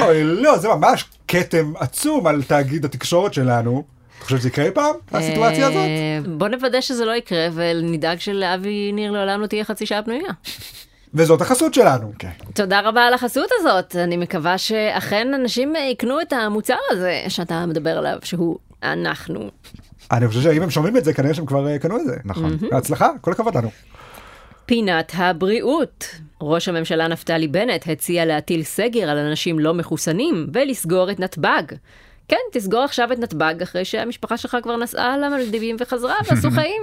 אוי 0.00 0.24
לא, 0.24 0.58
זה 0.58 0.68
ממש 0.68 1.04
כתם 1.28 1.72
עצום 1.78 2.26
על 2.26 2.42
תאגיד 2.42 2.84
התקשורת 2.84 3.34
שלנו. 3.34 3.84
אתה 4.16 4.24
חושב 4.24 4.38
שזה 4.38 4.48
יקרה 4.48 4.64
אי 4.64 4.70
פעם, 4.70 4.94
הסיטואציה 5.12 5.66
הזאת? 5.66 5.76
אה, 5.76 6.18
בוא 6.26 6.48
נוודא 6.48 6.80
שזה 6.80 7.04
לא 7.04 7.12
יקרה 7.12 7.48
ונדאג 7.54 8.18
שלאבי 8.18 8.92
ניר 8.92 9.10
לעולם 9.10 9.40
לא 9.40 9.46
תהיה 9.46 9.64
חצי 9.64 9.86
שעה 9.86 10.02
פנויה. 10.02 10.32
וזאת 11.14 11.40
החסות 11.40 11.74
שלנו. 11.74 12.12
כן. 12.18 12.30
תודה 12.54 12.80
רבה 12.80 13.06
על 13.06 13.14
החסות 13.14 13.50
הזאת, 13.60 13.96
אני 13.96 14.16
מקווה 14.16 14.58
שאכן 14.58 15.34
אנשים 15.34 15.74
יקנו 15.76 16.20
את 16.20 16.32
המוצר 16.32 16.76
הזה 16.90 17.24
שאתה 17.28 17.66
מדבר 17.66 17.98
עליו, 17.98 18.18
שהוא 18.22 18.58
אנחנו. 18.82 19.50
אני 20.12 20.28
חושב 20.28 20.40
שאם 20.40 20.62
הם 20.62 20.70
שומעים 20.70 20.96
את 20.96 21.04
זה, 21.04 21.12
כנראה 21.12 21.34
שהם 21.34 21.46
כבר 21.46 21.68
אה, 21.68 21.78
קנו 21.78 21.96
את 21.96 22.04
זה. 22.04 22.16
נכון. 22.24 22.56
בהצלחה, 22.70 23.08
כל 23.20 23.32
הכבוד 23.32 23.56
לנו. 23.56 23.70
פינת 24.66 25.12
הבריאות. 25.16 26.08
ראש 26.40 26.68
הממשלה 26.68 27.08
נפתלי 27.08 27.48
בנט 27.48 27.88
הציע 27.88 28.24
להטיל 28.24 28.62
סגר 28.62 29.10
על 29.10 29.18
אנשים 29.18 29.58
לא 29.58 29.74
מחוסנים 29.74 30.46
ולסגור 30.52 31.10
את 31.10 31.20
נתב"ג. 31.20 31.62
כן, 32.28 32.36
תסגור 32.52 32.80
עכשיו 32.80 33.12
את 33.12 33.18
נתב"ג 33.18 33.54
אחרי 33.62 33.84
שהמשפחה 33.84 34.36
שלך 34.36 34.56
כבר 34.62 34.76
נסעה 34.76 35.18
למלדיבים 35.18 35.76
וחזרה 35.78 36.14
ועשו 36.26 36.50
חיים. 36.60 36.82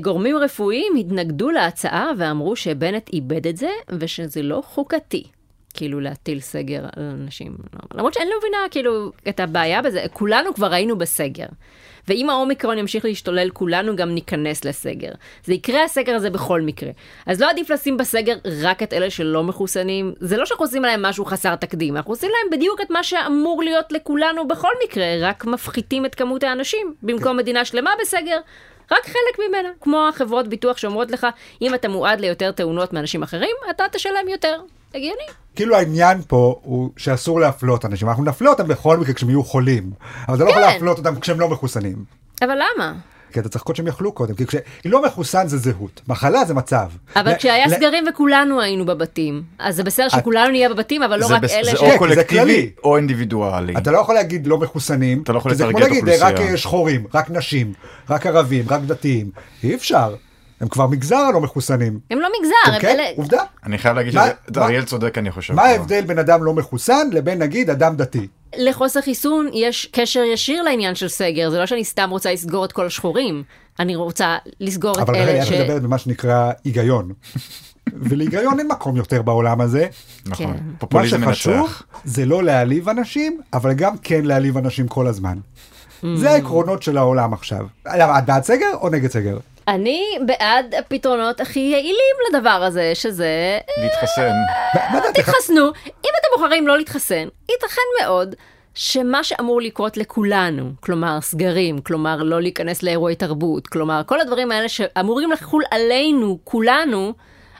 גורמים 0.00 0.36
רפואיים 0.36 0.96
התנגדו 0.96 1.50
להצעה 1.50 2.10
ואמרו 2.18 2.56
שבנט 2.56 3.10
איבד 3.12 3.46
את 3.46 3.56
זה 3.56 3.70
ושזה 3.98 4.42
לא 4.42 4.62
חוקתי. 4.66 5.24
כאילו 5.74 6.00
להטיל 6.00 6.40
סגר 6.40 6.84
על 6.96 7.02
אנשים. 7.22 7.56
למרות 7.94 8.14
שאני 8.14 8.30
לא 8.30 8.36
מבינה 8.38 8.58
כאילו 8.70 9.12
את 9.28 9.40
הבעיה 9.40 9.82
בזה, 9.82 10.04
כולנו 10.12 10.54
כבר 10.54 10.72
היינו 10.72 10.98
בסגר. 10.98 11.46
ואם 12.08 12.30
האומיקרון 12.30 12.78
ימשיך 12.78 13.04
להשתולל, 13.04 13.50
כולנו 13.50 13.96
גם 13.96 14.10
ניכנס 14.10 14.64
לסגר. 14.64 15.10
זה 15.44 15.54
יקרה 15.54 15.84
הסגר 15.84 16.14
הזה 16.14 16.30
בכל 16.30 16.60
מקרה. 16.60 16.90
אז 17.26 17.40
לא 17.40 17.50
עדיף 17.50 17.70
לשים 17.70 17.96
בסגר 17.96 18.34
רק 18.62 18.82
את 18.82 18.92
אלה 18.92 19.10
שלא 19.10 19.44
מחוסנים. 19.44 20.14
זה 20.20 20.36
לא 20.36 20.46
שאנחנו 20.46 20.64
עושים 20.64 20.82
להם 20.82 21.02
משהו 21.02 21.24
חסר 21.24 21.54
תקדים, 21.54 21.96
אנחנו 21.96 22.12
עושים 22.12 22.30
להם 22.30 22.58
בדיוק 22.58 22.80
את 22.80 22.90
מה 22.90 23.02
שאמור 23.02 23.62
להיות 23.62 23.92
לכולנו 23.92 24.48
בכל 24.48 24.72
מקרה, 24.84 25.06
רק 25.20 25.44
מפחיתים 25.44 26.04
את 26.04 26.14
כמות 26.14 26.42
האנשים. 26.42 26.94
במקום 27.02 27.36
מדינה 27.36 27.64
שלמה 27.64 27.90
בסגר, 28.00 28.38
רק 28.92 29.04
חלק 29.06 29.48
ממנה. 29.48 29.68
כמו 29.80 30.08
החברות 30.08 30.48
ביטוח 30.48 30.76
שאומרות 30.76 31.10
לך, 31.10 31.26
אם 31.62 31.74
אתה 31.74 31.88
מועד 31.88 32.20
ליותר 32.20 32.50
תאונות 32.50 32.92
מאנשים 32.92 33.22
אחרים, 33.22 33.56
אתה 33.70 33.84
תשלם 33.92 34.28
יותר. 34.28 34.60
הגיוני. 34.94 35.22
כאילו 35.56 35.76
העניין 35.76 36.20
פה 36.28 36.60
הוא 36.62 36.90
שאסור 36.96 37.40
להפלות 37.40 37.84
אנשים, 37.84 38.08
אנחנו 38.08 38.24
נפלה 38.24 38.50
אותם 38.50 38.68
בכל 38.68 38.96
מקרה 38.96 39.14
כשהם 39.14 39.28
יהיו 39.30 39.44
חולים, 39.44 39.90
אבל 40.28 40.36
אתה 40.36 40.44
לא 40.44 40.50
יכול 40.50 40.62
כן. 40.62 40.68
להפלות 40.72 40.98
אותם 40.98 41.20
כשהם 41.20 41.40
לא 41.40 41.48
מחוסנים. 41.48 41.96
אבל 42.42 42.54
למה? 42.54 42.92
כי 43.32 43.40
אתה 43.40 43.48
צריך 43.48 43.56
לחכות 43.62 43.76
שהם 43.76 43.86
יחלו 43.86 44.12
קודם, 44.12 44.34
כי 44.34 44.44
כשלא 44.46 45.02
מחוסן 45.02 45.48
זה 45.48 45.58
זהות, 45.58 46.00
מחלה 46.08 46.44
זה 46.44 46.54
מצב. 46.54 46.88
אבל 47.16 47.30
ל- 47.32 47.36
כשהיה 47.36 47.66
ל- 47.66 47.70
סגרים 47.70 48.04
וכולנו 48.10 48.60
היינו 48.60 48.86
בבתים, 48.86 49.42
אז 49.58 49.76
זה 49.76 49.84
בסדר 49.84 50.08
שכולנו 50.08 50.50
נהיה 50.50 50.68
בבתים, 50.68 51.02
אבל 51.02 51.20
לא 51.20 51.26
זה 51.28 51.34
רק 51.34 51.42
בס- 51.42 51.50
אלה 51.52 51.64
זה 51.64 51.70
ש... 51.70 51.80
כן, 51.80 51.86
או 51.86 51.90
זה 51.92 51.98
קולקטיבי 51.98 52.40
כללי. 52.40 52.70
או 52.84 52.96
אינדיבידואלי. 52.96 53.76
אתה 53.78 53.90
לא 53.90 53.98
יכול 53.98 54.14
להגיד 54.14 54.46
לא 54.46 54.58
מחוסנים, 54.58 55.22
אתה 55.22 55.32
לא 55.32 55.38
יכול 55.38 55.50
כי 55.50 55.56
זה 55.56 55.64
כמו 55.70 55.78
להגיד 55.78 56.08
רק 56.08 56.22
אוכלוסייה. 56.22 56.50
אה, 56.52 56.56
שחורים, 56.56 57.04
רק 57.14 57.30
נשים, 57.30 57.72
רק 58.10 58.26
ערבים, 58.26 58.64
רק 58.68 58.80
דתיים, 58.86 59.30
אי 59.64 59.74
אפשר, 59.74 60.14
הם 60.60 60.68
כבר 60.68 60.86
מגזר 60.86 61.16
הלא 61.16 61.40
מחוסנים. 61.40 61.98
הם 62.10 62.18
לא 62.20 62.28
מגזר, 62.40 62.74
הם 62.74 62.80
כן, 62.80 62.88
אלה... 62.88 63.04
עובדה. 63.16 63.42
אני 63.66 63.78
חייב 63.78 63.96
להגיד 63.96 64.14
מה- 64.14 64.24
שזה, 64.24 64.60
מה- 64.60 64.66
אריאל 64.66 64.84
צודק 64.84 65.18
אני 65.18 65.30
חושב. 65.30 65.54
מה. 65.54 65.62
ההבדל 65.62 66.00
בין 66.00 66.18
אדם 66.18 66.44
לא 66.44 66.52
מחוסן 66.54 67.08
לבין 67.12 67.42
נגיד 67.42 67.70
אדם 67.70 67.96
דתי? 67.96 68.26
לחוסר 68.56 69.00
חיסון 69.00 69.48
יש 69.52 69.88
קשר 69.92 70.20
ישיר 70.32 70.62
לעניין 70.62 70.94
של 70.94 71.08
סגר, 71.08 71.50
זה 71.50 71.58
לא 71.58 71.66
שאני 71.66 71.84
סתם 71.84 72.10
רוצה 72.10 72.32
לסגור 72.32 72.64
את 72.64 72.72
כל 72.72 72.86
השחורים, 72.86 73.42
אני 73.80 73.96
רוצה 73.96 74.36
לסגור 74.60 74.92
את 74.92 74.98
אבל 74.98 75.14
רגע, 75.14 75.30
אלה 75.30 75.42
את 75.42 75.46
ש... 75.46 75.52
מדברת 75.52 75.82
במה 75.82 75.98
שנקרא 75.98 76.52
היגיון. 76.64 77.12
ולהיגיון 78.02 78.58
אין 78.58 78.68
מקום 78.68 78.96
יותר 78.96 79.22
בעולם 79.22 79.60
הזה. 79.60 79.86
נכון. 80.26 80.46
כן. 80.46 80.52
מה 80.52 80.78
פופוליזם 80.78 81.20
שחשוב 81.24 81.56
מנצח. 81.56 81.82
זה 82.04 82.26
לא 82.26 82.42
להעליב 82.42 82.88
אנשים, 82.88 83.40
אבל 83.52 83.72
גם 83.72 83.98
כן 83.98 84.24
להעליב 84.24 84.58
אנשים 84.58 84.88
כל 84.88 85.06
הזמן. 85.06 85.38
Mm. 85.38 86.06
זה 86.14 86.30
העקרונות 86.30 86.82
של 86.82 86.98
העולם 86.98 87.32
עכשיו. 87.32 87.66
את 87.86 88.24
בעד 88.26 88.44
סגר 88.44 88.70
או 88.80 88.88
נגד 88.88 89.10
סגר? 89.10 89.38
אני 89.68 90.04
בעד 90.26 90.74
הפתרונות 90.74 91.40
הכי 91.40 91.60
יעילים 91.60 92.16
לדבר 92.30 92.50
הזה, 92.50 92.92
שזה... 92.94 93.58
להתחסן. 93.82 94.32
מה- 94.74 94.80
מה 94.92 95.00
דעתך? 95.00 95.20
תתחסנו. 95.30 95.66
אם 95.86 96.10
אתם 96.20 96.28
בוחרים 96.36 96.66
לא 96.66 96.76
להתחסן, 96.78 97.28
ייתכן 97.48 97.80
מאוד 98.02 98.34
שמה 98.74 99.24
שאמור 99.24 99.60
לקרות 99.62 99.96
לכולנו, 99.96 100.70
כלומר 100.80 101.18
סגרים, 101.20 101.78
כלומר 101.80 102.22
לא 102.22 102.40
להיכנס 102.40 102.82
לאירועי 102.82 103.14
תרבות, 103.16 103.66
כלומר 103.66 104.02
כל 104.06 104.20
הדברים 104.20 104.52
האלה 104.52 104.68
שאמורים 104.68 105.30
לחול 105.32 105.62
עלינו, 105.70 106.38
כולנו, 106.44 107.12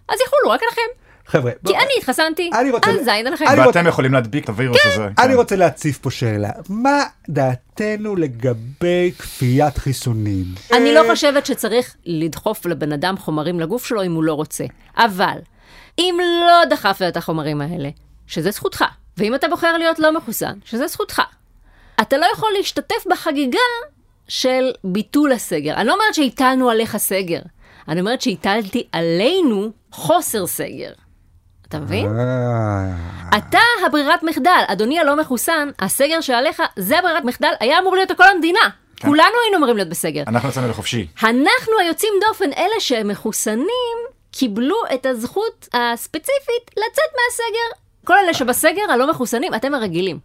אז 0.09 0.19
יחולו 0.27 0.51
רק 0.51 0.61
עליכם. 0.63 1.08
חבר'ה, 1.29 1.53
כי 1.67 1.77
אני 1.77 1.91
התחסנתי, 1.99 2.51
אני 2.61 2.71
רוצה- 2.71 2.91
אז 2.91 3.05
זין 3.05 3.27
עליכם. 3.27 3.45
ואתם 3.67 3.87
יכולים 3.87 4.13
להדביק 4.13 4.45
את 4.45 4.49
הווירוס 4.49 4.79
הזה. 4.87 5.05
אני 5.05 5.15
כן. 5.17 5.35
רוצה 5.35 5.57
להציף 5.57 5.99
פה 5.99 6.11
שאלה. 6.11 6.51
מה 6.69 7.03
דעתנו 7.29 8.17
לגבי 8.17 9.13
כפיית 9.19 9.79
חיסונים? 9.79 10.45
אני 10.73 10.95
לא 10.95 11.03
חושבת 11.11 11.47
שצריך 11.47 11.95
לדחוף 12.07 12.67
לבן 12.67 12.93
אדם 12.93 13.17
חומרים 13.19 13.61
לגוף 13.61 13.87
שלו 13.87 14.03
אם 14.03 14.13
הוא 14.15 14.25
לא 14.25 14.35
רוצה. 14.35 14.65
אבל, 14.97 15.39
אם 15.99 16.19
לא 16.47 16.65
דחפת 16.71 17.03
את 17.09 17.17
החומרים 17.17 17.61
האלה, 17.61 17.89
שזה 18.27 18.51
זכותך, 18.51 18.85
ואם 19.17 19.35
אתה 19.35 19.49
בוחר 19.49 19.79
להיות 19.79 19.99
לא 19.99 20.13
מחוסן, 20.17 20.59
שזה 20.65 20.87
זכותך, 20.87 21.23
אתה 22.01 22.17
לא 22.17 22.27
יכול 22.35 22.49
להשתתף 22.57 23.07
בחגיגה 23.11 23.59
של 24.29 24.71
ביטול 24.85 25.33
הסגר. 25.33 25.75
אני 25.75 25.87
לא 25.87 25.93
אומרת 25.93 26.15
שהטלנו 26.15 26.71
עליך 26.71 26.97
סגר, 26.97 27.41
אני 27.89 28.01
אומרת 28.01 28.21
שהטלתי 28.21 28.87
עלינו 28.93 29.71
חוסר 29.93 30.47
סגר. 30.47 30.91
אתה 31.69 31.79
מבין? 31.79 32.19
אה, 32.19 33.39
אתה 33.39 33.59
הברירת 33.87 34.23
מחדל, 34.23 34.63
אדוני 34.67 34.99
הלא 34.99 35.21
מחוסן, 35.21 35.69
הסגר 35.79 36.21
שעליך 36.21 36.63
זה 36.77 36.99
הברירת 36.99 37.25
מחדל, 37.25 37.53
היה 37.61 37.79
אמור 37.79 37.97
להיות 37.97 38.11
לכל 38.11 38.25
המדינה. 38.35 38.61
כולנו 39.01 39.35
היינו 39.45 39.57
אמורים 39.57 39.77
להיות 39.77 39.89
בסגר. 39.89 40.23
אנחנו 40.27 40.49
יצאנו 40.49 40.69
לחופשי. 40.69 41.07
אנחנו 41.23 41.73
היוצאים 41.81 42.13
דופן, 42.29 42.53
אלה 42.53 42.81
שמחוסנים, 42.81 43.99
קיבלו 44.31 44.77
את 44.95 45.07
הזכות 45.07 45.69
הספציפית 45.75 46.71
לצאת 46.71 47.11
מהסגר. 47.15 47.81
כל 48.05 48.15
אלה 48.25 48.35
שבסגר, 48.35 48.93
הלא 48.93 49.11
מחוסנים, 49.11 49.55
אתם 49.55 49.75
הרגילים. 49.75 50.19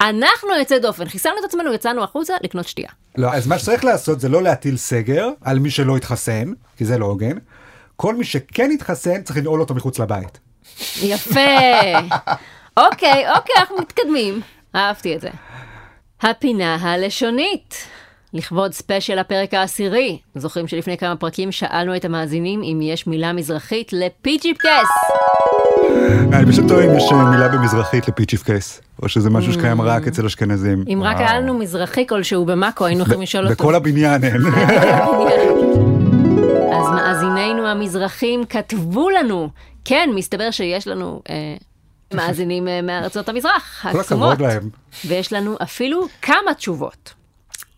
אנחנו 0.00 0.48
יוצאי 0.58 0.78
דופן, 0.78 1.08
חיסלנו 1.08 1.36
את 1.40 1.44
עצמנו, 1.44 1.72
יצאנו 1.72 2.04
החוצה 2.04 2.34
לקנות 2.42 2.68
שתייה. 2.68 2.88
לא, 3.18 3.34
אז 3.34 3.46
מה 3.46 3.58
שצריך 3.58 3.84
לעשות 3.84 4.20
זה 4.20 4.28
לא 4.28 4.42
להטיל 4.42 4.76
סגר 4.76 5.28
על 5.40 5.58
מי 5.58 5.70
שלא 5.70 5.96
התחסן, 5.96 6.52
כי 6.76 6.84
זה 6.84 6.98
לא 6.98 7.06
הוגן. 7.06 7.38
כל 7.96 8.14
מי 8.14 8.24
שכן 8.24 8.70
התחסן 8.74 9.22
צריך 9.22 9.38
לנעול 9.38 9.60
אותו 9.60 9.74
מחוץ 9.74 9.98
לבית. 9.98 10.38
יפה. 11.02 11.40
אוקיי, 12.76 13.24
אוקיי, 13.36 13.54
אנחנו 13.58 13.76
מתקדמים. 13.76 14.40
אהבתי 14.74 15.16
את 15.16 15.20
זה. 15.20 15.30
הפינה 16.22 16.76
הלשונית. 16.80 17.86
לכבוד 18.34 18.72
ספיישל 18.72 19.18
הפרק 19.18 19.54
העשירי. 19.54 20.18
זוכרים 20.34 20.68
שלפני 20.68 20.98
כמה 20.98 21.16
פרקים 21.16 21.52
שאלנו 21.52 21.96
את 21.96 22.04
המאזינים 22.04 22.62
אם 22.62 22.80
יש 22.82 23.06
מילה 23.06 23.32
מזרחית 23.32 23.92
לפיצ'יפקס? 23.92 24.88
אני 26.32 26.52
פשוט 26.52 26.68
טועה 26.68 26.84
אם 26.84 26.96
יש 26.96 27.12
אה, 27.12 27.30
מילה 27.30 27.48
במזרחית 27.48 28.08
לפיצ'יפקס, 28.08 28.80
או 29.02 29.08
שזה 29.08 29.30
משהו 29.30 29.52
שקיים 29.52 29.80
רק 29.80 30.06
אצל 30.06 30.26
אשכנזים. 30.26 30.84
אם 30.92 31.00
רק 31.04 31.16
היה 31.16 31.40
לנו 31.40 31.58
מזרחי 31.58 32.06
כלשהו 32.06 32.44
במאקו, 32.44 32.86
היינו 32.86 33.02
יכולים 33.02 33.22
לשאול 33.22 33.44
אותו. 33.44 33.54
בכל 33.54 33.74
הבניין 33.74 34.24
אין. 34.24 34.42
אז 36.74 36.88
מאזינינו 36.94 37.66
המזרחים 37.66 38.44
כתבו 38.44 39.10
לנו. 39.10 39.48
כן, 39.84 40.10
מסתבר 40.14 40.50
שיש 40.50 40.88
לנו 40.88 41.22
אה, 41.28 41.56
מאזינים 42.14 42.68
אה, 42.68 42.82
מארצות 42.82 43.28
המזרח, 43.28 43.86
כל 43.92 44.00
הקסומות. 44.00 44.32
הכבוד 44.32 44.48
להם. 44.52 44.70
ויש 45.06 45.32
לנו 45.32 45.56
אפילו 45.62 46.06
כמה 46.22 46.54
תשובות. 46.56 47.14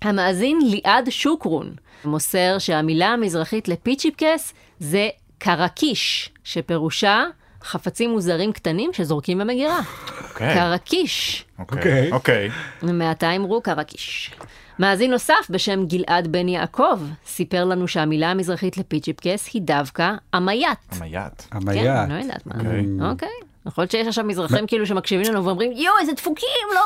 המאזין 0.02 0.59
ליעד 0.64 1.11
שוקרון 1.11 1.74
מוסר 2.04 2.59
שהמילה 2.59 3.07
המזרחית 3.07 3.68
לפיצ'יפקס 3.68 4.54
זה 4.78 5.09
קרקיש, 5.38 6.30
שפירושה 6.44 7.24
חפצים 7.62 8.11
מוזרים 8.11 8.52
קטנים 8.52 8.92
שזורקים 8.92 9.38
במגירה. 9.38 9.80
אוקיי. 10.30 10.54
קרקיש. 10.54 11.44
אוקיי. 11.59 12.12
אוקיי. 12.12 12.48
מעתה 12.82 13.36
אמרו 13.36 13.62
קרקיש. 13.62 14.30
מאזין 14.79 15.11
נוסף 15.11 15.47
בשם 15.51 15.87
גלעד 15.87 16.27
בן 16.27 16.49
יעקב 16.49 17.01
סיפר 17.27 17.64
לנו 17.64 17.89
שהמילה 17.89 18.31
המזרחית 18.31 18.79
לפיצ'יפקס 18.79 19.49
היא 19.55 19.62
דווקא 19.62 20.12
עמייט. 20.35 20.79
המייט. 20.91 21.43
כן, 21.51 21.57
המייט. 21.57 21.87
אני 21.87 22.12
לא 22.12 22.18
יודעת 22.18 22.47
מה. 22.47 22.55
אוקיי. 22.55 23.11
אוקיי. 23.11 23.29
יכול 23.66 23.83
להיות 23.83 23.91
שיש 23.91 24.07
עכשיו 24.07 24.24
מזרחים 24.24 24.66
כאילו 24.66 24.87
שמקשיבים 24.87 25.33
לנו 25.33 25.45
ואומרים 25.45 25.72
יואו 25.72 25.95
איזה 26.01 26.12
דפוקים, 26.12 26.49
לא, 26.74 26.81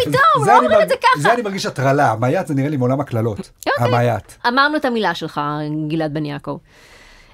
פתאום, 0.00 0.46
לא 0.46 0.58
אומרים 0.58 0.82
את 0.82 0.88
זה 0.88 0.94
ככה. 0.96 1.20
זה 1.20 1.32
אני 1.34 1.42
מרגיש 1.42 1.66
הטרלה, 1.66 2.12
המייט 2.12 2.46
זה 2.46 2.54
נראה 2.54 2.68
לי 2.68 2.76
מעולם 2.76 3.00
הקללות. 3.00 3.38
אוקיי. 3.38 3.86
המייט. 3.86 4.32
אמרנו 4.48 4.76
את 4.76 4.84
המילה 4.84 5.14
שלך, 5.14 5.40
גלעד 5.88 6.14
בן 6.14 6.24
יעקב. 6.24 6.58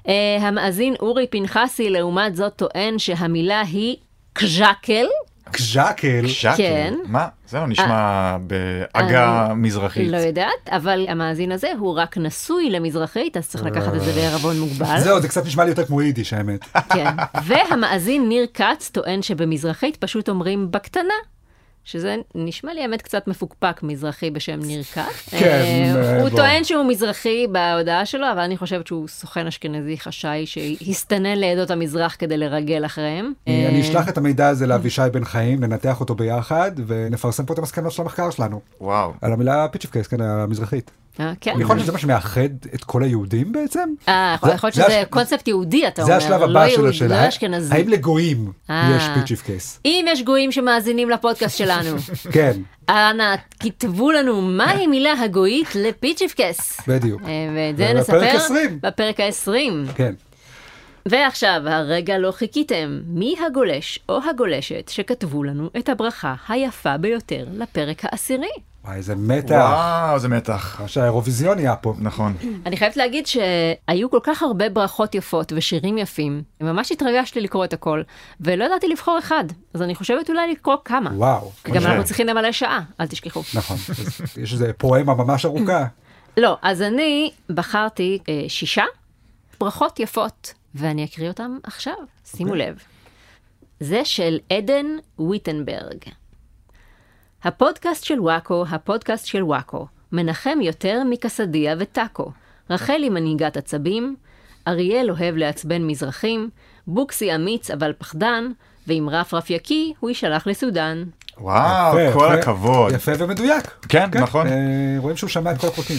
Uh, 0.03 0.11
המאזין 0.41 0.95
אורי 0.99 1.27
פנחסי 1.27 1.89
לעומת 1.89 2.35
זאת 2.35 2.53
טוען 2.55 2.99
שהמילה 2.99 3.61
היא 3.61 3.95
קז'קל, 4.33 5.05
קז'קל. 5.51 6.25
כן. 6.57 6.93
מה? 7.05 7.27
זה 7.47 7.57
לא 7.57 7.67
נשמע 7.67 8.37
בעגה 8.41 9.53
מזרחית. 9.55 10.11
לא 10.11 10.17
יודעת, 10.17 10.69
אבל 10.69 11.05
המאזין 11.09 11.51
הזה 11.51 11.67
הוא 11.79 11.97
רק 11.97 12.17
נשוי 12.17 12.69
למזרחית, 12.69 13.37
אז 13.37 13.47
צריך 13.47 13.63
לקחת 13.63 13.95
את 13.95 14.01
זה 14.01 14.11
בערבון 14.11 14.59
מוגבל. 14.59 14.99
זהו, 14.99 15.21
זה 15.21 15.27
קצת 15.27 15.45
נשמע 15.45 15.63
לי 15.63 15.69
יותר 15.69 15.85
כמו 15.85 16.01
יידיש, 16.01 16.33
האמת. 16.33 16.59
כן. 16.93 17.07
והמאזין 17.43 18.29
ניר 18.29 18.45
כץ 18.53 18.89
טוען 18.89 19.21
שבמזרחית 19.21 19.97
פשוט 19.97 20.29
אומרים 20.29 20.71
בקטנה. 20.71 21.13
שזה 21.91 22.15
נשמע 22.35 22.73
לי 22.73 22.81
האמת 22.81 23.01
קצת 23.01 23.27
מפוקפק 23.27 23.83
מזרחי 23.83 24.31
בשם 24.31 24.59
ניר 24.59 24.83
כץ. 24.83 25.29
כן, 25.29 25.93
אה, 25.95 25.95
אה, 25.95 26.21
הוא. 26.21 26.29
טוען 26.29 26.63
שהוא 26.63 26.85
מזרחי 26.85 27.47
בהודעה 27.51 28.05
שלו, 28.05 28.31
אבל 28.31 28.39
אני 28.39 28.57
חושבת 28.57 28.87
שהוא 28.87 29.07
סוכן 29.07 29.47
אשכנזי 29.47 29.97
חשאי 29.97 30.45
שהסתנן 30.45 31.37
לעדות 31.37 31.71
המזרח 31.71 32.15
כדי 32.19 32.37
לרגל 32.37 32.85
אחריהם. 32.85 33.33
אני 33.47 33.75
אה, 33.75 33.81
אשלח 33.81 34.09
את 34.09 34.17
המידע 34.17 34.47
הזה 34.47 34.67
לאבישי 34.67 35.01
בן 35.13 35.23
חיים, 35.25 35.59
ננתח 35.59 35.99
אותו 35.99 36.15
ביחד, 36.15 36.71
ונפרסם 36.87 37.45
פה 37.45 37.53
את 37.53 37.59
המסקנות 37.59 37.91
של 37.91 38.01
המחקר 38.01 38.29
שלנו. 38.29 38.61
וואו. 38.81 39.13
על 39.21 39.33
המילה 39.33 39.67
פיצ'יפקייס, 39.67 40.07
כן, 40.07 40.21
המזרחית. 40.21 40.91
אה, 41.19 41.33
כן. 41.41 41.53
יכול 41.59 41.75
להיות 41.75 41.83
שזה 41.83 41.91
מה 41.91 41.99
שמאחד 41.99 42.49
את 42.75 42.83
כל 42.83 43.03
היהודים 43.03 43.51
בעצם? 43.51 43.89
אה, 44.07 44.35
יכול 44.41 44.49
להיות 44.51 44.73
זה 44.73 44.83
שזה 44.83 45.03
קונספט 45.09 45.47
יהודי, 45.47 45.87
אתה 45.87 46.01
אומר. 46.01 46.13
זה 46.13 46.25
השלב 46.25 46.41
לא 46.41 46.45
הבא 46.45 46.69
של 46.69 46.87
השאלה. 46.87 47.21
לא 47.21 47.27
אשכנזי. 47.27 47.75
האם 47.75 47.89
לגויים 47.89 48.51
אה. 48.69 48.97
יש 48.97 49.03
פיצ'יפקייס? 49.13 49.79
אם 49.85 50.05
יש 50.07 50.23
גויים 50.23 50.51
שמאזינים 50.51 51.09
לפודקאסט 51.09 51.57
שלנו, 51.57 51.95
כן, 52.33 52.51
אנא 52.89 53.35
כתבו 53.59 54.11
לנו 54.11 54.41
מהי 54.41 54.87
מילה 54.87 55.13
הגויית 55.13 55.75
לפיצ'יפקס. 55.75 56.81
בדיוק. 56.87 57.21
אה, 57.21 57.27
ואת 57.55 57.77
זה 57.77 57.93
נספר 57.93 58.17
בפרק 58.17 58.35
20. 58.35 58.79
בפרק 58.81 59.19
ה-20. 59.19 59.93
כן. 59.95 60.13
ועכשיו, 61.05 61.61
הרגע 61.65 62.17
לא 62.17 62.31
חיכיתם. 62.31 62.99
מי 63.07 63.35
הגולש 63.47 63.99
או 64.09 64.19
הגולשת 64.29 64.89
שכתבו 64.89 65.43
לנו 65.43 65.69
את 65.77 65.89
הברכה 65.89 66.35
היפה 66.47 66.97
ביותר 66.97 67.45
לפרק 67.53 68.05
העשירי? 68.05 68.68
וואי, 68.85 68.97
איזה 68.97 69.15
מתח. 69.15 69.51
וואו, 69.51 70.15
איזה 70.15 70.27
מתח. 70.27 70.81
מה 70.81 70.87
שהאירוויזיון 70.87 71.57
נהיה 71.57 71.75
פה. 71.75 71.93
נכון. 71.97 72.33
אני 72.65 72.77
חייבת 72.77 72.97
להגיד 72.97 73.27
שהיו 73.27 74.09
כל 74.09 74.19
כך 74.23 74.43
הרבה 74.43 74.69
ברכות 74.69 75.15
יפות 75.15 75.53
ושירים 75.55 75.97
יפים, 75.97 76.43
ממש 76.61 76.91
התרגשתי 76.91 77.41
לקרוא 77.41 77.65
את 77.65 77.73
הכל, 77.73 78.01
ולא 78.41 78.65
ידעתי 78.65 78.87
לבחור 78.87 79.19
אחד, 79.19 79.43
אז 79.73 79.81
אני 79.81 79.95
חושבת 79.95 80.29
אולי 80.29 80.51
לקרוא 80.51 80.75
כמה. 80.85 81.09
וואו. 81.15 81.51
כי 81.63 81.71
גם. 81.71 81.85
אנחנו 81.85 82.03
צריכים 82.03 82.27
למלא 82.27 82.51
שעה, 82.51 82.81
אל 82.99 83.07
תשכחו. 83.07 83.41
נכון. 83.53 83.77
יש 84.43 84.53
איזה 84.53 84.71
פואמה 84.73 85.13
ממש 85.13 85.45
ארוכה. 85.45 85.85
לא, 86.37 86.57
אז 86.61 86.81
אני 86.81 87.31
בחרתי 87.49 88.19
אה, 88.29 88.45
שישה 88.47 88.85
ברכות 89.59 89.99
יפות, 89.99 90.53
ואני 90.75 91.05
אקריא 91.05 91.27
אותם 91.27 91.57
עכשיו, 91.63 91.93
שימו 92.25 92.49
אוקיי. 92.49 92.67
לב. 92.67 92.77
זה 93.79 94.05
של 94.05 94.39
עדן 94.49 94.85
ויטנברג. 95.19 95.97
הפודקאסט 97.43 98.03
של 98.03 98.19
וואקו, 98.19 98.65
הפודקאסט 98.69 99.25
של 99.25 99.43
וואקו, 99.43 99.87
מנחם 100.11 100.59
יותר 100.61 101.01
מקסדיה 101.09 101.75
וטאקו. 101.79 102.31
רחל 102.69 102.99
היא 103.03 103.11
מנהיגת 103.11 103.57
עצבים, 103.57 104.15
אריאל 104.67 105.11
אוהב 105.11 105.35
לעצבן 105.35 105.81
מזרחים, 105.81 106.49
בוקסי 106.87 107.35
אמיץ 107.35 107.71
אבל 107.71 107.93
פחדן, 107.97 108.51
ועם 108.87 109.09
רפרף 109.09 109.49
יקי 109.49 109.93
הוא 109.99 110.09
יישלח 110.09 110.47
לסודאן. 110.47 111.03
וואו, 111.37 111.99
יפה, 111.99 112.19
כל 112.19 112.25
יפה. 112.25 112.33
הכבוד. 112.33 112.93
יפה 112.93 113.11
ומדויק. 113.17 113.85
כן, 113.89 114.09
נכון. 114.13 114.47
אה, 114.47 114.95
רואים 114.97 115.17
שהוא 115.17 115.29
שמע 115.29 115.51
את 115.51 115.61
כל 115.61 115.67
הפרקים. 115.67 115.97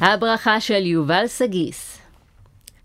הברכה 0.08 0.60
של 0.60 0.86
יובל 0.86 1.26
סגיס. 1.26 1.98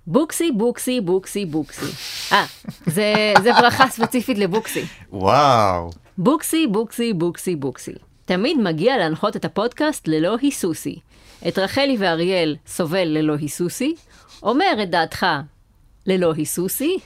בוקסי, 0.08 0.52
בוקסי, 0.52 1.02
בוקסי, 1.02 1.46
בוקסי. 1.46 1.92
אה, 2.36 2.46
זה, 2.86 3.34
זה 3.44 3.54
ברכה 3.54 3.88
ספציפית 3.88 4.38
לבוקסי. 4.38 4.86
וואו. 5.12 5.90
בוקסי, 6.18 6.68
בוקסי, 6.68 7.14
בוקסי, 7.14 7.56
בוקסי. 7.56 7.92
תמיד 8.26 8.58
מגיע 8.58 8.98
להנחות 8.98 9.36
את 9.36 9.46
הפודקאסט 9.46 10.08
ללא 10.08 10.36
היסוסי. 10.42 11.00
את 11.48 11.60
רחלי 11.60 11.96
ואריאל 12.00 12.56
סובל 12.68 13.04
ללא 13.08 13.34
היסוסי, 13.40 13.96
אומר 14.44 14.78
את 14.84 14.90
דעתך 14.90 15.26
ללא 16.06 16.34
היסוסי, 16.34 16.98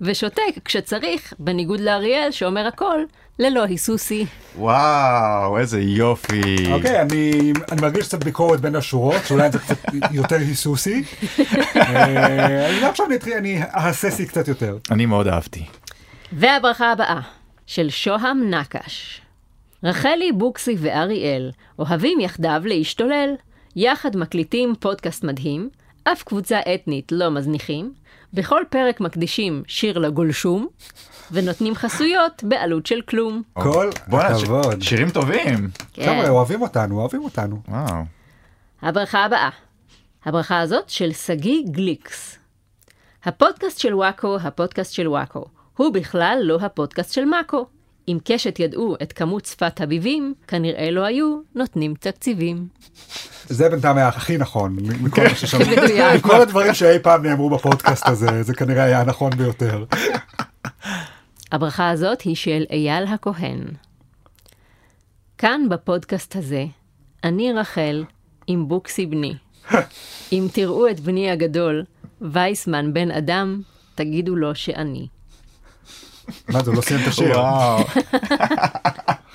ושותק 0.00 0.40
כשצריך, 0.64 1.32
בניגוד 1.38 1.80
לאריאל 1.80 2.30
שאומר 2.30 2.66
הכל 2.66 2.98
ללא 3.38 3.62
היסוסי. 3.64 4.26
וואו, 4.58 5.58
איזה 5.58 5.80
יופי. 5.80 6.72
אוקיי, 6.72 7.00
אני 7.02 7.32
אני 7.72 7.80
מרגיש 7.80 8.06
קצת 8.06 8.24
ביקורת 8.24 8.60
בין 8.60 8.76
השורות, 8.76 9.20
שאולי 9.26 9.50
זה 9.50 9.58
קצת 9.58 9.76
יותר 10.10 10.36
היסוסי. 10.36 11.02
אה, 11.76 12.68
אני 12.70 12.84
עכשיו 12.84 13.06
אני- 13.06 13.36
אני 13.38 13.62
אהססי 13.62 14.26
קצת 14.26 14.48
יותר. 14.48 14.76
אני 14.90 15.06
מאוד 15.06 15.28
אהבתי. 15.28 15.64
והברכה 16.32 16.92
הבאה, 16.92 17.20
של 17.66 17.90
שוהם 17.90 18.54
נקש. 18.54 19.20
רחלי, 19.84 20.32
בוקסי 20.32 20.76
ואריאל 20.78 21.50
אוהבים 21.78 22.20
יחדיו 22.20 22.62
להשתולל, 22.64 23.34
יחד 23.76 24.16
מקליטים 24.16 24.74
פודקאסט 24.80 25.24
מדהים, 25.24 25.68
אף 26.04 26.22
קבוצה 26.22 26.60
אתנית 26.74 27.12
לא 27.12 27.30
מזניחים, 27.30 27.92
בכל 28.34 28.62
פרק 28.70 29.00
מקדישים 29.00 29.62
שיר 29.66 29.98
לגולשום, 29.98 30.68
ונותנים 31.32 31.74
חסויות 31.74 32.44
בעלות 32.44 32.86
של 32.86 33.00
כלום. 33.00 33.42
כל 33.52 33.90
הכבוד. 34.12 34.82
שירים 34.82 35.10
טובים. 35.10 35.70
כן. 35.92 36.04
חבר'ה, 36.04 36.28
אוהבים 36.28 36.62
אותנו, 36.62 37.00
אוהבים 37.00 37.24
אותנו. 37.24 37.60
וואו. 37.68 38.02
הברכה 38.82 39.24
הבאה. 39.24 39.50
הברכה 40.24 40.60
הזאת 40.60 40.88
של 40.88 41.12
שגיא 41.12 41.62
גליקס. 41.66 42.38
הפודקאסט 43.24 43.78
של 43.78 43.94
וואקו, 43.94 44.36
הפודקאסט 44.42 44.92
של 44.92 45.08
וואקו. 45.08 45.44
הוא 45.76 45.92
בכלל 45.92 46.38
לא 46.42 46.58
הפודקאסט 46.60 47.12
של 47.12 47.24
מאקו. 47.24 47.66
אם 48.08 48.18
קשת 48.24 48.58
ידעו 48.58 48.96
את 49.02 49.12
כמות 49.12 49.44
שפת 49.44 49.80
הביבים, 49.80 50.34
כנראה 50.48 50.90
לא 50.90 51.04
היו 51.04 51.40
נותנים 51.54 51.94
תקציבים. 52.00 52.68
זה 53.46 53.68
בינתיים 53.68 53.96
היה 53.96 54.08
הכי 54.08 54.38
נכון 54.38 54.76
מכל 55.00 55.22
מה 55.22 55.34
ששמעתי. 55.34 56.00
מכל 56.18 56.40
הדברים 56.40 56.74
שאי 56.74 56.98
פעם 56.98 57.26
נאמרו 57.26 57.50
בפודקאסט 57.50 58.08
הזה, 58.08 58.42
זה 58.42 58.54
כנראה 58.54 58.82
היה 58.82 59.00
הנכון 59.00 59.30
ביותר. 59.30 59.84
הברכה 61.52 61.90
הזאת 61.90 62.20
היא 62.20 62.36
של 62.36 62.64
אייל 62.70 63.04
הכהן. 63.06 63.64
כאן 65.38 65.68
בפודקאסט 65.70 66.36
הזה, 66.36 66.64
אני 67.24 67.52
רחל 67.52 68.04
עם 68.46 68.68
בוקסי 68.68 69.06
בני. 69.06 69.34
אם 70.32 70.46
תראו 70.52 70.88
את 70.88 71.00
בני 71.00 71.30
הגדול, 71.30 71.84
וייסמן 72.20 72.92
בן 72.92 73.10
אדם, 73.10 73.60
תגידו 73.94 74.36
לו 74.36 74.54
שאני. 74.54 75.06
מה 76.48 76.62
זה, 76.62 76.70
הוא 76.70 76.76
לא 76.76 76.82
סיים 76.82 77.00
את 77.02 77.06
השיר. 77.06 77.38
וואו. 77.38 77.84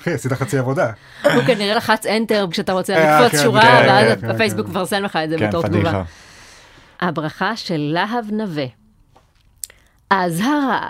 אחי, 0.02 0.14
עשית 0.14 0.34
חצי 0.34 0.58
עבודה. 0.58 0.92
הוא 1.24 1.44
כנראה 1.48 1.76
לחץ 1.76 2.06
enter 2.06 2.52
כשאתה 2.52 2.74
רוצה 2.74 2.94
אה, 2.94 3.22
לקפוץ 3.22 3.40
כן, 3.40 3.46
שורה, 3.46 3.62
כן, 3.62 3.86
ואז 3.88 4.22
כן, 4.22 4.30
הפייסבוק 4.30 4.66
כן. 4.66 4.72
מפרסם 4.72 5.04
לך 5.04 5.16
את 5.16 5.30
זה 5.30 5.38
כן, 5.38 5.48
בתור. 5.48 5.68
תגובה. 5.68 6.04
הברכה 7.00 7.56
של 7.56 7.90
להב 7.94 8.32
נווה. 8.32 8.66
אזהרה, 10.10 10.90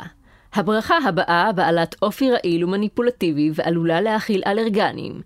הברכה 0.53 0.97
הבאה 1.07 1.51
בעלת 1.51 1.95
אופי 2.01 2.31
רעיל 2.31 2.63
ומניפולטיבי 2.63 3.51
ועלולה 3.55 4.01
להכיל 4.01 4.43
אלרגנים. 4.47 5.21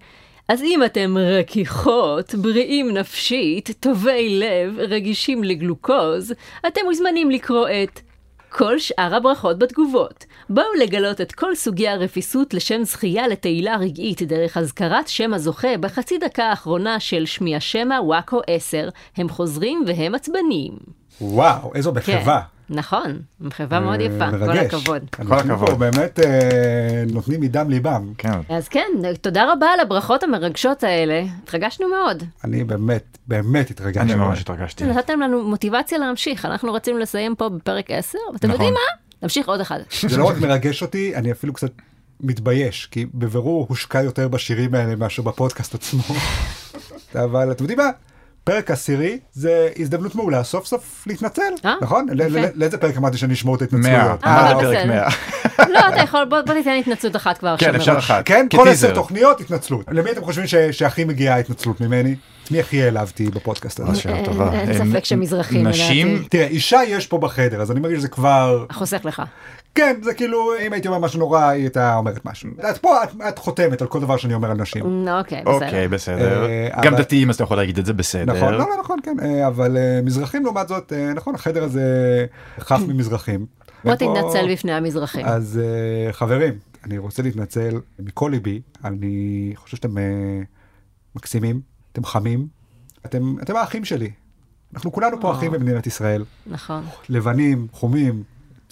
אז 0.48 0.62
אם 0.62 0.84
אתם 0.86 1.18
רכיכות, 1.18 2.36
בריאים 2.36 2.92
נפשית, 2.92 3.70
טובי 3.80 4.40
לב, 4.40 4.80
רגישים 4.80 5.44
לגלוקוז, 5.44 6.34
אתם 6.68 6.82
מוזמנים 6.86 7.32
לקרוא 7.32 7.68
את 7.84 8.00
כל 8.56 8.80
שאר 8.80 9.16
הברכות 9.16 9.60
בתגובות. 9.60 10.26
בואו 10.50 10.66
לגלות 10.80 11.22
את 11.22 11.32
כל 11.32 11.56
סוגי 11.56 11.88
הרפיסות 11.88 12.54
לשם 12.54 12.84
זכייה 12.84 13.28
לתהילה 13.28 13.76
רגעית 13.78 14.22
דרך 14.22 14.58
הזכרת 14.58 15.08
שם 15.08 15.34
הזוכה 15.34 15.78
בחצי 15.80 16.18
דקה 16.18 16.44
האחרונה 16.44 17.00
של 17.00 17.26
שמי 17.26 17.56
השמע 17.56 18.02
וואקו 18.02 18.40
10. 18.48 18.90
הם 19.18 19.30
חוזרים 19.30 19.84
והם 19.88 20.16
עצבניים. 20.16 20.78
וואו, 21.22 21.72
איזו 21.76 21.94
מחווה. 21.94 22.42
נכון, 22.70 23.20
מחווה 23.42 23.80
מאוד 23.80 24.00
אה, 24.00 24.06
יפה, 24.06 24.32
כל. 24.32 24.58
הכבוד. 24.58 25.02
אנשים 25.20 25.52
הכבוד. 25.52 25.80
באמת 25.80 26.20
אה, 26.20 27.04
נותנים 27.12 27.42
מדם 27.42 27.70
ליבם. 27.70 28.14
כן. 28.18 28.40
אז 28.50 28.68
כן, 28.68 28.88
תודה 29.22 29.54
רבה 29.54 29.68
על 29.68 29.80
הברכות 29.80 30.24
המרגשות 30.24 30.84
האלה, 30.84 31.24
התרגשנו 31.44 31.88
מאוד. 31.90 32.24
אני 32.44 32.64
באמת, 32.64 33.18
באמת 33.28 33.70
התרגשתי. 33.70 34.14
אני. 34.14 34.16
ממש 34.16 34.42
התרגשתי. 34.42 34.86
נתתם 34.86 35.20
לנו 35.20 35.44
מוטיבציה 35.44 35.98
להמשיך, 35.98 36.46
אנחנו 36.46 36.74
רצינו 36.74 36.98
לסיים 36.98 37.36
פה 37.36 37.50
בפרק 37.50 37.92
10, 37.92 38.18
ואתם 38.34 38.48
נכון. 38.48 38.52
יודעים 38.52 38.74
מה? 38.74 39.04
נמשיך 39.24 39.48
עוד 39.48 39.60
אחד. 39.60 39.80
זה 40.10 40.18
לא 40.18 40.26
רק 40.26 40.38
מרגש 40.38 40.82
אותי, 40.82 41.16
אני 41.16 41.32
אפילו 41.32 41.54
קצת 41.54 41.72
מתבייש, 42.22 42.86
כי 42.92 43.06
בבירור 43.14 43.66
הושקע 43.70 44.02
יותר 44.02 44.28
בשירים 44.28 44.76
האלה 44.76 44.96
מאשר 44.96 45.22
בפודקאסט 45.22 45.76
עצמו. 45.76 46.02
אבל 47.24 47.52
אתם 47.52 47.64
יודעים 47.64 47.80
מה? 47.80 47.90
פרק 48.44 48.72
עשירי 48.72 49.20
זה 49.34 49.70
הזדמנות 49.80 50.16
מעולה 50.16 50.44
סוף 50.44 50.66
סוף 50.66 51.04
להתנצל, 51.08 51.42
אה? 51.66 51.76
נכון? 51.82 52.08
לאיזה 52.56 52.78
פרק 52.78 52.98
אמרתי 52.98 53.18
שאני 53.18 53.34
אשמור 53.34 53.56
את. 53.56 53.62
ההתנצלויות? 53.62 54.24
אה, 54.26 54.32
מה 54.34 54.52
אבל 54.52 54.60
לפרק 54.60 54.76
בסדר. 54.76 54.86
100? 54.88 55.08
לא, 55.74 55.80
אתה 55.90 56.00
יכול, 56.04 56.26
בוא 56.30 56.42
תיתן 56.42 56.78
התנצלות 56.80 57.16
אחת 57.16 57.38
כבר 57.38 57.50
עכשיו 57.50 57.70
כן, 57.70 57.76
אפשר 57.76 57.94
מראש. 57.94 58.04
אחת. 58.12 58.22
כן, 58.26 58.48
כל. 58.56 58.68
עשר 58.68 58.94
תוכניות 58.94 59.42
התנצלות. 59.42 59.86
למי 59.92 60.12
אתם 60.12 60.24
חושבים 60.24 60.46
שהכי 60.72 61.04
מגיעה 61.04 61.36
ההתנצלות 61.36 61.82
ממני? 61.82 62.16
מי 62.52 62.60
הכי 62.60 62.84
העלבתי 62.84 63.26
בפודקאסט 63.30 63.80
הזה? 63.80 63.96
שאלה 63.96 64.16
אין- 64.16 64.26
טובה. 64.26 64.54
אין 64.54 64.74
ספק 64.92 65.06
שמזרחים, 65.06 65.68
נשים? 65.68 66.24
תראה, 66.30 66.48
אישה 66.48 66.80
יש 66.88 67.08
פה 67.08 67.18
בחדר, 67.18 67.62
אז 67.62 67.72
אני 67.72 67.80
מרגיש 67.80 67.98
שזה 68.00 68.08
כבר 68.08 68.66
חוסך 68.72 69.02
לך. 69.06 69.22
כן, 69.76 69.96
זה 70.04 70.14
כאילו, 70.14 70.52
אם 70.68 70.74
הייתי 70.74 70.88
אומר 70.88 71.00
משהו 71.00 71.20
נורא, 71.20 71.44
היא 71.44 71.62
הייתה 71.64 71.96
אומרת 71.96 72.26
משהו. 72.26 72.50
את 72.70 72.78
פה, 72.78 73.04
את, 73.04 73.10
את 73.30 73.40
חותמת 73.40 73.82
על 73.82 73.88
כל 73.88 74.00
דבר 74.02 74.18
שאני 74.18 74.34
אומר 74.34 74.52
על 74.52 74.58
נשים. 74.58 75.08
אוקיי, 75.10 75.42
בסדר. 75.42 75.54
אוקיי, 75.54 75.88
בסדר. 75.88 76.46
אה, 76.46 76.70
גם 76.84 76.94
אבל- 76.94 77.02
דתיים 77.04 77.30
אז 77.30 77.36
אתה 77.36 77.44
יכול 77.44 77.58
להגיד 77.58 77.78
את 77.80 77.86
זה 77.86 77.94
בסדר. 77.94 78.34
נכון, 78.34 78.54
לא, 78.54 78.60
לא, 78.60 78.76
נכון, 78.80 79.00
כן, 79.04 79.16
אה, 79.22 79.48
אבל 79.48 79.78
אה, 79.78 80.00
מזרחים 80.04 80.44
לעומת 80.44 80.68
זאת, 80.68 80.94
אה, 80.94 81.14
נכון, 81.14 81.36
החדר 81.36 81.64
הזה 81.64 81.86
חף 82.60 82.80
ממזרחים. 82.88 83.46
בוא 83.84 83.96
תתנצל 83.96 84.52
בפני 84.54 84.72
המזרחים. 84.74 85.26
אז 85.26 85.60
אה, 86.08 86.14
חברים, 86.14 86.54
אני 86.84 86.98
רוצה 86.98 87.24
להתנצל 87.24 87.80
מכל 88.00 88.30
ליבי, 88.34 88.62
אני 88.86 89.52
חושב 89.56 89.78
שאתם 89.78 89.98
אה, 89.98 90.04
מקסימים, 91.16 91.62
אתם 91.92 92.04
חמים, 92.06 92.48
אתם, 93.06 93.36
אתם 93.42 93.56
האחים 93.56 93.86
שלי. 93.86 94.12
אנחנו 94.74 94.92
כולנו 94.92 95.22
פה. 95.22 95.32
אחים 95.32 95.52
במדינת 95.52 95.88
ישראל. 95.88 96.26
נכון. 96.48 96.84
לבנים, 97.10 97.68
חומים, 97.72 98.24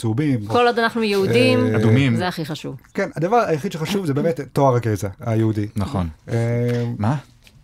צהובים. 0.01 0.45
כל 0.47 0.67
עוד 0.67 0.79
אנחנו 0.79 1.03
יהודים, 1.03 1.67
אה, 1.71 1.75
אדומים. 1.77 2.15
זה 2.15 2.27
הכי 2.27 2.45
חשוב. 2.45 2.75
כן, 2.93 3.09
הדבר 3.15 3.37
היחיד 3.37 3.71
שחשוב 3.71 4.05
זה 4.05 4.13
באמת 4.13 4.39
תואר 4.53 4.75
הגזע 4.75 5.07
היהודי. 5.19 5.67
נכון. 5.75 6.09
אה, 6.31 6.35
מה? 6.97 7.15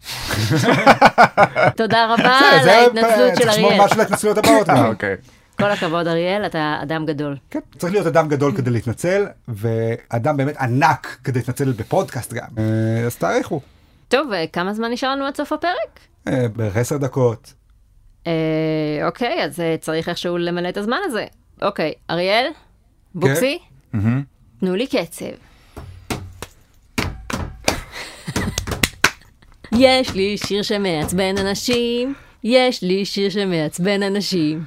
תודה 1.78 2.14
רבה 2.14 2.40
זה- 2.64 2.72
על 2.74 2.80
ההתנצלות 2.80 3.30
של 3.30 3.36
צריך 3.36 3.50
לשמור 3.50 3.72
אריאל. 3.72 3.86
משהו 3.86 3.98
להתנצלויות 4.00 4.38
הבאות. 4.38 4.70
אוקיי. 4.94 5.16
כל 5.60 5.72
הכבוד 5.72 6.08
אריאל, 6.08 6.46
אתה 6.46 6.80
אדם 6.84 7.06
גדול. 7.06 7.38
כן, 7.50 7.60
צריך 7.78 7.94
להיות 7.94 8.08
אדם 8.08 8.28
גדול 8.28 8.58
כדי 8.58 8.70
להתנצל, 8.70 9.26
ואדם 9.48 10.38
באמת 10.38 10.58
ענק 10.58 11.18
כדי 11.24 11.40
להתנצל 11.40 11.72
בפודקאסט 11.72 12.34
גם. 12.34 12.48
אה, 12.58 12.64
אז 13.06 13.16
תעריכו. 13.16 13.62
טוב, 14.08 14.28
וכמה 14.32 14.74
זמן 14.74 14.92
נשאר 14.92 15.12
לנו 15.12 15.26
עד 15.26 15.36
סוף 15.36 15.54
הפרק? 15.54 16.00
בערך 16.56 16.78
עשר 16.78 16.98
דקות. 16.98 17.54
אוקיי, 19.06 19.44
אז 19.44 19.60
צריך 19.82 20.10
איכשהו 20.10 20.38
למלא 20.38 20.70
את 20.70 20.78
הזמן 20.78 20.98
הזה. 21.06 21.26
אוקיי, 21.62 21.94
אריאל? 22.10 22.46
בוקסי? 23.16 23.60
מהמם. 23.94 24.24
תנו 24.60 24.76
לי 24.76 24.88
קצב. 24.88 25.26
יש 29.72 30.14
לי 30.14 30.38
שיר 30.38 30.64
שמעצבן 30.64 31.38
אנשים, 31.38 32.14
יש 32.44 32.82
לי 32.82 33.06
שיר 33.06 33.30
שמעצבן 33.30 34.04
אנשים. 34.04 34.64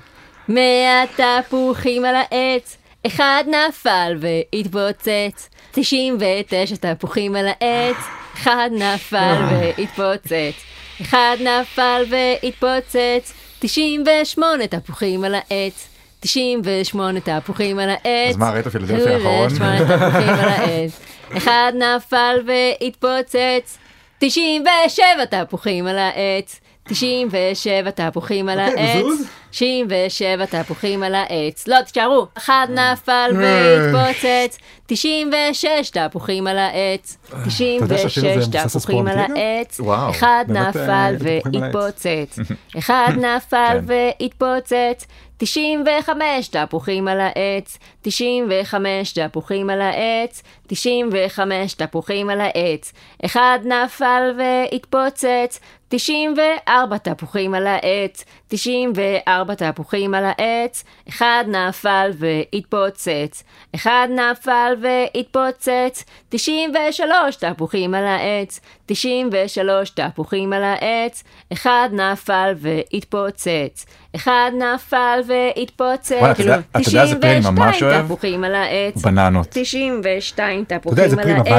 מאה 0.49 1.05
תפוחים 1.17 2.05
על 2.05 2.15
העץ, 2.15 2.77
אחד 3.07 3.45
נפל 3.47 4.19
והתפוצץ. 4.21 5.49
99 5.73 6.77
תפוחים 6.77 7.37
על 7.37 7.47
העץ, 7.47 7.97
אחד 8.35 8.71
נפל 8.73 9.43
והתפוצץ. 9.51 10.65
אחד 11.03 11.37
נפל 11.41 12.05
והתפוצץ, 12.11 13.33
98 13.59 14.67
תפוחים 14.67 15.25
על 15.25 15.35
העץ. 15.35 15.90
98 16.21 17.21
תפוחים 17.21 17.79
על 17.79 17.91
העץ. 17.91 18.31
אז 18.31 18.37
מה, 18.37 18.51
ראית 18.51 18.69
פילדלפי 18.69 19.11
האחרון? 19.11 19.49
98 19.49 19.79
תפוחים 19.79 20.29
על 20.29 20.49
העץ. 20.49 21.01
אחד 21.37 21.73
נפל 21.75 22.37
והתפוצץ. 22.47 23.79
97 24.19 25.25
תפוחים 25.45 25.87
על 25.87 25.99
העץ. 25.99 26.61
97 26.91 27.91
תפוחים 27.91 28.49
על 28.49 28.61
אוקיי, 28.61 28.85
העץ. 28.85 28.97
נזוז? 28.97 29.27
97 29.51 30.47
תפוחים 30.47 31.03
על 31.03 31.15
העץ. 31.15 31.69
לא, 31.69 31.83
תישארו. 31.83 32.27
אחד 32.37 32.67
נפל 32.71 33.31
והתפוצץ. 33.39 34.59
96 34.87 35.91
תפוחים 35.91 36.47
על 36.47 36.59
העץ. 36.59 37.17
יודע 37.33 37.51
שהשיר 37.51 37.85
הזה 37.85 38.07
96 38.07 38.27
מבוסס 38.27 38.57
על 38.57 38.81
תפוחים 38.81 39.07
על 39.09 39.27
כן? 39.27 39.37
העץ. 39.37 39.81
וואו, 39.81 40.11
אחד 40.11 40.45
נפל 40.49 40.79
אה, 40.79 41.07
על 41.07 41.17
העץ. 41.27 41.45
והתפוצץ. 41.45 42.39
אחד 42.79 43.13
נפל. 43.17 43.79
והתפוצץ. 43.87 45.07
95 45.41 46.49
תפוחים 46.49 47.09
על 47.09 47.21
העץ, 47.21 47.79
95 48.03 49.13
תפוחים 49.13 49.71
על 49.71 49.81
העץ, 49.81 50.43
95 50.67 51.75
תפוחים 51.75 52.31
על 52.31 52.41
העץ. 52.41 52.93
אחד 53.25 53.59
נפל 53.65 54.35
והתפוצץ, 54.39 55.61
94 55.91 56.99
תפוחים 56.99 57.55
על 57.55 57.67
העץ, 57.67 58.25
94 58.51 59.55
תפוחים 59.55 60.15
על 60.15 60.25
העץ. 60.27 60.85
אחד 61.09 61.45
נפל 61.49 62.11
והתפוצץ, 62.19 63.45
אחד 63.75 64.09
נפל 64.11 64.73
והתפוצץ, 64.83 66.05
93 66.29 67.37
תפוחים 67.37 67.95
על 67.95 68.05
העץ, 68.05 68.61
93 68.87 69.91
תפוחים 69.91 70.53
על 70.53 70.63
העץ. 70.65 71.23
אחד 71.53 71.89
נפל 71.93 72.53
והתפוצץ, 72.59 73.87
אחד 74.17 74.51
נפל 74.59 75.21
והתפוצץ. 75.27 76.13
וואלה, 76.13 76.35
ממש 76.75 76.87
92 76.87 77.57
אוהב? 77.83 78.05
תפוחים 78.05 78.45
על 78.45 78.55
העץ. 78.55 78.97
בננות. 79.03 79.47
92 79.51 80.65
יודע 80.87 81.09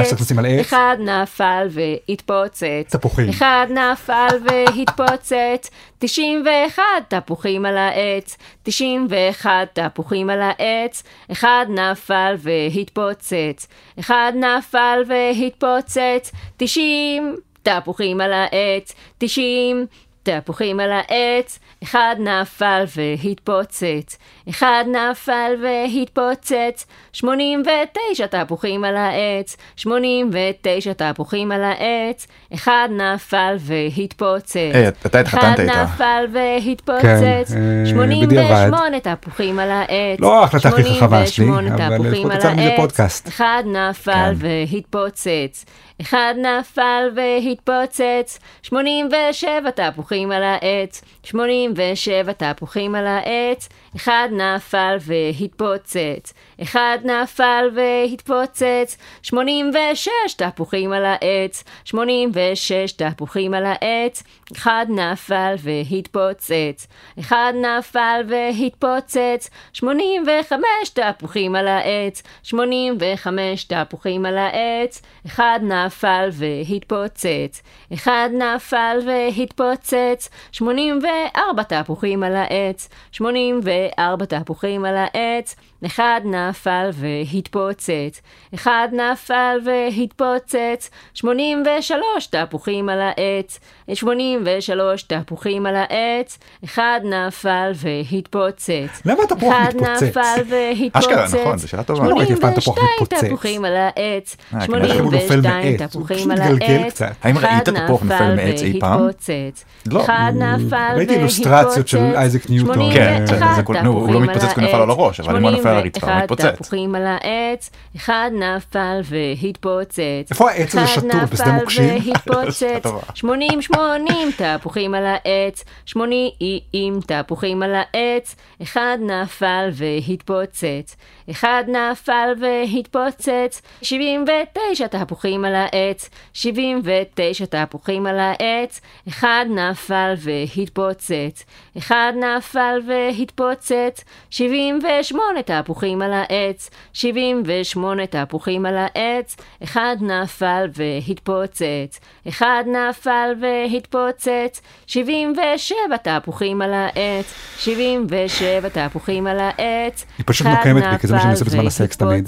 תפוחים 0.06 0.40
על 0.40 0.46
העץ. 0.46 0.62
אחד 0.62 0.98
נפל 1.00 1.68
והתפוצץ. 1.72 2.96
תפוחים. 2.96 3.30
אחד 3.30 3.68
נפל 3.70 4.38
והתפוצץ. 4.46 5.70
91 6.00 6.81
תפוחים 7.08 7.66
על 7.66 7.78
העץ. 7.78 8.38
91 8.64 9.80
תפוחים 9.80 10.30
על 10.30 10.42
העץ. 10.42 11.04
אחד 11.32 11.66
נפל 11.70 12.36
והתפוצץ. 12.38 13.68
אחד 14.00 14.34
נפל 14.36 15.04
והתפוצץ. 15.08 16.32
90 16.58 17.36
תפוחים 17.64 18.22
על 18.22 18.34
העץ. 18.34 18.96
90 19.18 19.86
תפוחים 20.24 20.80
על 20.80 20.92
העץ, 20.92 21.60
אחד 21.84 22.16
נפל 22.20 22.84
והתפוצץ, 22.96 24.18
אחד 24.50 24.86
נפל 24.88 25.52
והתפוצץ, 25.64 26.86
89 27.14 28.28
תפוחים 28.28 28.84
על 28.84 28.98
העץ, 28.98 29.58
89 29.76 30.94
תפוחים 30.94 31.52
על 31.52 31.64
העץ, 31.64 32.28
אחד 32.54 32.90
נפל 32.92 33.56
והתפוצץ. 33.60 34.56
היי, 34.56 34.88
אתה 34.88 35.20
התחתנת 35.20 35.60
איתה. 35.60 35.84
אחד 35.84 35.84
נפל 35.84 36.26
והתפוצץ, 36.34 37.54
כן, 37.54 37.82
אה, 37.82 37.90
88 37.90 39.00
תפוחים 39.00 39.60
על 39.60 39.72
העץ, 39.72 40.20
לא 40.20 40.42
ההחלטה 40.42 40.70
הכי 40.70 40.84
חכמה 40.84 41.28
שלי, 41.28 41.46
88 41.46 41.88
אבל 41.88 41.96
תפוחים 41.96 42.30
לפחות 42.30 42.46
על 42.46 42.54
יצא 42.54 42.62
מזה 42.62 42.74
פודקאסט. 42.78 43.28
אחד 43.28 43.64
נפל 43.66 44.34
והתפוצץ. 44.36 45.66
אחד 46.02 46.34
נפל 46.38 47.10
והתפוצץ. 47.16 48.40
87 48.62 49.72
תפוחים 49.72 50.32
על 50.32 50.44
העץ. 50.44 51.02
87 51.24 52.32
תפוחים 52.34 52.96
על 52.96 53.08
העץ. 53.08 53.70
אחד 53.96 54.30
נפל 54.32 54.98
והתפוצץ. 55.02 56.34
אחד 56.62 56.98
נפל 57.04 57.70
והתפוצץ. 57.76 58.98
86 59.22 60.10
תפוחים 60.38 60.94
על 60.94 61.06
העץ. 61.06 61.64
86 61.86 62.92
תפוחים 62.92 63.54
על 63.54 63.66
העץ. 63.66 64.24
אחד 64.58 64.86
נפל 64.90 65.56
והתפוצץ. 65.60 66.88
אחד 67.20 67.54
נפל 67.56 68.22
והתפוצץ. 68.28 69.50
85 69.74 70.66
תפוחים 70.94 71.56
על 71.56 71.68
העץ. 71.68 72.24
85 72.44 73.64
תפוחים 73.64 74.26
על 74.26 74.38
העץ. 74.38 75.02
אחד 75.26 75.60
נפל 75.64 76.30
והתפוצץ. 76.32 77.62
אחד 77.94 78.30
נפל 78.34 79.00
והתפוצץ. 79.06 80.30
84 80.52 81.64
תפוחים 81.64 82.24
על 82.24 82.36
העץ. 82.36 82.90
84 83.12 84.26
תפוחים 84.26 84.86
על 84.86 84.96
העץ. 84.98 85.56
אחד 85.86 86.22
נפל 86.26 86.90
והתפוצץ. 86.94 88.22
אחד 88.54 88.88
נפל 88.92 89.58
והתפוצץ. 89.66 90.90
83 91.14 92.28
תפוחים 92.28 92.90
על 92.90 93.00
העץ. 93.02 93.60
83 93.94 95.04
תפוחים 95.04 95.66
על 95.66 95.76
העץ. 95.76 96.40
אחד 96.64 97.00
נפל 97.04 97.72
והתפוצץ. 97.76 99.02
למה 99.06 99.24
התפוח 99.24 99.54
אחד 99.54 99.76
מתפוצץ? 99.76 100.04
נפל 100.04 100.42
והתפוצץ. 100.50 100.96
אשכרה, 100.96 101.42
נכון, 101.42 101.58
זו 101.58 101.68
שאלה 101.68 101.84
טובה. 101.84 102.10
לא 102.10 102.16
ראיתי 102.16 102.34
אף 102.34 102.40
פעם 102.40 102.54
תפוח 102.54 102.76
82 102.76 102.88
מתפוצץ. 103.02 103.26
תפוחים 103.26 103.66
על 103.66 103.76
העץ. 103.76 104.38
אה, 104.54 104.68
כן, 104.68 104.82
איך 104.82 105.02
הוא 105.02 105.12
נופל 105.12 105.28
82 105.28 105.74
מעץ? 105.74 105.96
הוא 105.96 106.04
תפוחים 106.06 106.32
על 106.32 106.42
העץ. 106.42 107.02
האם 107.24 107.38
ראית 107.38 107.70
אחד 107.70 107.86
תפוח 107.86 108.04
נופל 108.04 108.16
נפל 108.16 108.36
מעץ 108.36 108.62
אי 108.62 108.80
פעם? 108.80 109.02
והתפוצץ. 109.02 109.66
לא. 109.92 110.02
אחד 110.02 110.32
נפל 110.36 110.94
ראיתי 110.96 111.16
אילוסטרציות 111.16 111.88
של 111.88 111.98
והתפוצץ. 111.98 112.18
אייזק 112.20 112.50
ניוטון. 112.50 112.92
81 112.92 113.68
כן, 113.68 113.84
נו, 113.84 113.92
הוא 113.92 114.14
לא 114.14 114.22
מתפוצץ 114.22 114.54
כי 114.54 114.60
הוא 114.60 114.70
נפל 114.70 114.78
על. 114.78 114.90
הראש, 114.90 115.20
אבל 115.20 115.36
אם 115.38 115.44
הוא 115.44 115.52
נופל 115.52 115.71
על 115.72 115.78
הרצפה, 115.78 116.08
הוא 116.08 116.14
81 116.14 116.32
מתפוצץ. 116.32 116.56
תפוחים 116.56 116.96
על 116.96 117.06
העץ. 117.06 117.70
אחד 117.96 118.32
נפל 118.34 119.02
והתפוצץ. 119.04 120.32
איפה 120.32 120.52
העץ 120.52 120.76
הזה 120.76 120.84
אחד 120.84 121.02
שתול? 121.02 121.26
בשדה 121.26 121.46
נפל 121.46 121.52
מוקשים? 121.52 122.00
והתפוצץ. 122.06 122.80
טובה. 122.84 123.00
80 123.16 123.62
80 123.62 124.32
תפוחים 124.38 124.94
על 124.94 125.06
העץ, 125.06 125.64
80 125.86 127.00
תפוחים 127.08 127.64
על 127.64 127.76
העץ, 127.76 128.36
אחד 128.62 128.98
נפל 129.02 129.70
והתפוצץ, 129.74 130.96
אחד 131.32 131.64
נפל 131.68 132.30
והתפוצץ, 132.42 133.62
79 133.82 134.88
תפוחים 134.88 135.46
על 135.46 135.56
העץ, 135.56 136.10
79 136.34 137.46
תפוחים 137.46 138.08
על 138.08 138.20
העץ, 138.20 138.82
אחד 139.08 139.46
נפל 139.50 140.14
והתפוצץ, 140.18 141.46
אחד 141.78 142.14
נפל 142.16 142.80
והתפוצץ, 142.88 144.04
78 144.30 145.42
תפוחים 145.42 146.02
על 146.02 146.14
העץ, 146.14 146.70
78 146.94 148.06
תפוחים 148.06 148.66
על 148.66 148.76
העץ, 148.78 149.38
אחד 149.64 149.96
נפל 150.02 150.68
והתפוצץ, 150.74 152.00
אחד 152.28 152.64
נפל 152.68 153.30
והתפוצץ, 153.42 154.62
77 154.88 155.98
תפוחים 156.04 156.62
על 156.62 156.74
העץ, 156.74 157.34
77 157.58 158.70
תפוחים 158.70 159.28
על 159.28 159.40
העץ, 159.40 160.06
היא 160.18 160.24
פשוט 160.28 160.48
אחד 160.48 160.68
נוקמת 160.68 160.84
בי, 160.94 160.98
כי 160.98 161.08
זה 161.08 161.14
מה 161.14 161.20
שאני 161.22 161.32
נפל 161.32 161.32
עושה 161.32 161.46
בזמן 161.46 161.66
הסקס 161.66 161.98
תמיד. 161.98 162.28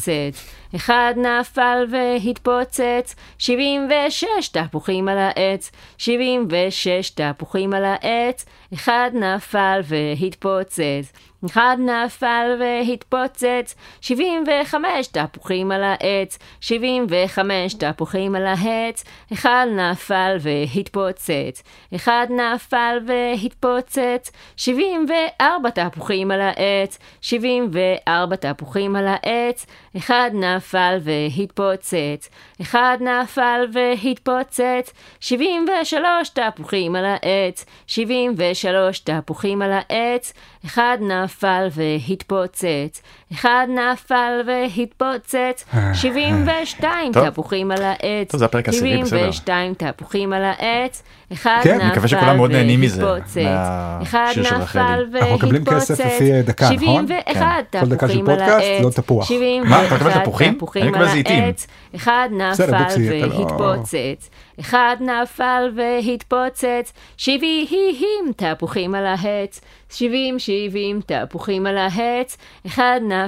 אחד 0.76 1.13
נפל 1.17 1.86
והתפוצץ, 1.89 3.15
76 3.38 4.47
תפוחים 4.51 5.07
על 5.07 5.17
העץ, 5.17 5.71
76 5.97 7.09
תפוחים 7.09 7.74
על 7.74 7.86
העץ, 7.86 8.45
אחד 8.74 9.11
נפל 9.13 9.82
והתפוצץ. 9.84 11.13
אחד 11.45 11.77
נפל 11.79 12.57
והתפוצץ, 12.59 13.75
75 14.01 15.07
תפוחים 15.07 15.71
על 15.71 15.83
העץ, 15.83 16.39
75 16.61 17.73
תפוחים 17.73 18.35
על 18.35 18.45
העץ, 18.45 19.03
אחד 19.33 19.67
נפל 19.75 20.37
והתפוצץ. 20.39 21.63
אחד 21.95 22.27
נפל 22.29 22.97
והתפוצץ, 23.07 24.31
74 24.55 25.69
תפוחים 25.69 26.31
על 26.31 26.41
העץ, 26.41 26.99
74 27.21 28.35
תפוחים 28.35 28.95
על 28.95 29.05
העץ, 29.07 29.65
אחד 29.97 30.31
נפל 30.33 30.97
והתפוצץ. 31.03 32.29
אחד 32.61 32.97
נפל 33.01 33.65
והתפוצץ, 33.73 34.93
73 35.19 36.29
תפוחים 36.29 36.95
על 36.95 37.05
העץ, 37.05 37.65
73 37.87 38.99
תפוחים 38.99 39.61
על 39.61 39.71
העץ, 39.71 40.33
אחד 40.65 40.97
נפל 41.01 41.32
והתפוצץ. 41.71 43.01
אחד 43.34 43.67
נפל 43.69 44.41
והתפוצץ, 44.47 45.65
72 45.93 47.13
טוב. 47.13 47.29
תפוחים 47.29 47.71
על 47.71 47.81
העץ, 47.84 48.31
טוב, 48.31 48.39
זה 48.39 48.45
הפרק 48.45 48.67
העשירי, 48.67 49.01
בסדר. 49.01 49.31
72 49.31 49.73
תפוחים 49.73 50.34
על 50.34 50.43
העץ, 50.43 51.03
אחד 51.34 51.59
כן, 51.63 51.75
נפל 51.75 51.81
אני 51.84 51.91
מקווה 51.91 52.07
שכולם 52.07 52.38
מאוד 52.38 52.51
נהנים 52.51 52.81
מזה, 52.81 53.05
והתפוצץ. 53.07 53.38
מהשיר 53.38 54.03
אחד 54.03 54.31
של 54.34 54.41
רחלי. 54.55 54.81
נפל 54.81 55.17
אנחנו 55.17 55.36
מקבלים 55.36 55.65
כסף 55.65 55.99
והתפוצץ, 55.99 56.15
לפי 56.21 56.41
דקה, 56.41 56.65
נכון? 56.65 57.07
71 57.07 57.65
כן. 57.71 57.79
כל 57.79 57.86
דקה 57.86 58.07
של 58.07 58.13
תפוחים 58.13 58.29
על 58.29 58.41
העץ, 58.41 58.84
לא 58.84 58.89
תפוח. 58.89 59.27
71 59.27 59.69
מה, 59.69 59.88
אתה 59.88 59.95
מקבל 59.95 60.21
תפוחים? 60.21 60.59
על. 60.95 61.05
העץ, 61.25 61.67
אחד 61.95 62.29
נפל 62.31 62.65
לא- 62.71 63.36
והתפוצץ, 63.38 64.29
אחד 64.59 64.95
נפל 65.01 65.71
והתפוצץ, 65.75 66.93
שבעים 67.17 68.31
תפוחים 68.36 68.95
על 68.95 69.05
העץ, 69.05 69.61
שבעים 69.89 70.39
שבעים 70.39 71.01
תפוחים 71.05 71.65
על 71.65 71.77
העץ, 71.77 72.38
אחד 72.67 72.99
נפל 73.03 73.22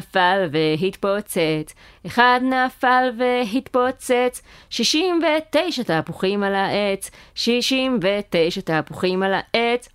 והתפוצץ, 0.52 1.74
אחד 2.06 2.40
נפל 2.44 3.12
והתפוצץ, 3.18 4.42
שישים 4.70 5.22
ותשע 5.24 5.84
תפוחים 5.84 6.44
על 6.44 6.56
העץ, 6.56 7.12
שישים 7.36 8.00
ותשע 8.02 8.62
תפוחים 8.62 9.24
על 9.24 9.34
העץ, 9.34 9.90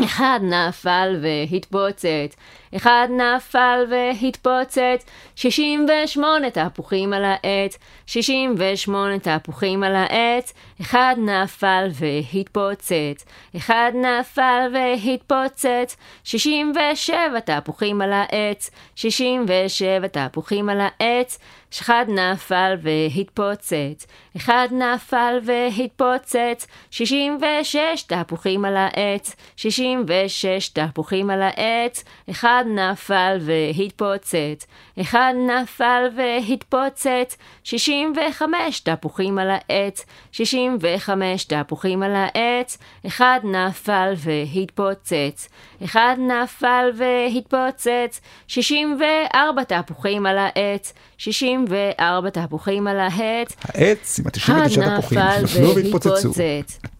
אחד 0.00 0.40
נפל 0.42 1.16
והתפוצץ, 1.22 2.36
אחד 2.76 3.08
נפל 3.10 3.84
והתפוצץ, 3.90 5.06
68 5.36 6.50
תפוחים 6.50 7.12
על 7.12 7.24
העץ, 7.24 7.78
68 8.06 9.18
תפוחים 9.18 9.82
על 9.82 9.94
העץ, 9.96 10.52
אחד 10.80 11.16
נפל 11.18 11.88
והתפוצץ, 11.92 13.24
אחד 13.56 13.92
נפל 13.94 14.72
והתפוצץ, 14.72 15.96
67 16.24 17.40
תפוחים 17.40 18.02
על 18.02 18.12
העץ, 18.12 18.70
67 18.96 20.08
תפוחים 20.08 20.68
על 20.68 20.80
העץ, 20.80 21.38
אחד 21.80 22.06
נפל 22.08 22.74
והתפוצץ, 22.82 24.06
אחד 24.36 24.68
נפל 24.70 25.38
והתפוצץ, 25.44 26.66
66 26.90 28.02
תפוחים 28.06 28.64
על 28.64 28.76
העץ, 28.76 29.36
66 29.56 30.68
תפוחים 30.68 31.30
על 31.30 31.42
העץ, 31.42 32.04
אחד 32.30 32.64
נפל 32.66 33.38
והתפוצץ, 33.40 34.66
אחד 35.00 35.34
נפל 35.46 36.08
והתפוצץ, 36.16 37.36
65 37.64 38.80
תפוחים 38.80 39.38
על 39.38 39.50
העץ, 39.50 40.06
65 40.32 41.44
תפוחים 41.44 42.02
על 42.02 42.14
העץ, 42.14 42.78
אחד 43.06 43.40
נפל 43.44 44.12
והתפוצץ, 44.16 45.48
אחד 45.84 46.16
נפל 46.18 46.90
והתפוצץ, 46.94 48.20
64 48.46 49.64
תפוחים 49.64 50.26
על 50.26 50.38
העץ, 50.38 50.92
64 51.18 52.30
תפוחים 52.30 52.86
על 52.86 53.00
העץ, 53.00 53.56
העץ 53.64 54.21
ה-99 54.26 54.38
אחד 54.82 54.98
תפוחים 55.00 55.18
נפל 55.18 55.46
שנפלו 55.46 55.74
והתפוצצו. 55.74 56.32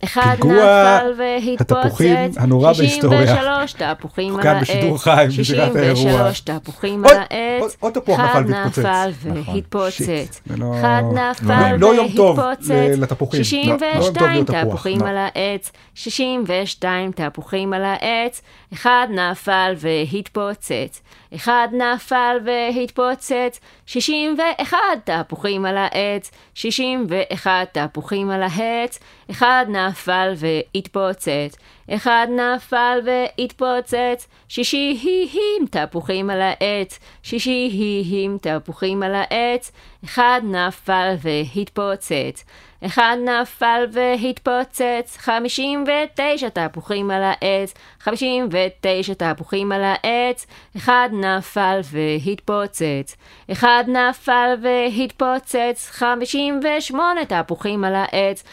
אחד 0.05 0.37
נפל 0.45 1.13
והתפוצץ. 1.19 1.73
התפוחים 1.73 2.17
הנורא 2.37 2.73
בהיסטוריה. 2.73 3.27
63 3.27 3.73
תפוחים 3.99 4.37
על 4.37 4.43
כאן 4.43 4.55
העץ. 4.57 4.63
בשידור 4.63 4.99
חי 4.99 5.27
מזירת 5.39 5.77
האירוע. 5.77 5.95
63 5.97 6.41
תפוחים 6.41 7.05
על 7.05 7.17
העץ. 7.31 7.77
אחד 8.15 8.43
נפל 8.49 9.11
והתפוצץ. 9.23 10.41
נכון, 10.47 10.61
לא- 10.61 10.81
אחד 10.81 11.03
לא- 11.15 11.31
נפל 11.31 11.77
לא 11.77 11.87
והתפוצץ. 11.87 12.71
ל- 12.71 13.03
לתפוחים. 13.03 13.41
לא- 13.41 13.77
לא 13.77 13.85
יום 13.97 14.05
טוב 14.05 14.09
62 14.13 14.31
להיות 14.33 14.47
תפוח, 14.47 14.65
תפוחים 14.65 15.01
לא. 15.01 15.07
על 15.09 15.17
העץ. 15.19 15.73
62 15.95 17.13
תפוחים 17.13 17.73
על 17.73 17.85
העץ. 17.85 18.43
אחד 18.73 19.07
נפל 19.11 19.75
והתפוצץ. 19.77 21.03
אחד 21.35 21.69
נפל 21.73 22.37
והתפוצץ. 22.45 23.61
61 23.87 24.77
תפוחים 25.05 25.65
על 25.67 25.77
העץ. 25.77 26.31
61 26.55 27.79
תפוחים 27.79 28.31
על 28.31 28.43
העץ. 28.43 28.99
אחד 29.31 29.67
נפל 29.69 30.33
והתפוצץ. 30.37 31.57
אחד 31.91 32.27
נפל 32.31 32.99
והתפוצץ. 33.05 34.29
שישים 34.49 35.67
תפוחים 35.71 36.31
על 36.31 36.41
העץ. 36.41 36.99
שישים 37.23 38.39
תפוחים 38.43 39.03
על 39.03 39.15
העץ. 39.15 39.73
אחד 40.05 40.41
נפל 40.45 41.15
והתפוצץ. 41.23 42.45
אחד 42.87 43.17
נפל 43.25 43.85
והתפוצץ, 43.93 45.17
59 45.17 46.49
תפוחים 46.49 47.11
על 47.11 47.23
העץ, 47.23 47.75
59 48.01 49.15
תפוחים 49.15 49.73
על 49.73 49.83
העץ, 49.85 50.47
אחד 50.77 51.09
נפל 51.13 51.81
והתפוצץ. 51.85 53.17
אחד 53.53 53.85
נפל 53.89 54.55
והתפוצץ, 54.63 55.89
58 55.91 57.21
תפוחים 57.25 57.85
על 57.85 57.95
העץ, 57.95 58.45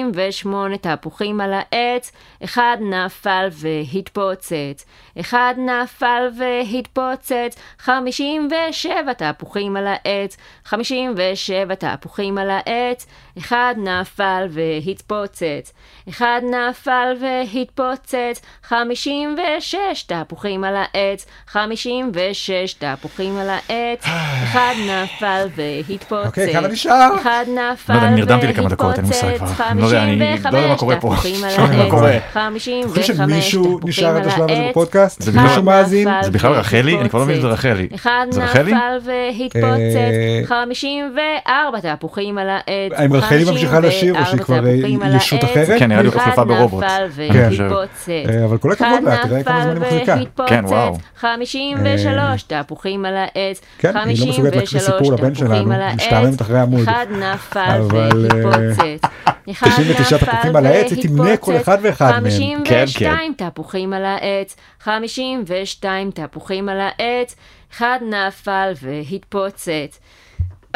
58 0.00 0.76
תפוחים 0.76 1.40
על 1.40 1.52
העץ, 1.52 2.12
אחד 2.44 2.76
נפל 2.80 3.48
והתפוצץ. 3.50 4.84
אחד 5.20 5.54
נפל 5.58 6.28
והתפוצץ, 6.38 7.56
57 7.78 9.12
תפוחים 9.12 9.76
על 9.76 9.86
העץ, 9.86 10.36
57 10.64 11.74
תפוחים 11.74 12.38
על 12.38 12.50
העץ, 12.50 13.06
אחד 13.38 13.74
נפל 13.78 14.46
והתפוצץ. 14.50 15.72
אחד 16.10 16.40
נפל 16.44 17.12
והתפוצץ, 17.20 18.42
56 18.62 20.02
תפוחים 20.02 20.64
על 20.64 20.74
העץ, 20.76 21.26
56 21.46 22.74
תפוחים 22.78 23.36
על 23.36 23.50
העץ, 23.50 24.04
אחד 24.44 24.74
נפל 24.78 25.46
והתפוצץ. 25.56 26.26
אוקיי, 26.26 26.52
כמה 26.52 26.68
נשאר? 26.68 27.10
אחד 27.20 27.44
נפל 27.48 27.92
לא 27.92 27.98
יודע, 27.98 28.08
אני 28.08 28.16
נרדמתי 28.16 28.46
לכמה 28.46 28.68
דקות, 28.68 28.94
אין 28.94 29.04
לי 29.04 29.08
מושג 29.08 29.26
והתפוצץ, 29.26 29.54
כבר. 29.54 29.66
אני 29.68 29.80
לא 29.80 29.86
יודע, 29.86 30.02
אני 30.02 30.18
לא 30.52 30.56
יודע 30.56 30.68
מה 30.68 30.76
קורה 30.76 31.00
פה. 31.00 31.10
55 31.10 31.58
לא 31.58 31.62
יודע 31.62 31.76
מה 31.76 31.90
קורה. 31.90 32.18
תפוחים 32.18 32.44
על 32.44 32.88
חושב 32.88 33.14
העץ, 33.14 33.24
55 33.24 33.46
שמישהו 33.46 33.78
תפוחים 33.78 34.04
על 34.06 34.16
השלב 34.28 34.42
הזה 34.44 34.52
העץ, 34.52 34.70
בפודקאסט? 34.70 35.22
זה 35.22 35.30
אחד 35.30 35.42
מישהו 35.42 35.62
מאזין? 35.62 36.08
זה 36.22 36.30
בכלל 36.30 36.52
רחלי? 36.52 36.98
אני 37.00 37.08
כבר 37.08 37.18
לא 37.18 37.24
מבין 37.24 37.36
אם 37.36 37.42
זה. 37.42 37.48
רחלי. 37.48 37.88
אחד? 37.94 38.26
נפל 38.28 38.98
והתפוצץ, 39.04 39.96
אה, 39.96 40.42
54 40.46 41.96
תפוחים 41.96 42.38
על 42.38 42.48
העץ. 42.50 42.92
האם 42.96 43.12
רחלי 43.12 43.44
ממשיכה 43.44 43.80
לשיר 43.80 44.18
או 44.20 44.26
שהיא 44.26 44.40
54 44.40 44.44
כבר, 44.44 44.66
אה, 44.66 44.76
תפוחים 44.78 45.02
על 45.02 45.16
ישות 45.16 45.44
העץ. 45.44 45.50
אחרת? 45.52 45.78
כן, 45.78 45.92
נראה 46.02 46.14
לי 46.16 46.20
הוחלפה 46.20 46.44
ברובוט. 46.44 46.84
והתפוצץ. 47.10 48.08
אה, 48.08 48.44
אבל 48.44 48.58
כל 48.58 48.72
הכבוד 48.72 49.02
לה, 49.02 49.16
תראה 49.22 49.42
כמה 49.42 49.62
זמן 49.62 49.82
היא 49.82 49.92
מחזיקה. 49.92 50.16
כן, 50.46 50.64
וואו. 50.64 50.96
53 51.16 52.42
תפוחים 52.42 53.04
על 53.04 53.16
העץ. 53.16 53.60
כן, 53.78 53.96
היא 53.96 54.20
לא 54.20 54.26
מסוגלת 54.32 54.56
להקריא 54.56 54.80
סיפור 54.80 55.12
לבן 55.12 55.34
53 55.34 55.38
שלנו, 55.38 55.54
תפוחים 55.54 55.72
על 55.72 55.82
העץ. 55.82 55.96
משתעממת 55.96 56.40
אחרי 56.40 56.60
עמוד. 56.60 56.80
אחד 56.80 57.06
נפל 57.10 57.60
אה, 57.60 57.80
והתפוצץ. 57.88 59.10
אחד 59.50 59.68
99 59.70 60.16
נפל 60.16 60.26
תפוחים 60.26 60.56
על 60.56 60.66
העץ, 60.66 60.92
היא 60.92 61.08
תמנה 61.08 61.36
כל. 61.36 61.56
אחד 61.56 61.78
ואחד 61.82 62.10
מהם. 62.10 62.30
52 62.30 63.34
תפוחים 63.36 63.92
על 63.92 64.04
העץ. 64.04 64.56
52 64.80 66.10
תפוחים 66.10 66.68
על 66.68 66.80
העץ. 66.80 67.36
אחד 67.72 67.98
נפל 68.02 68.72
והתפוצץ. 68.82 69.98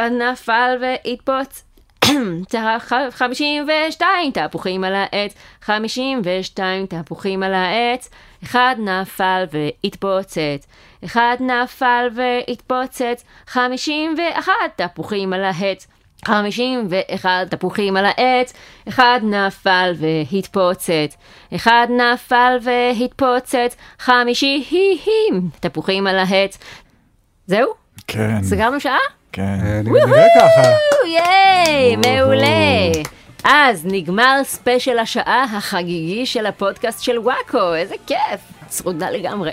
נפל 0.01 0.77
והתפוצץ. 0.81 1.64
חמישים 3.11 3.66
ושתיים 3.68 4.30
תפוחים 4.30 4.84
על 4.84 4.94
העץ, 4.94 5.34
חמישים 5.62 6.20
ושתיים 6.24 6.86
תפוחים 6.86 7.42
על 7.42 7.55
העץ, 7.55 8.11
אחד 8.44 8.76
נפל 8.78 9.44
והתפוצץ, 9.52 10.66
אחד 11.05 11.36
נפל 11.40 12.09
והתפוצץ, 12.14 13.24
חמישים 13.46 14.14
ואחת 14.18 14.52
תפוחים 14.76 15.32
על 15.32 15.44
העץ. 15.44 15.86
חמישים 16.24 16.86
ואחד 16.90 17.46
תפוחים 17.50 17.96
על 17.96 18.05
העץ, 18.05 18.52
אחד 18.88 19.20
נפל 19.22 19.92
והתפוצץ, 19.96 21.16
אחד 21.55 21.86
נפל 21.90 22.57
והתפוצץ, 22.62 23.76
חמישים 23.98 25.48
תפוחים 25.61 26.07
על 26.07 26.18
העץ. 26.18 26.59
זהו? 27.46 27.68
כן. 28.07 28.42
סגרנו 28.42 28.80
שעה? 28.80 28.98
כן. 29.35 29.59
אה, 29.64 29.80
נראה 29.85 30.26
ככה. 30.37 30.62
ייי, 31.07 31.97
מעולה. 31.97 32.93
אז 33.45 33.87
נגמר 33.87 34.41
ספיישל 34.45 34.99
השעה 34.99 35.45
החגיגי 35.45 36.26
של 36.26 36.47
הפודקאסט 36.47 37.03
של 37.03 37.18
וואקו, 37.18 37.74
איזה 37.74 37.95
כיף, 38.07 38.41
צרודה 38.68 39.11
לגמרי. 39.11 39.51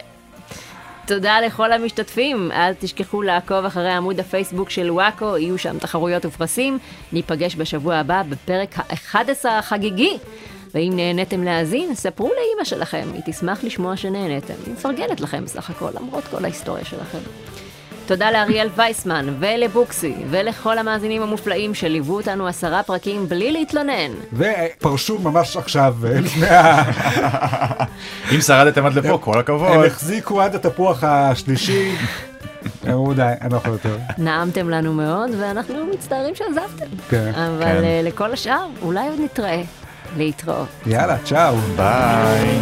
תודה 1.08 1.42
לכל 1.42 1.72
המשתתפים, 1.72 2.52
אל 2.52 2.74
תשכחו 2.74 3.22
לעקוב 3.22 3.66
אחרי 3.66 3.92
עמוד 3.92 4.20
הפייסבוק 4.20 4.70
של 4.70 4.92
וואקו, 4.92 5.38
יהיו 5.38 5.58
שם 5.58 5.80
תחרויות 5.80 6.26
ופרסים. 6.26 6.78
ניפגש 7.12 7.56
בשבוע 7.56 7.96
הבא 7.96 8.24
בפרק 8.30 8.80
ה-11 8.80 9.50
החגיגי. 9.50 10.18
ואם 10.74 10.94
נהניתם 10.96 11.44
להאזין, 11.44 11.96
ספרו 11.96 12.28
לאימא 12.28 12.64
שלכם, 12.64 13.08
היא 13.14 13.22
תשמח 13.26 13.64
לשמוע 13.64 13.98
שנהניתם. 13.98 14.54
היא 14.66 14.74
מפרגנת 14.74 15.22
לכם 15.22 15.46
בסך 15.46 15.70
הכל, 15.70 15.90
למרות 15.96 16.24
כל 16.24 16.44
ההיסטוריה 16.44 16.86
שלכם. 16.86 17.20
תודה 18.06 18.32
לאריאל 18.32 18.70
וייסמן 18.76 19.36
ולבוקסי 19.40 20.16
ולכל 20.30 20.78
המאזינים 20.78 21.22
המופלאים 21.22 21.74
שליוו 21.74 22.16
אותנו 22.16 22.48
עשרה 22.48 22.84
פרקים 22.84 23.30
בלי 23.30 23.52
להתלונן. 23.52 24.12
ופרשו 24.34 25.20
ממש 25.20 25.58
עכשיו 25.58 25.96
אה, 26.06 26.20
לפני 26.22 26.48
ה... 26.48 26.84
אם 28.36 28.42
שרדתם 28.42 28.86
עד 28.86 28.94
לפה, 28.94 29.18
כל 29.22 29.34
הם 29.34 29.40
הכבוד. 29.40 29.86
החזיקו 29.86 30.42
עד 30.42 30.56
התפוח 30.56 31.04
השלישי. 31.04 31.96
אמרו 32.88 33.14
די, 33.14 33.22
אני 33.42 33.52
לא 33.52 33.58
יכול 33.58 33.72
יותר. 33.72 33.98
נעמתם 34.18 34.70
לנו 34.70 34.94
מאוד 34.94 35.30
ואנחנו 35.40 35.86
מצטערים 35.94 36.36
שעזבתם. 36.36 36.86
כן. 37.10 37.32
אבל 37.36 37.64
כן. 37.64 37.84
אה, 37.84 38.02
לכל 38.04 38.34
השאר, 38.34 38.66
אולי 38.82 39.08
עוד 39.08 39.20
נתראה. 39.20 39.62
להתראות. 40.18 40.68
יאללה, 40.86 41.18
צ'או. 41.24 41.56
ביי. 41.76 42.60